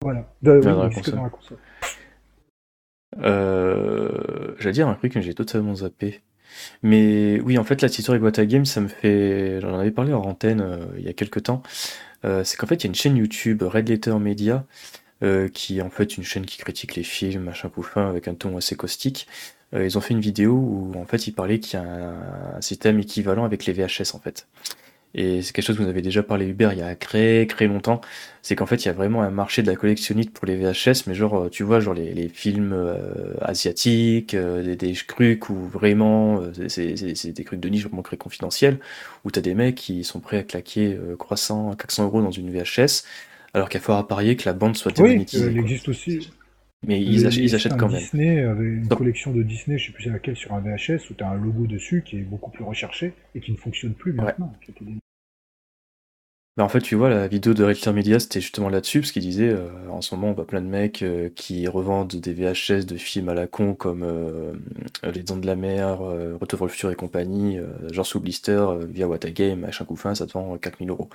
[0.00, 0.32] voilà.
[0.40, 1.14] De, dans, la console.
[1.16, 1.58] dans la console.
[3.18, 6.22] Euh, J'allais dire un truc que j'ai totalement zappé.
[6.82, 9.60] Mais oui, en fait, la histoire avec Wata Game, ça me fait.
[9.60, 11.62] J'en avais parlé en antenne euh, il y a quelques temps.
[12.24, 14.64] Euh, c'est qu'en fait, il y a une chaîne YouTube, Red Letter Media,
[15.22, 18.34] euh, qui est en fait une chaîne qui critique les films, machin pouffin, avec un
[18.34, 19.26] ton assez caustique.
[19.74, 22.60] Euh, ils ont fait une vidéo où en fait ils parlaient qu'il y a un,
[22.60, 24.46] système équivalent avec les VHS en fait.
[25.14, 27.66] Et c'est quelque chose que vous avez déjà parlé Hubert il y a très très
[27.66, 28.00] longtemps.
[28.40, 31.06] C'est qu'en fait il y a vraiment un marché de la collectionnite pour les VHS,
[31.06, 35.54] mais genre tu vois genre les, les films euh, asiatiques, euh, des, des trucs où
[35.54, 38.78] vraiment euh, c'est des trucs de niche vraiment très confidentiels,
[39.24, 43.04] où t'as des mecs qui sont prêts à claquer croissant 400 euros dans une VHS
[43.54, 45.46] alors qu'il faut à parier que la bande soit démonétisée.
[45.46, 46.30] Oui, il existe aussi.
[46.86, 48.00] Mais ils, ach ils achètent quand même.
[48.00, 51.22] Disney avait une collection de Disney, je sais plus laquelle, sur un VHS où tu
[51.22, 54.52] as un logo dessus qui est beaucoup plus recherché et qui ne fonctionne plus maintenant.
[54.68, 54.94] Ouais.
[56.58, 59.22] Bah en fait, tu vois, la vidéo de Red Media, c'était justement là-dessus, parce qu'il
[59.22, 62.84] disait, euh, en ce moment, on voit plein de mecs euh, qui revendent des VHS
[62.84, 64.52] de films à la con, comme euh,
[65.14, 67.58] Les Dents de la Mer, Retour vers le futur et compagnie,
[67.90, 71.08] genre sous blister, via What a Game, machin couffin, ça te vend 4000 euros.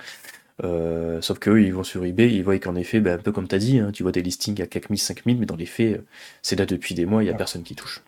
[0.64, 3.48] Euh, sauf qu'eux, ils vont sur eBay, ils voient qu'en effet, bah, un peu comme
[3.48, 6.04] tu as dit, hein, tu vois des listings à 4000, 5000, mais dans les faits,
[6.42, 8.02] c'est là depuis des mois, il n'y a personne qui touche.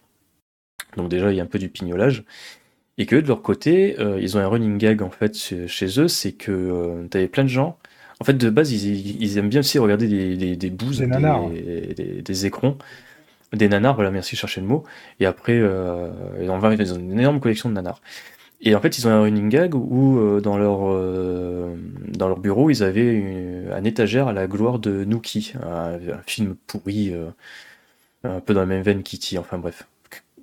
[0.97, 2.25] Donc déjà, il y a un peu du pignolage.
[2.99, 6.09] Et que de leur côté, euh, ils ont un running gag en fait chez eux,
[6.09, 7.79] c'est que euh, tu avais plein de gens.
[8.21, 11.07] En fait, de base, ils, ils aiment bien aussi regarder des, des, des bouses, des,
[11.07, 12.77] des, des, des, écrons,
[13.55, 14.85] des nanars, voilà, merci, chercher le mot.
[15.19, 16.11] Et après, euh,
[16.43, 18.03] ils, ont, ils ont une énorme collection de nanars.
[18.63, 21.75] Et en fait, ils ont un running gag où, euh, dans, leur, euh,
[22.09, 26.57] dans leur bureau, ils avaient une, un étagère à la gloire de Nookie, un, film
[26.67, 27.31] pourri, euh,
[28.25, 29.87] un peu dans la même veine Kitty, enfin bref.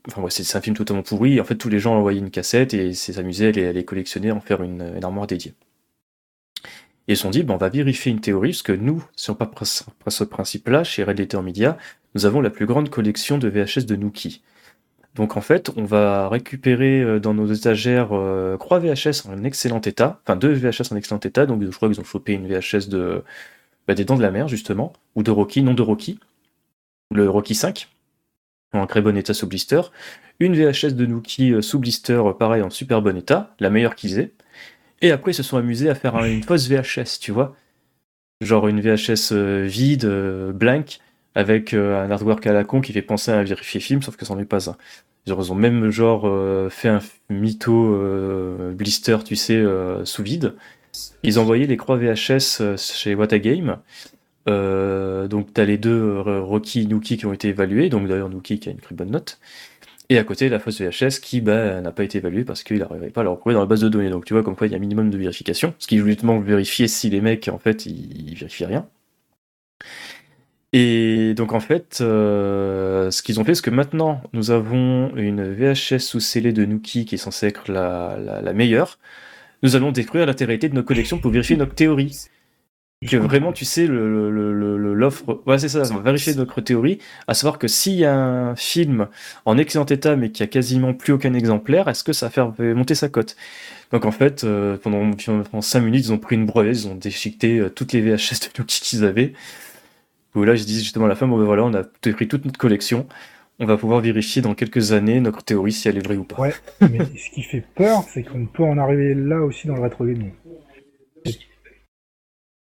[0.07, 1.39] Enfin bref, c'est un film totalement pourri.
[1.39, 4.63] En fait, tous les gens envoyaient une cassette et s'amusaient à les, collectionner, en faire
[4.63, 5.53] une, une armoire dédiée.
[7.07, 9.29] Et ils se sont dit, ben, on va vérifier une théorie, parce que nous, si
[9.29, 11.77] on part ce principe-là, chez Red Letter Media,
[12.15, 14.41] nous avons la plus grande collection de VHS de Nookie.
[15.17, 19.81] Donc en fait, on va récupérer euh, dans nos étagères euh, 3 VHS en excellent
[19.81, 22.89] état, enfin deux VHS en excellent état, donc je crois qu'ils ont chopé une VHS
[23.87, 26.19] bah, des Dents de la Mer justement, ou de Rocky, non de Rocky,
[27.11, 27.89] le Rocky 5,
[28.73, 29.81] en très bon état sous blister,
[30.39, 34.19] une VHS de Nuki euh, sous blister, pareil en super bon état, la meilleure qu'ils
[34.19, 34.33] aient,
[35.01, 37.55] Et après, ils se sont amusés à faire une fausse VHS, tu vois.
[38.41, 40.99] Genre une VHS euh, vide, euh, blank,
[41.37, 44.17] avec euh, un artwork à la con qui fait penser à un vérifié film, sauf
[44.17, 44.77] que c'en est pas un.
[45.25, 46.29] ils ont même genre
[46.71, 46.99] fait un
[47.29, 47.95] mytho
[48.73, 49.63] blister, tu sais,
[50.03, 50.55] sous vide.
[51.23, 53.77] Ils envoyé les croix VHS chez What a Game.
[54.47, 58.59] donc tu as les deux Rocky et Nuki qui ont été évalués, donc d'ailleurs Nuki
[58.59, 59.39] qui a une très bonne note.
[60.09, 63.09] Et à côté, la fausse VHS qui bah, n'a pas été évaluée parce qu'il n'arrivait
[63.09, 64.09] pas à la retrouver dans la base de données.
[64.09, 65.73] Donc tu vois, comme quoi il y a un minimum de vérification.
[65.79, 68.87] Ce qui justement vérifier si les mecs, en fait, ils, vérifient rien.
[70.73, 75.53] Et donc en fait, euh, ce qu'ils ont fait, c'est que maintenant, nous avons une
[75.53, 78.99] VHS sous scellée de Nuki qui est censée être la, la meilleure.
[79.63, 82.29] Nous allons détruire l'intégrité de nos collections pour vérifier notre théorie
[83.05, 85.23] que vraiment, tu sais, l'offre.
[85.27, 88.15] Le, ouais, c'est ça, on va vérifier notre théorie, à savoir que s'il y a
[88.15, 89.07] un film
[89.45, 92.53] en excellent état mais qui a quasiment plus aucun exemplaire, est-ce que ça va faire
[92.75, 93.35] monter sa cote?
[93.91, 96.95] Donc en fait, euh, pendant, pendant 5 minutes, ils ont pris une brevet, ils ont
[96.95, 99.33] déchiqueté euh, toutes les VHS de Nuki qu'ils avaient.
[100.37, 102.45] Où là, je dis justement à la fin, bon ben voilà, on a pris toute
[102.45, 103.07] notre collection.
[103.59, 106.39] On va pouvoir vérifier dans quelques années notre théorie si elle est vraie ou pas.
[106.39, 109.81] Ouais, mais ce qui fait peur, c'est qu'on peut en arriver là aussi dans le
[109.81, 110.31] rétro gaming.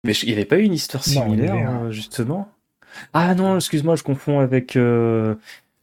[0.03, 2.47] Mais il n'y avait pas eu une histoire similaire, euh, justement?
[3.13, 5.33] Ah non, excuse-moi, je confonds avec euh,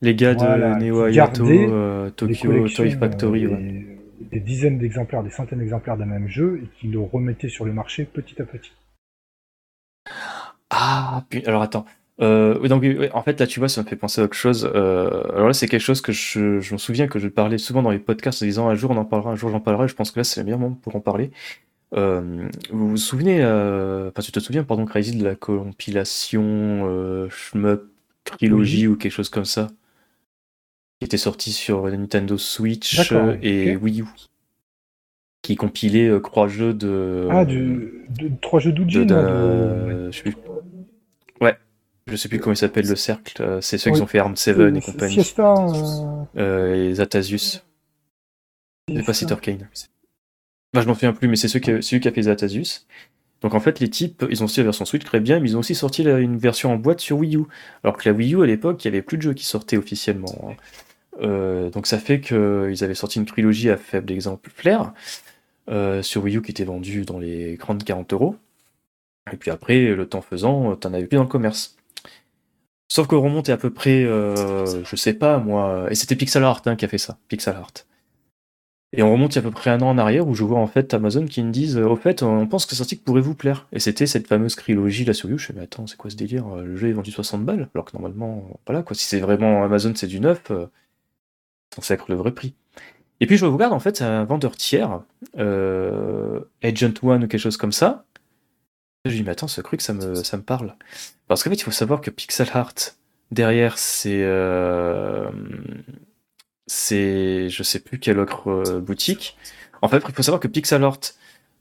[0.00, 3.48] les gars de Neo Hayato, euh, Tokyo Toy Factory.
[4.30, 7.72] Des, dizaines d'exemplaires, des centaines d'exemplaires d'un même jeu et qui le remettaient sur le
[7.72, 8.70] marché petit à petit.
[10.70, 11.84] Ah, puis, alors attends.
[12.18, 14.64] donc, en fait, là, tu vois, ça me fait penser à autre chose.
[14.66, 17.90] alors là, c'est quelque chose que je, je me souviens que je parlais souvent dans
[17.90, 19.88] les podcasts en disant un jour on en parlera, un jour j'en parlerai.
[19.88, 21.30] Je pense que là, c'est le meilleur moment pour en parler.
[21.94, 27.28] Euh, vous vous souvenez, euh, enfin tu te souviens, pardon, Crazy, de la compilation euh,
[27.30, 27.82] Shmup
[28.24, 29.68] Trilogy ou quelque chose comme ça,
[30.98, 34.06] qui était sorti sur Nintendo Switch et Wii U,
[35.42, 37.28] qui compilait trois jeux de.
[37.30, 40.36] Ah, du, de, trois jeux d'Ujin je sais plus.
[41.40, 41.56] Ouais,
[42.06, 43.58] je sais plus comment il s'appelle le cercle.
[43.60, 45.14] C'est ceux qui ont fait Arm 7 et compagnie.
[45.14, 45.54] Fiesta.
[46.36, 47.64] et Zatasius.
[48.88, 49.68] C'est pas Citor Kane.
[50.72, 52.86] Bah, je m'en souviens plus, mais c'est celui qui, a fait Zatasus.
[53.40, 55.56] Donc en fait, les types, ils ont sorti la version Switch très bien, mais ils
[55.56, 57.44] ont aussi sorti une version en boîte sur Wii U.
[57.82, 59.78] Alors que la Wii U, à l'époque, il n'y avait plus de jeux qui sortaient
[59.78, 60.34] officiellement.
[60.44, 60.54] Hein.
[61.22, 64.92] Euh, donc ça fait qu'ils avaient sorti une trilogie à faible exemplaire
[65.68, 68.36] euh, sur Wii U qui était vendue dans les 30-40 euros.
[69.32, 71.76] Et puis après, le temps faisant, t'en avais plus dans le commerce.
[72.88, 76.62] Sauf qu'on remonte à peu près, euh, je sais pas moi, et c'était Pixel Art
[76.66, 77.72] hein, qui a fait ça, Pixel Art.
[78.92, 80.92] Et on remonte à peu près un an en arrière où je vois en fait
[80.94, 83.68] Amazon qui me disent au fait on pense que cet article pourrait vous plaire.
[83.72, 85.38] Et c'était cette fameuse trilogie là sur You.
[85.38, 86.56] Je fais mais attends c'est quoi ce délire?
[86.56, 89.92] Le jeu est vendu 60 balles alors que normalement voilà quoi si c'est vraiment Amazon
[89.94, 90.66] c'est du neuf, euh,
[91.80, 92.54] c'est être le vrai prix.
[93.20, 95.00] Et puis je regarde en fait un vendeur tiers,
[95.38, 98.04] euh, Agent One ou quelque chose comme ça.
[99.04, 100.74] Je dis mais attends ce truc ça me ça me parle
[101.26, 102.74] parce qu'en fait il faut savoir que Pixel Art
[103.30, 105.30] derrière c'est euh,
[106.66, 109.36] c'est je sais plus quelle autre euh, boutique.
[109.82, 111.00] En fait, il faut savoir que Pixel Art,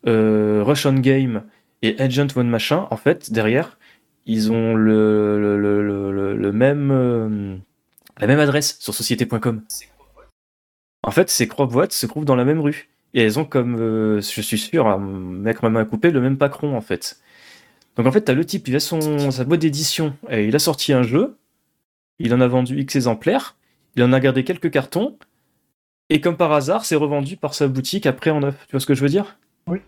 [0.08, 1.44] euh, Rush on Game
[1.82, 3.78] et Agent One Machin, en fait, derrière,
[4.26, 7.56] ils ont le, le, même, euh,
[8.20, 9.64] la même adresse sur société.com.
[11.04, 12.90] En fait, ces trois boîtes se trouvent dans la même rue.
[13.14, 16.38] Et elles ont comme, je suis sûr, à mettre ma main à couper, le même
[16.38, 17.20] patron, en fait.
[17.96, 20.56] Donc en fait, tu as le type, il a son, sa boîte d'édition, et il
[20.56, 21.36] a sorti un jeu,
[22.20, 23.58] il en a vendu X exemplaires,
[23.98, 25.18] il en a gardé quelques cartons,
[26.10, 28.56] et comme par hasard, c'est revendu par sa boutique après en neuf.
[28.68, 29.38] Tu vois ce que je veux dire?
[29.68, 29.80] Oui.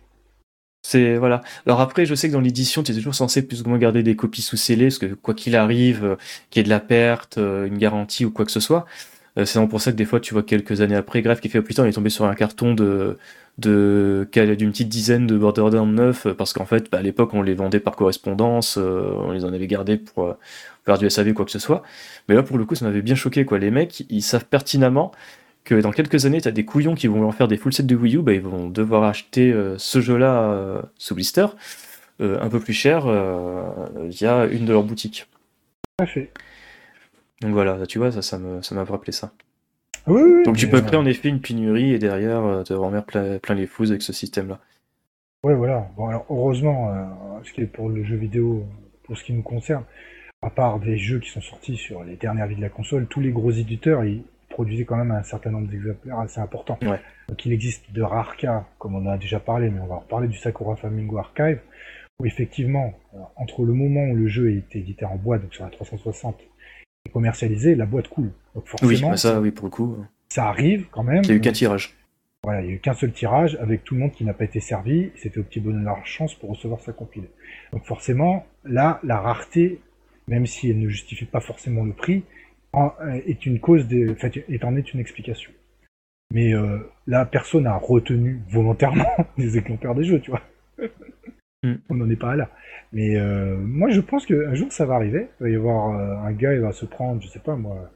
[0.84, 1.42] C'est voilà.
[1.66, 4.04] Alors après, je sais que dans l'édition, tu es toujours censé plus ou moins garder
[4.04, 6.16] des copies sous scellées, parce que quoi qu'il arrive, euh,
[6.50, 8.86] qu'il y ait de la perte, euh, une garantie ou quoi que ce soit,
[9.38, 11.60] euh, c'est pour ça que des fois, tu vois quelques années après, Grave qui fait
[11.60, 13.18] oh putain, il est tombé sur un carton de
[13.58, 14.26] d'une
[14.72, 17.96] petite dizaine de Borderlands 9 parce qu'en fait, bah, à l'époque, on les vendait par
[17.96, 20.36] correspondance, on les en avait gardés pour
[20.86, 21.84] faire du SAV ou quoi que ce soit.
[22.28, 23.60] Mais là, pour le coup, ça m'avait bien choqué, quoi.
[23.60, 25.12] Les mecs, ils savent pertinemment
[25.64, 27.84] que dans quelques années, tu as des couillons qui vont en faire des full sets
[27.84, 31.46] de Wii U, bah, ils vont devoir acheter euh, ce jeu-là euh, sous blister,
[32.22, 33.06] euh, un peu plus cher,
[34.04, 35.28] via une de leurs boutiques.
[37.42, 39.32] Donc voilà, tu vois, ça, ça m'a ça rappelé ça.
[40.08, 43.56] Oui, Donc tu peux créer en effet une pénurie et derrière te remettre plein, plein
[43.56, 44.60] les fous avec ce système-là.
[45.44, 45.88] Ouais, voilà.
[45.96, 46.92] Bon, alors heureusement,
[47.44, 48.66] ce qui est pour le jeu vidéo,
[49.04, 49.84] pour ce qui nous concerne,
[50.42, 53.22] à part des jeux qui sont sortis sur les dernières vies de la console, tous
[53.22, 56.78] les gros éditeurs, ils produisaient quand même un certain nombre d'exemplaires assez important.
[56.82, 60.28] Donc il existe de rares cas, comme on a déjà parlé, mais on va reparler
[60.28, 61.60] du Sakura Flamingo Archive,
[62.20, 65.54] où effectivement, euh, entre le moment où le jeu a été édité en boîte, donc
[65.54, 66.40] sur la 360,
[67.10, 68.32] commercialisé, la boîte coule.
[68.56, 69.98] Donc forcément, oui, ça, oui, pour le coup.
[70.30, 71.22] Ça arrive quand même.
[71.24, 71.96] Il y a eu qu'un tirage.
[72.44, 74.46] Voilà, il n'y a eu qu'un seul tirage avec tout le monde qui n'a pas
[74.46, 75.12] été servi.
[75.16, 77.26] C'était au petit bonheur chance pour recevoir sa compile.
[77.72, 79.80] Donc forcément, là, la rareté,
[80.28, 82.24] même si elle ne justifie pas forcément le prix,
[83.26, 85.52] est une cause, de, enfin, est en est une explication.
[86.32, 90.42] Mais euh, là, personne n'a retenu volontairement les exemplaires des jeux, tu vois.
[91.64, 91.74] Mm.
[91.90, 92.50] On n'en est pas là.
[92.92, 95.28] Mais euh, moi, je pense qu'un jour, ça va arriver.
[95.40, 97.92] Il va y avoir euh, un gars, il va se prendre, je sais pas moi,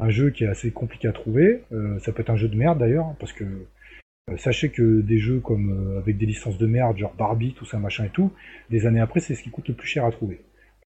[0.00, 1.62] un jeu qui est assez compliqué à trouver.
[1.72, 3.44] Euh, ça peut être un jeu de merde d'ailleurs, parce que
[4.36, 8.04] sachez que des jeux comme avec des licences de merde, genre Barbie, tout ça, machin
[8.04, 8.32] et tout,
[8.70, 10.40] des années après, c'est ce qui coûte le plus cher à trouver.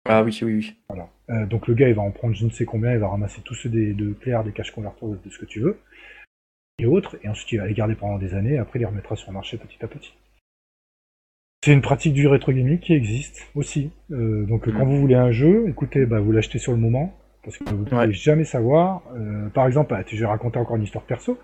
[0.06, 0.76] Ah oui, oui, oui.
[0.88, 1.46] Voilà.
[1.46, 3.54] donc le gars, il va en prendre je ne sais combien, il va ramasser tous
[3.54, 5.78] ceux des, de Claire, des caches converteurs, de ce que tu veux,
[6.78, 8.86] et autres, et ensuite il va les garder pendant des années, et après il les
[8.86, 10.14] remettra sur le marché petit à petit.
[11.64, 13.90] C'est une pratique du rétro gaming qui existe aussi.
[14.12, 14.88] Euh, donc quand mm.
[14.88, 17.12] vous voulez un jeu, écoutez, bah, vous l'achetez sur le moment,
[17.42, 19.02] parce que vous ne pouvez jamais savoir.
[19.16, 21.38] Euh, par exemple, bah, je vais raconter encore une histoire perso.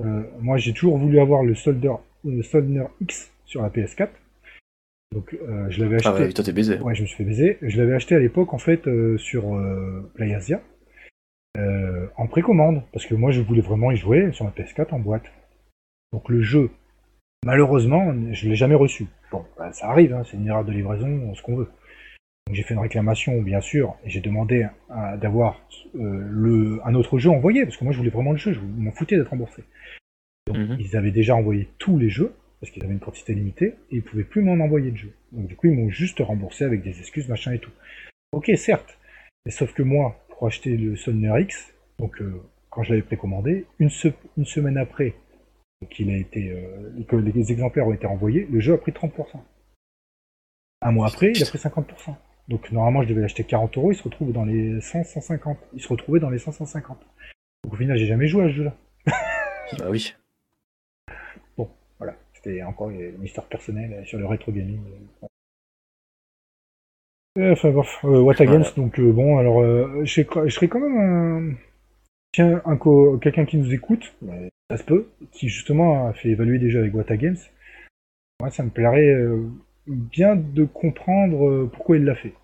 [0.00, 1.92] Euh, moi, j'ai toujours voulu avoir le Soldier,
[3.00, 4.08] X sur la PS4.
[5.14, 5.34] Donc
[5.70, 6.10] je l'avais acheté.
[6.12, 6.78] Ah ouais, toi t'es baisé.
[6.80, 7.56] Ouais, je me suis fait baiser.
[7.62, 8.82] Je l'avais acheté à l'époque en fait
[9.16, 9.58] sur
[10.14, 10.60] PlayAsia
[11.56, 15.24] en précommande, parce que moi je voulais vraiment y jouer sur ma PS4 en boîte.
[16.12, 16.70] Donc le jeu,
[17.44, 19.06] malheureusement, je l'ai jamais reçu.
[19.30, 21.68] Bon, bah, ça arrive, hein, c'est une erreur de livraison, ce qu'on veut.
[22.46, 24.66] Donc j'ai fait une réclamation, bien sûr, et j'ai demandé
[25.20, 25.60] d'avoir
[25.96, 28.90] euh, un autre jeu envoyé, parce que moi je voulais vraiment le jeu, je m'en
[28.90, 29.64] foutais d'être remboursé.
[30.46, 30.76] Donc mhm.
[30.80, 34.02] ils avaient déjà envoyé tous les jeux, parce qu'ils avaient une quantité limitée, et ils
[34.02, 35.12] pouvaient plus m'en envoyer de jeux.
[35.32, 37.72] Donc du coup ils m'ont juste remboursé avec des excuses, machin et tout.
[38.32, 38.98] Ok, certes,
[39.44, 43.66] mais sauf que moi, pour acheter le Sonner X, donc euh, quand je l'avais précommandé,
[43.78, 43.90] une,
[44.38, 45.12] une semaine après,
[45.86, 49.40] qu'il a été, euh, que les exemplaires ont été envoyés, le jeu a pris 30%.
[50.80, 52.14] Un mois après, il a pris 50%.
[52.48, 55.58] Donc normalement, je devais l'acheter 40 euros, il se retrouve dans les 100, 150.
[55.74, 56.98] Il se retrouvait dans les 100, 150.
[57.64, 58.74] Donc au final, j'ai jamais joué à ce jeu-là.
[59.78, 60.14] bah oui.
[61.56, 61.68] Bon,
[61.98, 62.16] voilà.
[62.32, 64.80] C'était encore une histoire personnelle sur le rétro gaming.
[67.38, 69.62] Euh, enfin bref, euh, What Against, donc bon, alors
[70.04, 71.54] je serais quand même un
[72.32, 72.62] Tiens,
[73.20, 74.14] quelqu'un qui nous écoute,
[74.76, 77.38] se peut, qui justement a fait évaluer déjà avec Wata Games,
[78.40, 79.48] moi ça me plairait euh,
[79.86, 82.34] bien de comprendre euh, pourquoi il l'a fait.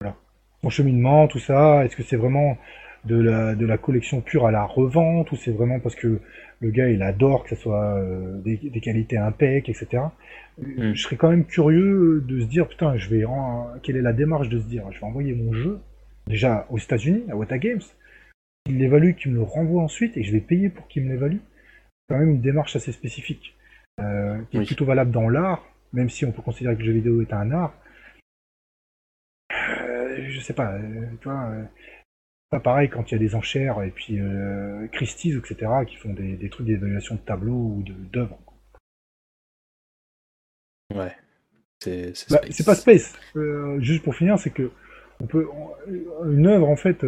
[0.00, 0.16] Voilà.
[0.62, 2.56] Son cheminement, tout ça, est-ce que c'est vraiment
[3.04, 6.20] de la, de la collection pure à la revente, ou c'est vraiment parce que
[6.60, 10.04] le gars il adore que ça soit euh, des, qualités impec, etc.
[10.58, 10.94] Mm.
[10.94, 13.24] Je serais quand même curieux de se dire, putain, je vais
[13.82, 15.80] quelle est la démarche de se dire, je vais envoyer mon jeu,
[16.28, 17.82] déjà aux États-Unis, à Wata Games,
[18.66, 21.38] il l'évalue, qu'il me le renvoie ensuite et je vais payer pour qu'il me l'évalue.
[21.38, 23.56] C'est quand même une démarche assez spécifique,
[24.00, 26.92] euh, qui est plutôt valable dans l'art, même si on peut considérer que le jeu
[26.92, 27.74] vidéo est un art.
[29.52, 31.50] Euh, je sais pas, euh, tu vois,
[32.50, 34.18] pas pareil quand il y a des enchères et puis
[34.92, 37.82] Christie's, etc., qui font des, trucs d'évaluation de tableaux ou
[38.12, 38.38] d'œuvres.
[40.94, 41.16] Ouais.
[41.80, 43.18] C'est bah, pas space.
[43.78, 44.70] juste pour finir, c'est que
[45.20, 45.48] on peut
[45.88, 47.04] une œuvre en fait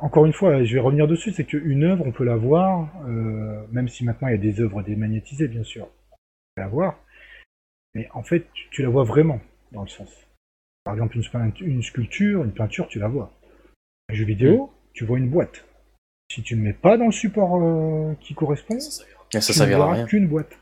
[0.00, 3.64] encore une fois, je vais revenir dessus, c'est qu'une œuvre, on peut la voir, euh,
[3.70, 6.16] même si maintenant il y a des œuvres démagnétisées, bien sûr, on
[6.56, 6.98] peut la voir,
[7.94, 9.40] mais en fait, tu, la vois vraiment,
[9.72, 10.10] dans le sens.
[10.84, 11.16] Par exemple,
[11.60, 13.32] une, sculpture, une peinture, tu la vois.
[14.08, 14.70] Un jeu vidéo, mm.
[14.92, 15.64] tu vois une boîte.
[16.30, 20.04] Si tu ne mets pas dans le support euh, qui correspond, ça, tu ne verras
[20.04, 20.58] qu'une boîte.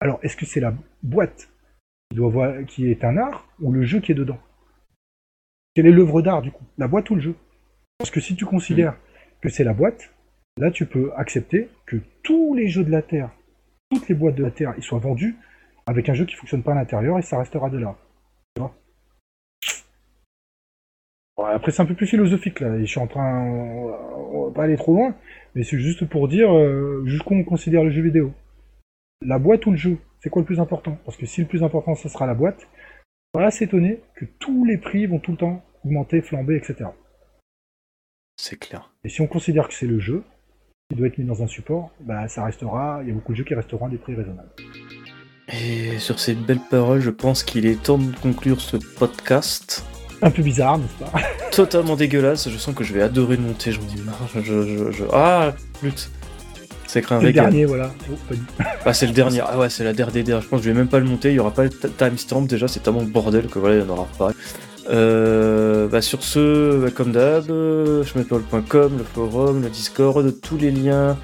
[0.00, 1.48] Alors, est-ce que c'est la boîte
[2.10, 4.38] qui, doit voir, qui est un art ou le jeu qui est dedans?
[5.74, 6.64] Quelle est l'œuvre d'art du coup?
[6.76, 7.36] La boîte ou le jeu?
[7.98, 8.96] Parce que si tu considères
[9.40, 10.14] que c'est la boîte,
[10.56, 13.30] là tu peux accepter que tous les jeux de la Terre,
[13.90, 15.36] toutes les boîtes de la Terre, ils soient vendus
[15.86, 17.96] avec un jeu qui fonctionne pas à l'intérieur et ça restera de là.
[21.50, 24.64] après c'est un peu plus philosophique là, et je suis en train, on va pas
[24.64, 25.14] aller trop loin,
[25.54, 28.32] mais c'est juste pour dire euh, jusqu'où on considère le jeu vidéo.
[29.24, 30.98] La boîte ou le jeu, c'est quoi le plus important?
[31.04, 32.68] Parce que si le plus important ça sera la boîte,
[33.34, 36.90] on va s'étonner que tous les prix vont tout le temps augmenter, flamber, etc.
[38.40, 38.90] C'est clair.
[39.04, 40.22] Et si on considère que c'est le jeu,
[40.88, 43.36] qui doit être mis dans un support, bah ça restera, il y a beaucoup de
[43.36, 44.48] jeux qui resteront à des prix raisonnables.
[45.52, 49.84] Et sur ces belles paroles, je pense qu'il est temps de conclure ce podcast.
[50.22, 51.18] Un peu bizarre, n'est-ce pas?
[51.50, 54.28] Totalement dégueulasse, je sens que je vais adorer le monter, j'en ai marre.
[54.34, 55.52] Je, je, Ah,
[55.82, 56.10] lutte
[56.86, 57.92] C'est le dernier, voilà.
[58.10, 58.34] Oh,
[58.84, 59.40] ah, c'est le dernier.
[59.40, 60.40] Ah ouais, c'est la dernière.
[60.40, 61.30] Je pense que je vais même pas le monter.
[61.30, 62.42] Il y aura pas le timestamp.
[62.42, 64.32] Déjà, c'est tellement bordel que voilà, il y en aura pas.
[64.88, 67.46] Euh, bah sur ce, bah, comme d'hab,
[68.04, 71.16] schmetpol.com, le forum, le Discord, tous les liens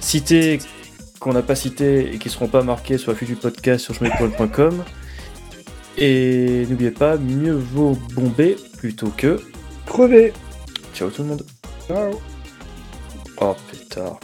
[0.00, 0.60] cités
[1.18, 3.94] qu'on n'a pas cités et qui seront pas marqués sur la fiche du podcast sur
[3.94, 4.84] schmetpol.com.
[5.96, 9.40] Et n'oubliez pas, mieux vaut bomber plutôt que
[9.84, 10.32] crever.
[10.94, 11.44] Ciao tout le monde.
[11.88, 12.20] Ciao.
[13.40, 14.20] Oh pétard.